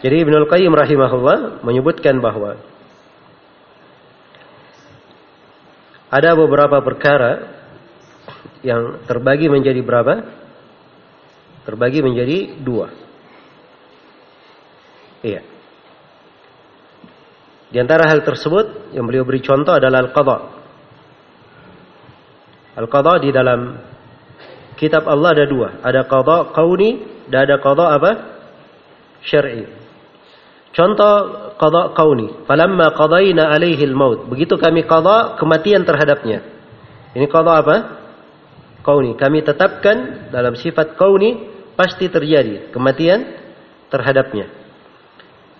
[0.00, 2.56] jadi Ibnul Qayyim rahimahullah menyebutkan bahwa
[6.06, 7.50] Ada beberapa perkara
[8.62, 10.46] yang terbagi menjadi berapa?
[11.66, 12.94] terbagi menjadi dua.
[15.18, 15.42] Iya.
[17.74, 20.55] Di antara hal tersebut yang beliau beri contoh adalah al-qadha.
[22.76, 23.80] Al-qadha di dalam
[24.76, 25.80] kitab Allah ada dua.
[25.80, 28.10] Ada qadha qauni dan ada qadha apa?
[29.24, 29.64] Syar'i.
[30.76, 31.14] Contoh
[31.56, 32.44] qadha qauni.
[32.44, 34.28] Falamma qadaina alaihi al-maut.
[34.28, 36.44] Begitu kami qadha kematian terhadapnya.
[37.16, 37.76] Ini qadha apa?
[38.84, 39.16] Qauni.
[39.16, 41.48] Kami tetapkan dalam sifat qauni
[41.80, 43.24] pasti terjadi kematian
[43.88, 44.52] terhadapnya.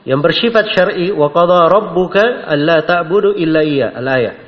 [0.04, 4.45] Yang bersifat syar'i wa qadha rabbuka alla ta'budu illa iya al-ayah.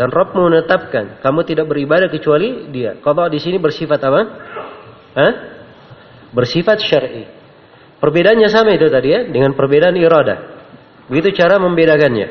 [0.00, 2.96] Dan Rabbmu menetapkan kamu tidak beribadah kecuali Dia.
[3.04, 4.20] Qadha di sini bersifat apa?
[5.12, 5.32] Hah?
[6.32, 7.28] Bersifat syar'i.
[8.00, 10.38] Perbedaannya sama itu tadi ya dengan perbedaan iradah.
[11.12, 12.28] Begitu cara membedakannya.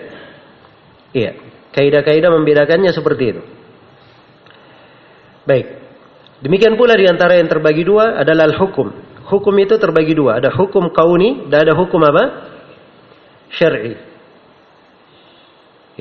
[1.13, 1.31] Iya,
[1.69, 3.41] kaidah-kaidah membedakannya seperti itu.
[5.45, 5.77] Baik.
[6.41, 8.89] Demikian pula di antara yang terbagi dua adalah al-hukum.
[9.29, 10.41] Hukum itu terbagi dua.
[10.41, 12.49] Ada hukum kauni dan ada hukum apa?
[13.53, 13.93] syar'i.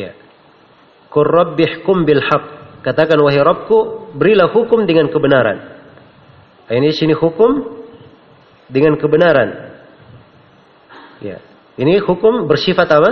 [0.00, 0.27] Ya.
[1.18, 2.44] Qur rabbihkum bil haq.
[2.86, 5.58] Katakan wahai Rabbku, berilah hukum dengan kebenaran.
[6.70, 7.82] Nah, ini sini hukum
[8.70, 9.50] dengan kebenaran.
[11.18, 11.42] Ya.
[11.74, 13.10] Ini hukum bersifat apa?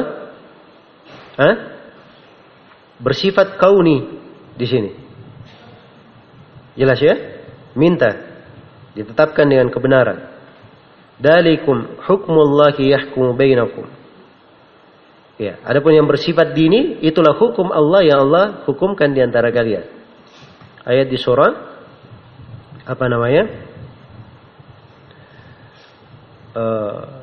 [1.35, 1.55] Hah?
[3.03, 4.07] Bersifat kauni
[4.55, 4.91] di sini.
[6.79, 7.19] Jelas ya?
[7.75, 8.15] Minta
[8.95, 10.31] ditetapkan dengan kebenaran.
[11.19, 13.96] Dalikum hukmullahi yahkumu bainakum.
[15.37, 19.85] Ya, adapun yang bersifat dini itulah hukum Allah yang Allah hukumkan di antara kalian.
[20.81, 21.53] Ayat di surah
[22.89, 23.45] apa namanya?
[26.57, 27.21] Uh,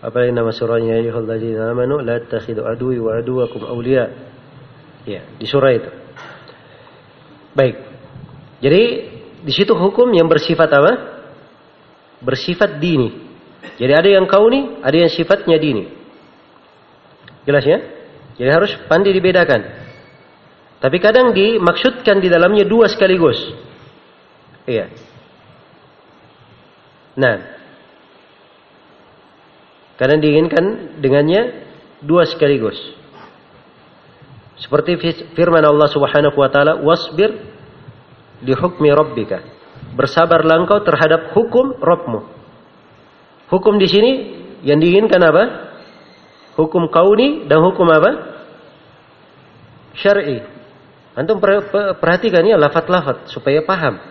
[0.00, 4.08] apa nama surahnya ya ayyuhalladzina amanu la tattakhidu aduwi wa aduwakum awliya.
[5.04, 5.90] Ya, di surah itu.
[7.52, 7.76] Baik.
[8.64, 9.13] Jadi
[9.44, 10.92] di situ hukum yang bersifat apa?
[12.24, 13.12] Bersifat dini.
[13.76, 15.84] Jadi ada yang kauni, ada yang sifatnya dini.
[17.44, 17.78] Jelas ya?
[18.40, 19.60] Jadi harus pandai dibedakan.
[20.80, 23.36] Tapi kadang dimaksudkan di dalamnya dua sekaligus.
[24.64, 24.88] Iya.
[27.20, 27.36] Nah.
[30.00, 31.68] Kadang diinginkan dengannya
[32.00, 32.76] dua sekaligus.
[34.58, 34.96] Seperti
[35.36, 37.53] firman Allah Subhanahu wa taala, "Wasbir
[38.44, 39.40] di hukmi rabbika.
[39.96, 42.20] Bersabarlah engkau terhadap hukum Rabbmu.
[43.48, 44.12] Hukum di sini
[44.62, 45.44] yang diinginkan apa?
[46.60, 48.10] Hukum kauni dan hukum apa?
[49.96, 50.42] Syar'i.
[51.14, 51.38] Antum
[52.02, 54.02] perhatikan ya lafat-lafat supaya paham.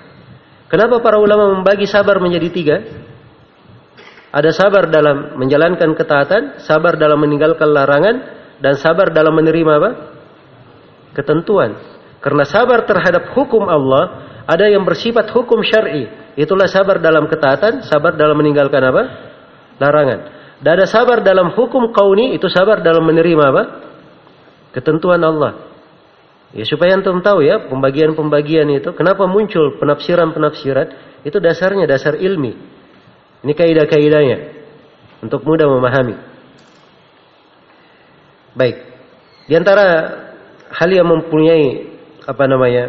[0.71, 2.77] Kenapa para ulama membagi sabar menjadi tiga?
[4.33, 8.15] Ada sabar dalam menjalankan ketaatan, sabar dalam meninggalkan larangan,
[8.57, 9.91] dan sabar dalam menerima apa?
[11.13, 11.77] Ketentuan.
[12.23, 16.07] Karena sabar terhadap hukum Allah ada yang bersifat hukum syar'i.
[16.39, 19.03] Itulah sabar dalam ketaatan, sabar dalam meninggalkan apa?
[19.77, 20.19] Larangan.
[20.63, 23.63] Dan ada sabar dalam hukum kauni, itu sabar dalam menerima apa?
[24.71, 25.67] Ketentuan Allah.
[26.55, 30.87] Ya supaya antum tahu ya, pembagian-pembagian itu kenapa muncul penafsiran-penafsiran,
[31.27, 32.55] itu dasarnya dasar ilmi.
[33.43, 34.37] Ini kaidah-kaidahnya
[35.19, 36.15] untuk mudah memahami.
[38.55, 38.77] Baik.
[39.49, 39.87] Di antara
[40.71, 41.92] hal yang mempunyai
[42.23, 42.85] apa namanya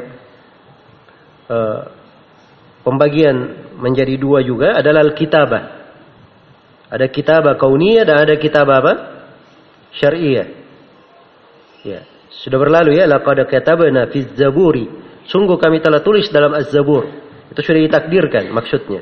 [1.50, 1.80] uh,
[2.86, 3.36] pembagian
[3.78, 5.64] menjadi dua juga adalah kitabah.
[6.90, 8.94] Ada kitabah kauniyah dan ada kitabah apa?
[9.94, 10.48] Syariah.
[11.82, 14.86] Ya, sudah berlalu ya laqad katabna fi zaburi.
[15.24, 17.08] Sungguh kami telah tulis dalam Az-Zabur.
[17.48, 19.00] Itu sudah ditakdirkan maksudnya.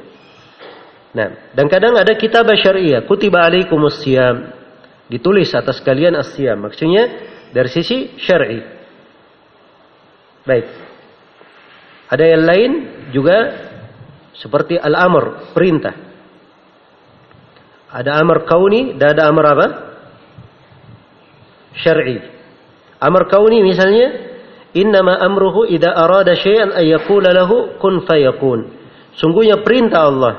[1.12, 4.54] Nah, dan kadang ada kitabah syariah, kutiba alaikumus siyam.
[5.10, 6.62] Ditulis atas kalian as-siyam.
[6.62, 7.04] Maksudnya
[7.52, 8.81] dari sisi syar'i.
[10.42, 10.66] Baik.
[12.12, 12.70] Ada yang lain
[13.14, 13.36] juga
[14.36, 15.94] seperti al-amr, perintah.
[17.92, 19.66] Ada amr kauni dan ada amr apa?
[21.76, 22.18] Syar'i.
[23.00, 24.32] Amr kauni misalnya,
[24.72, 28.72] innama amruhu idza arada syai'an ay yaqula lahu kun fayakun.
[29.16, 30.34] Sungguhnya perintah Allah.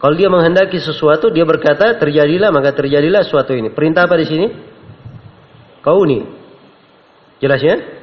[0.00, 3.68] Kalau dia menghendaki sesuatu, dia berkata terjadilah maka terjadilah sesuatu ini.
[3.68, 4.46] Perintah apa di sini?
[5.84, 6.24] Kauni.
[7.44, 7.99] Jelas ya?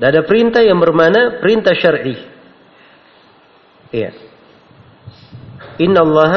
[0.00, 2.16] Dan ada perintah yang bermana perintah syar'i.
[3.92, 4.10] Iya.
[5.84, 6.32] Inna Allah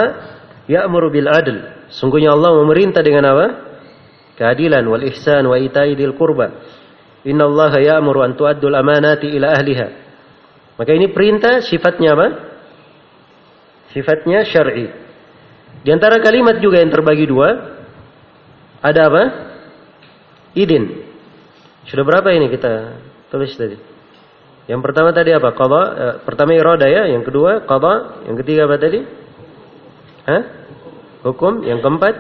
[0.68, 1.88] ya'muru bil adl.
[1.92, 3.46] Sungguhnya Allah memerintah dengan apa?
[4.36, 6.52] Keadilan wal ihsan wa itai dil qurba.
[7.24, 9.88] Inna Allah ya'muru an tu'addul amanati ila ahliha.
[10.76, 12.28] Maka ini perintah sifatnya apa?
[13.96, 14.92] Sifatnya syar'i.
[15.86, 17.80] Di antara kalimat juga yang terbagi dua
[18.84, 19.24] ada apa?
[20.52, 21.08] Idin.
[21.88, 22.74] Sudah berapa ini kita
[23.30, 23.78] tulis tadi?
[24.66, 25.54] Yang pertama tadi apa?
[25.54, 25.82] Qadha.
[25.94, 29.00] Eh, pertama irada ya, yang kedua qadha, yang ketiga apa tadi?
[30.26, 30.44] Hah?
[31.22, 32.16] Hukum, yang keempat?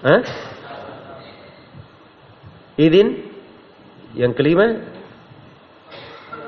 [0.00, 0.20] Hah?
[2.76, 3.08] Izin?
[4.16, 4.66] Yang kelima?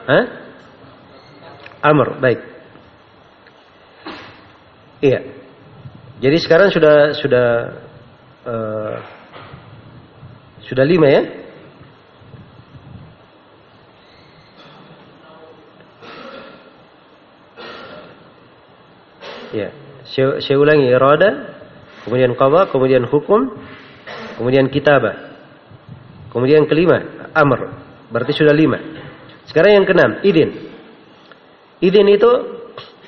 [0.08, 0.24] Hah?
[1.84, 2.40] Amr, baik.
[5.04, 5.20] Iya.
[6.18, 7.46] Jadi sekarang sudah sudah
[8.42, 8.96] uh,
[10.66, 11.22] sudah lima ya?
[19.52, 19.72] Ya,
[20.04, 21.56] saya, saya ulangi irada,
[22.04, 23.56] kemudian qadha, kemudian hukum,
[24.36, 25.28] kemudian kitabah.
[26.28, 27.72] Kemudian kelima, amr.
[28.12, 28.76] Berarti sudah lima.
[29.48, 30.50] Sekarang yang keenam, idin.
[31.80, 32.30] Idin itu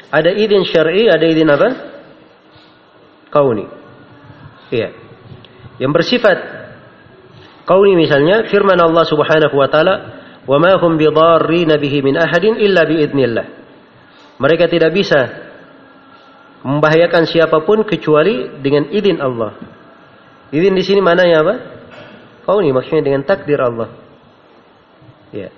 [0.08, 1.68] ada idin syar'i, ada idin apa?
[3.28, 3.68] Kauni.
[4.72, 4.96] Iya.
[5.76, 6.38] Yang bersifat
[7.68, 9.94] kauni misalnya firman Allah Subhanahu wa taala,
[10.44, 13.46] "Wa ma hum bidarrin bihi min ahadin illa bi idnillah."
[14.40, 15.49] Mereka tidak bisa
[16.61, 19.57] membahayakan siapa pun kecuali dengan izin Allah.
[20.51, 21.55] Izin di sini mana ya apa?
[22.45, 23.95] Kauni maksudnya dengan takdir Allah.
[25.31, 25.49] Ya.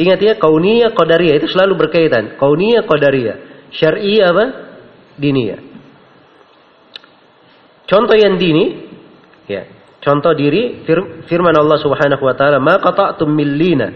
[0.00, 2.40] Ingat ya, kauniyah qadariyah itu selalu berkaitan.
[2.40, 3.36] Kauniyah qadariyah.
[3.68, 4.44] Syar'i apa?
[5.20, 5.60] Diniyah.
[7.84, 8.88] Contoh yang dini,
[9.50, 9.66] ya.
[10.00, 10.80] Contoh diri
[11.28, 13.88] firman Allah Subhanahu wa taala, "Ma qata'tum min lina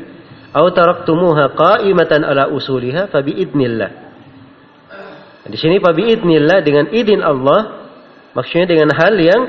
[0.53, 4.04] aw taraktumuha qa'imatan ala usuliha fa bi idnillah."
[5.45, 7.85] Di sini idnillah dengan izin Allah
[8.33, 9.43] maksudnya dengan hal yang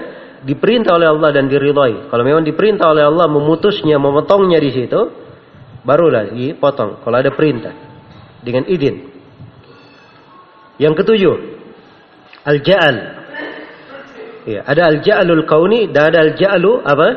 [0.46, 2.12] diperintah oleh Allah dan diridhai.
[2.12, 5.02] Kalau memang diperintah oleh Allah memutusnya, memotongnya di situ,
[5.82, 7.02] barulah dipotong.
[7.02, 7.74] Kalau ada perintah
[8.46, 9.10] dengan izin.
[10.78, 11.36] Yang ketujuh,
[12.46, 12.98] al-ja'al.
[14.46, 17.08] Ya, ada al-ja'alul kauni dan ada al-ja'alu apa?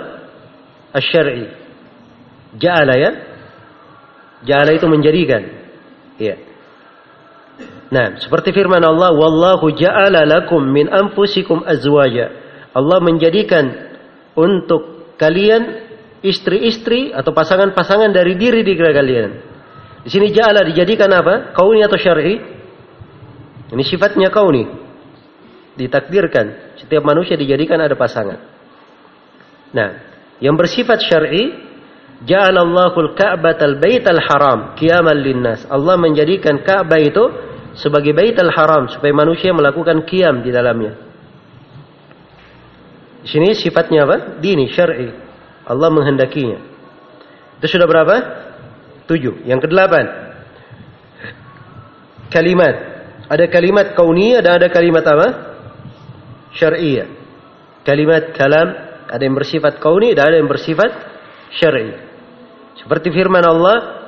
[0.96, 1.46] Asy-syar'i.
[2.56, 3.10] Ja'ala ya.
[4.48, 5.42] Ja'ala itu menjadikan.
[6.16, 6.47] Ya.
[7.88, 12.28] Nah, seperti firman Allah, "Wallahu ja'ala lakum min anfusikum azwaja."
[12.76, 13.64] Allah menjadikan
[14.36, 15.88] untuk kalian
[16.20, 19.30] istri-istri atau pasangan-pasangan dari diri diri kalian.
[20.04, 21.56] Di sini ja'ala dijadikan apa?
[21.56, 22.36] Kauni atau syar'i?
[23.68, 24.64] Ini sifatnya kauni.
[25.78, 28.38] Ditakdirkan setiap manusia dijadikan ada pasangan.
[29.72, 29.90] Nah,
[30.40, 31.50] yang bersifat syar'i,
[32.24, 35.66] ja'alallahu al-ka'batal baital haram qiyaman linnas.
[35.70, 37.24] Allah menjadikan Ka'bah itu
[37.78, 40.98] sebagai baitul haram supaya manusia melakukan kiam di dalamnya.
[43.22, 44.16] Di sini sifatnya apa?
[44.42, 45.08] Dini, syar'i.
[45.68, 46.58] Allah menghendakinya.
[47.58, 48.16] Itu sudah berapa?
[49.06, 49.46] Tujuh.
[49.46, 50.04] Yang kedelapan.
[52.34, 52.74] Kalimat.
[53.28, 55.28] Ada kalimat kauniyah dan ada kalimat apa?
[56.56, 57.08] Syar'iyah.
[57.84, 58.68] Kalimat kalam
[59.08, 60.90] ada yang bersifat kauni dan ada yang bersifat
[61.56, 61.96] syar'i.
[62.80, 64.07] Seperti firman Allah,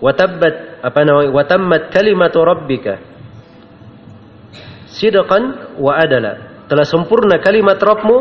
[0.00, 2.98] watabbat apa namanya watammat kalimatu rabbika.
[4.90, 6.64] Sidqan wa adala.
[6.66, 8.18] Telah sempurna kalimat Rabbmu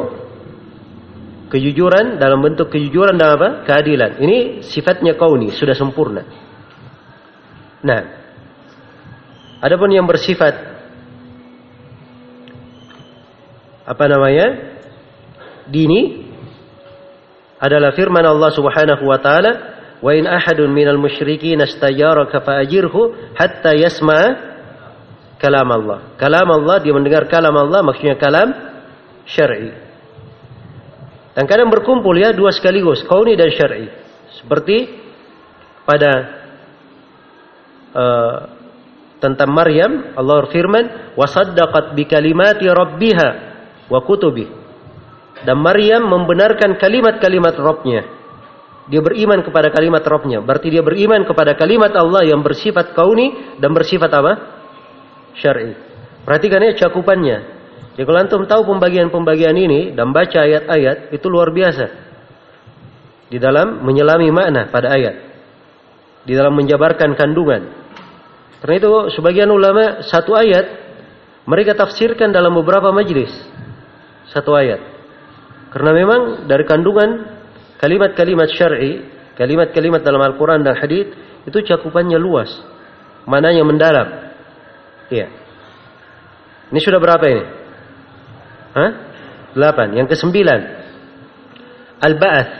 [1.49, 3.49] kejujuran dalam bentuk kejujuran dan apa?
[3.65, 4.21] Keadilan.
[4.21, 6.21] Ini sifatnya kauni sudah sempurna.
[7.81, 8.01] Nah
[9.63, 10.53] adapun yang bersifat
[13.87, 14.77] apa namanya?
[15.69, 16.25] Dini
[17.61, 24.27] adalah firman Allah Subhanahu wa taala Wa in ahadun minal musyrikin astajaraka fa'ajirhu hatta yasma'a
[25.39, 26.15] kalam Allah.
[26.15, 26.47] Kalam
[26.79, 28.47] dia mendengar kalam Allah maksudnya kalam
[29.27, 29.75] syar'i.
[31.35, 33.87] Dan kadang berkumpul ya dua sekaligus, kauni dan syar'i.
[34.39, 34.87] Seperti
[35.83, 36.11] pada
[37.91, 38.37] uh,
[39.19, 41.95] tentang Maryam Allah firman wasaddaqat
[42.71, 43.29] rabbiha
[43.91, 44.47] wa kutubi.
[45.43, 48.18] Dan Maryam membenarkan kalimat-kalimat Rabbnya
[48.89, 50.41] dia beriman kepada kalimat Rabbnya.
[50.41, 54.33] Berarti dia beriman kepada kalimat Allah yang bersifat kauni dan bersifat apa?
[55.37, 55.77] Syar'i.
[56.25, 57.37] Perhatikan ya cakupannya.
[57.93, 61.85] Jadi kalau antum tahu pembagian-pembagian ini dan baca ayat-ayat itu luar biasa.
[63.29, 65.15] Di dalam menyelami makna pada ayat.
[66.25, 67.69] Di dalam menjabarkan kandungan.
[68.65, 70.65] Karena itu sebagian ulama satu ayat
[71.45, 73.31] mereka tafsirkan dalam beberapa majlis.
[74.33, 74.81] Satu ayat.
[75.69, 77.38] Karena memang dari kandungan
[77.79, 79.07] Kalimat-kalimat syar'i,
[79.39, 81.15] kalimat-kalimat dalam Al-Quran dan Hadith
[81.47, 82.51] itu cakupannya luas,
[83.23, 84.07] mananya mendalam.
[85.07, 85.31] Iya.
[86.69, 87.43] Ini sudah berapa ini?
[88.75, 88.91] Hah?
[89.55, 89.95] Delapan.
[89.95, 90.61] Yang kesembilan,
[92.03, 92.51] al-ba'ath.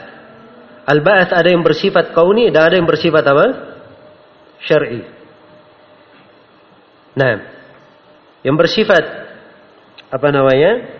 [0.90, 3.46] Al-ba'ath ada yang bersifat kauni dan ada yang bersifat apa?
[4.64, 5.04] Syar'i.
[7.20, 7.44] Nah,
[8.48, 9.04] yang bersifat
[10.10, 10.96] apa namanya?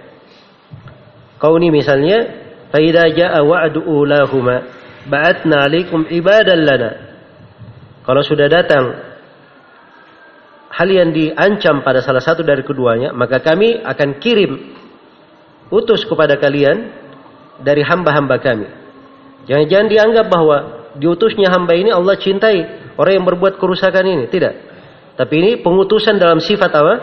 [1.40, 4.57] Kauni misalnya فإذا جاء وعد أولاهما
[5.09, 6.91] ba'atna 'alaikum ibadan lana.
[8.05, 8.85] Kalau sudah datang
[10.75, 14.53] hal yang diancam pada salah satu dari keduanya, maka kami akan kirim
[15.73, 16.93] utus kepada kalian
[17.65, 18.69] dari hamba-hamba kami.
[19.49, 20.57] Jangan-jangan dianggap bahwa
[21.01, 24.25] diutusnya hamba ini Allah cintai orang yang berbuat kerusakan ini.
[24.29, 24.55] Tidak.
[25.15, 26.95] Tapi ini pengutusan dalam sifat apa?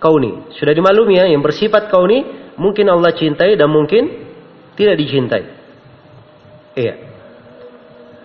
[0.00, 0.56] Kauni.
[0.56, 2.24] Sudah dimaklumi ya, yang bersifat kauni
[2.56, 4.23] mungkin Allah cintai dan mungkin
[4.75, 5.43] tidak dicintai.
[6.75, 6.93] Iya.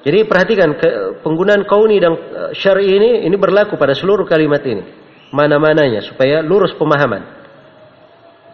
[0.01, 0.81] Jadi perhatikan
[1.21, 4.83] penggunaan kauni dan uh, syar'i ini ini berlaku pada seluruh kalimat ini.
[5.31, 7.23] Mana-mananya supaya lurus pemahaman.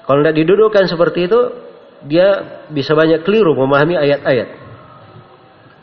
[0.04, 1.40] Kalau tidak didudukkan seperti itu,
[2.04, 4.48] dia bisa banyak keliru memahami ayat-ayat.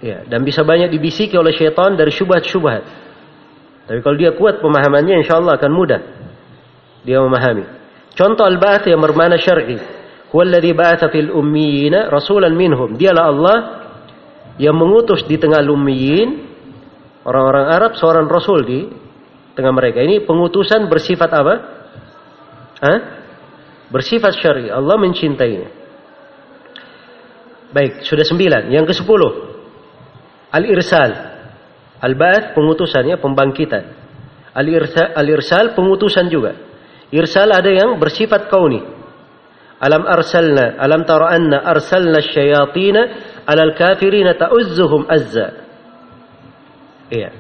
[0.04, 2.84] Ya, dan bisa banyak dibisiki oleh syaitan dari syubhat-syubhat.
[3.88, 6.02] Tapi kalau dia kuat pemahamannya, insya Allah akan mudah
[7.04, 7.68] dia memahami.
[8.16, 10.03] Contoh al-ba'ath yang bermana syar'i.
[10.34, 12.98] Huwallazi ba'atha fil ummiyina rasulan minhum.
[12.98, 13.58] Dialah Allah
[14.58, 16.30] yang mengutus di tengah lummiyin
[17.22, 18.90] orang-orang Arab seorang rasul di
[19.54, 20.02] tengah mereka.
[20.02, 21.56] Ini pengutusan bersifat apa?
[22.82, 23.00] Hah?
[23.94, 24.74] Bersifat syar'i.
[24.74, 25.70] Allah mencintainya.
[27.70, 28.74] Baik, sudah sembilan.
[28.74, 29.32] Yang ke sepuluh.
[30.50, 31.14] Al-irsal.
[32.02, 33.84] Al-ba'ath pengutusannya pembangkitan.
[34.54, 36.58] Al-irsal, al-irsal pengutusan juga.
[37.14, 39.03] Irsal ada yang bersifat kauni.
[39.84, 43.02] Alam arsalna, alam tara anna arsalna syayatina
[43.44, 45.60] alal kafirina ta'uzzuhum azza.
[47.12, 47.36] Iya.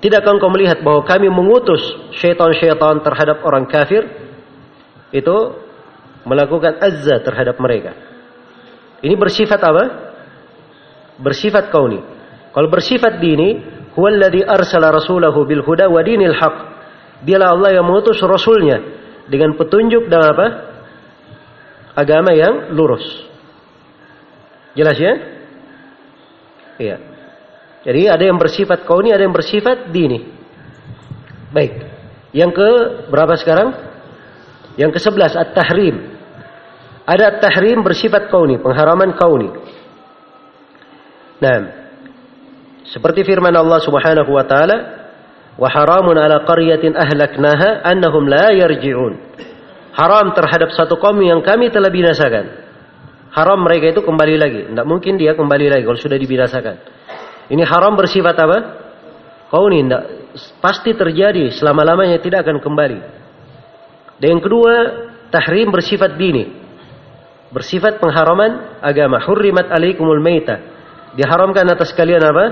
[0.00, 1.84] Tidakkah engkau melihat bahwa kami mengutus
[2.16, 4.08] syaitan-syaitan terhadap orang kafir
[5.12, 5.36] itu
[6.24, 7.92] melakukan azza terhadap mereka.
[9.04, 9.84] Ini bersifat apa?
[11.20, 12.00] Bersifat kauni.
[12.56, 13.60] Kalau bersifat dini,
[13.92, 16.56] huwallazi arsala rasulahu bil huda wa dinil haq.
[17.24, 18.80] Dialah Allah yang mengutus rasulnya
[19.28, 20.46] dengan petunjuk dan apa?
[21.96, 23.02] Agama yang lurus.
[24.76, 25.12] Jelas ya?
[26.76, 26.96] Iya.
[27.88, 30.28] Jadi ada yang bersifat kauni, ada yang bersifat dini.
[31.56, 31.72] Baik.
[32.36, 32.68] Yang ke
[33.08, 33.72] berapa sekarang?
[34.76, 36.20] Yang ke sebelas at-tahrim.
[37.08, 39.48] Ada at-tahrim bersifat kauni, pengharaman kauni.
[41.40, 41.56] Nah,
[42.92, 44.76] seperti firman Allah Subhanahu wa taala,
[45.56, 49.12] "Wa haramun ala qaryatin ahlaknaha annahum la yarji'un."
[49.96, 52.66] Haram terhadap satu kaum yang kami telah binasakan
[53.36, 54.60] haram mereka itu kembali lagi.
[54.72, 56.76] Tidak mungkin dia kembali lagi kalau sudah dibinasakan.
[57.52, 58.58] Ini haram bersifat apa?
[59.52, 60.02] Kau ini tidak
[60.58, 62.98] pasti terjadi selama-lamanya tidak akan kembali.
[64.16, 64.72] Dan yang kedua,
[65.28, 66.64] tahrim bersifat dini.
[67.52, 69.20] Bersifat pengharaman agama.
[69.22, 70.56] Hurrimat alaikumul maita.
[71.14, 72.46] Diharamkan atas kalian apa?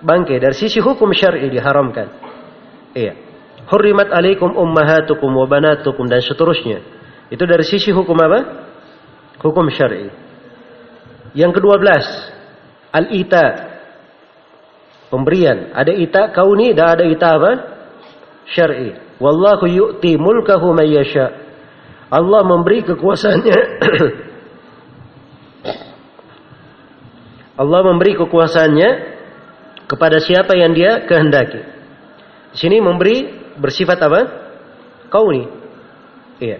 [0.00, 0.38] Bangkai.
[0.40, 2.08] Dari sisi hukum syar'i diharamkan.
[2.94, 3.31] Iya.
[3.72, 6.84] Hurrimat alaikum ummahatukum wa banatukum dan seterusnya.
[7.32, 8.68] Itu dari sisi hukum apa?
[9.40, 10.12] hukum syar'i.
[11.32, 12.04] Yang kedua belas,
[12.92, 13.72] al-ita.
[15.08, 15.72] Pemberian.
[15.72, 17.52] Ada ita kauni dan ada ita apa?
[18.52, 18.92] Syar'i.
[19.16, 21.32] Wallahu yu'ti mulkahu man yasha.
[22.12, 23.58] Allah memberi kekuasaannya
[27.62, 28.90] Allah memberi kekuasaannya
[29.88, 31.60] kepada siapa yang dia kehendaki.
[32.52, 34.20] Di sini memberi bersifat apa?
[35.12, 35.44] Kauni.
[36.40, 36.58] Iya.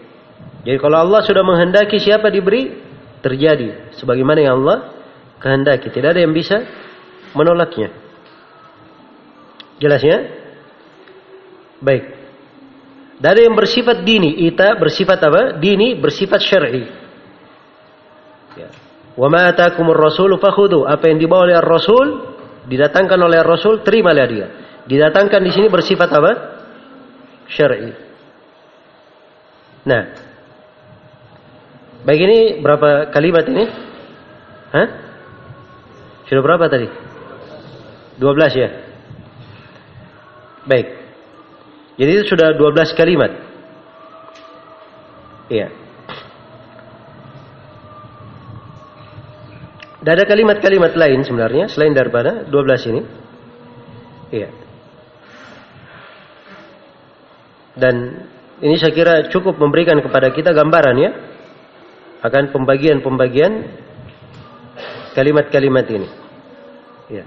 [0.62, 2.82] Jadi kalau Allah sudah menghendaki siapa diberi,
[3.23, 4.93] terjadi sebagaimana yang Allah
[5.39, 5.89] kehendaki.
[5.89, 6.66] Tidak ada yang bisa
[7.32, 7.94] menolaknya.
[9.78, 10.19] Jelas ya?
[11.82, 12.05] Baik.
[13.23, 15.43] Ada yang bersifat dini, ita bersifat apa?
[15.62, 16.85] Dini bersifat syar'i.
[18.59, 18.69] Ya.
[19.14, 20.90] Wa ma atakumur rasulu fakhudu.
[20.90, 22.06] Apa yang dibawa oleh Rasul,
[22.66, 24.47] didatangkan oleh Rasul, terimalah dia.
[24.90, 26.32] Didatangkan di sini bersifat apa?
[27.48, 27.93] Syar'i.
[29.82, 30.02] Nah,
[32.02, 33.64] Baik ini berapa kalimat ini?
[34.74, 34.89] Hah?
[36.27, 36.90] Sudah berapa tadi?
[38.19, 38.69] 12 ya?
[40.66, 40.86] Baik.
[42.02, 43.31] Jadi itu sudah 12 kalimat.
[45.47, 45.69] Iya.
[50.02, 53.02] Dan ada kalimat-kalimat lain sebenarnya selain daripada 12 ini.
[54.35, 54.51] Iya.
[57.73, 58.27] Dan
[58.62, 61.11] ini saya kira cukup memberikan kepada kita gambaran ya
[62.23, 63.53] akan pembagian-pembagian
[65.19, 66.09] kalimat-kalimat ini.
[67.11, 67.24] Ya.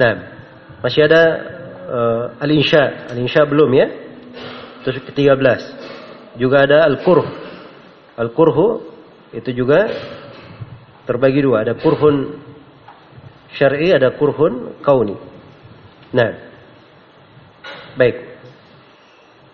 [0.00, 0.14] Nah,
[0.82, 1.22] masih ada
[1.86, 3.12] uh, al-insya.
[3.12, 3.86] Al-insya belum ya?
[4.82, 5.60] Terus ke-13.
[6.40, 7.22] Juga ada al-kurh.
[8.18, 8.90] Al-kurhu
[9.32, 9.88] itu juga
[11.06, 11.62] terbagi dua.
[11.62, 12.42] Ada kurhun
[13.54, 15.16] syar'i, ada kurhun kauni.
[16.12, 16.30] Nah,
[17.94, 18.31] baik.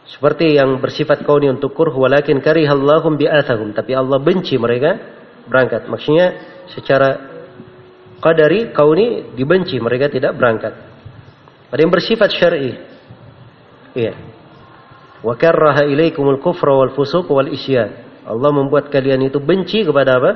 [0.09, 4.97] Seperti yang bersifat kauni untuk kurh walakin karihallahum bi'athahum tapi Allah benci mereka
[5.45, 5.85] berangkat.
[5.85, 6.27] Maksudnya
[6.73, 7.09] secara
[8.25, 10.73] qadari kauni dibenci, mereka tidak berangkat.
[11.69, 12.73] Ada yang bersifat syar'i.
[13.93, 14.15] Iya.
[15.21, 18.07] Wa karraha ilaikumul kufra wal fusuq wal isyan.
[18.29, 20.33] Allah membuat kalian itu benci kepada apa?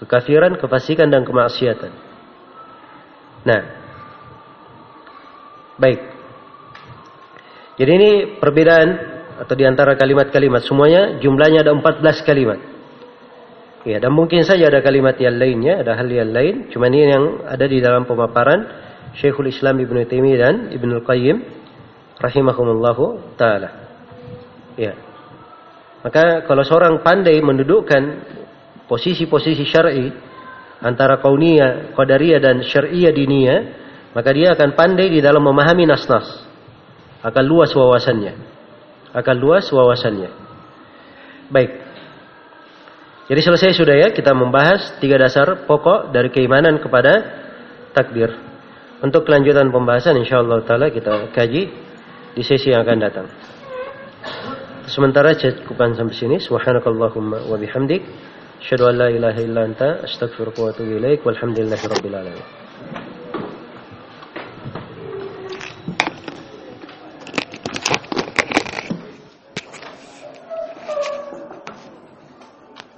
[0.00, 1.92] Kekafiran, kefasikan dan kemaksiatan.
[3.44, 3.62] Nah.
[5.76, 6.15] Baik.
[7.76, 8.88] Jadi ini perbedaan
[9.36, 12.60] atau di antara kalimat-kalimat semuanya jumlahnya ada 14 kalimat.
[13.86, 16.72] Ya, dan mungkin saja ada kalimat yang lainnya, ada hal yang lain.
[16.74, 18.66] Cuma ini yang ada di dalam pemaparan
[19.14, 21.36] Syekhul Islam Ibnu Taimiyah dan Ibnu Qayyim
[22.18, 23.70] rahimahumullahu taala.
[24.74, 24.96] Ya.
[26.02, 28.02] Maka kalau seorang pandai mendudukkan
[28.90, 30.10] posisi-posisi syar'i
[30.82, 33.60] antara kauniyah, qadariyah dan syar'iyah diniyah,
[34.16, 36.46] maka dia akan pandai di dalam memahami nas-nas.
[37.26, 38.34] Akan luas wawasannya.
[39.10, 40.30] Akan luas wawasannya.
[41.50, 41.70] Baik.
[43.26, 47.42] Jadi selesai sudah ya kita membahas tiga dasar pokok dari keimanan kepada
[47.90, 48.30] takdir.
[49.02, 51.62] Untuk kelanjutan pembahasan insyaallah taala kita kaji
[52.38, 53.26] di sesi yang akan datang.
[54.86, 56.36] Sementara cukupkan sampai sini.
[56.38, 58.06] Subhanakallahumma wa bihamdik.
[58.62, 61.26] Asyhadu an la ilaha illa anta astaghfiruka wa atubu ilaik.
[61.26, 62.46] Walhamdulillahirabbil alamin.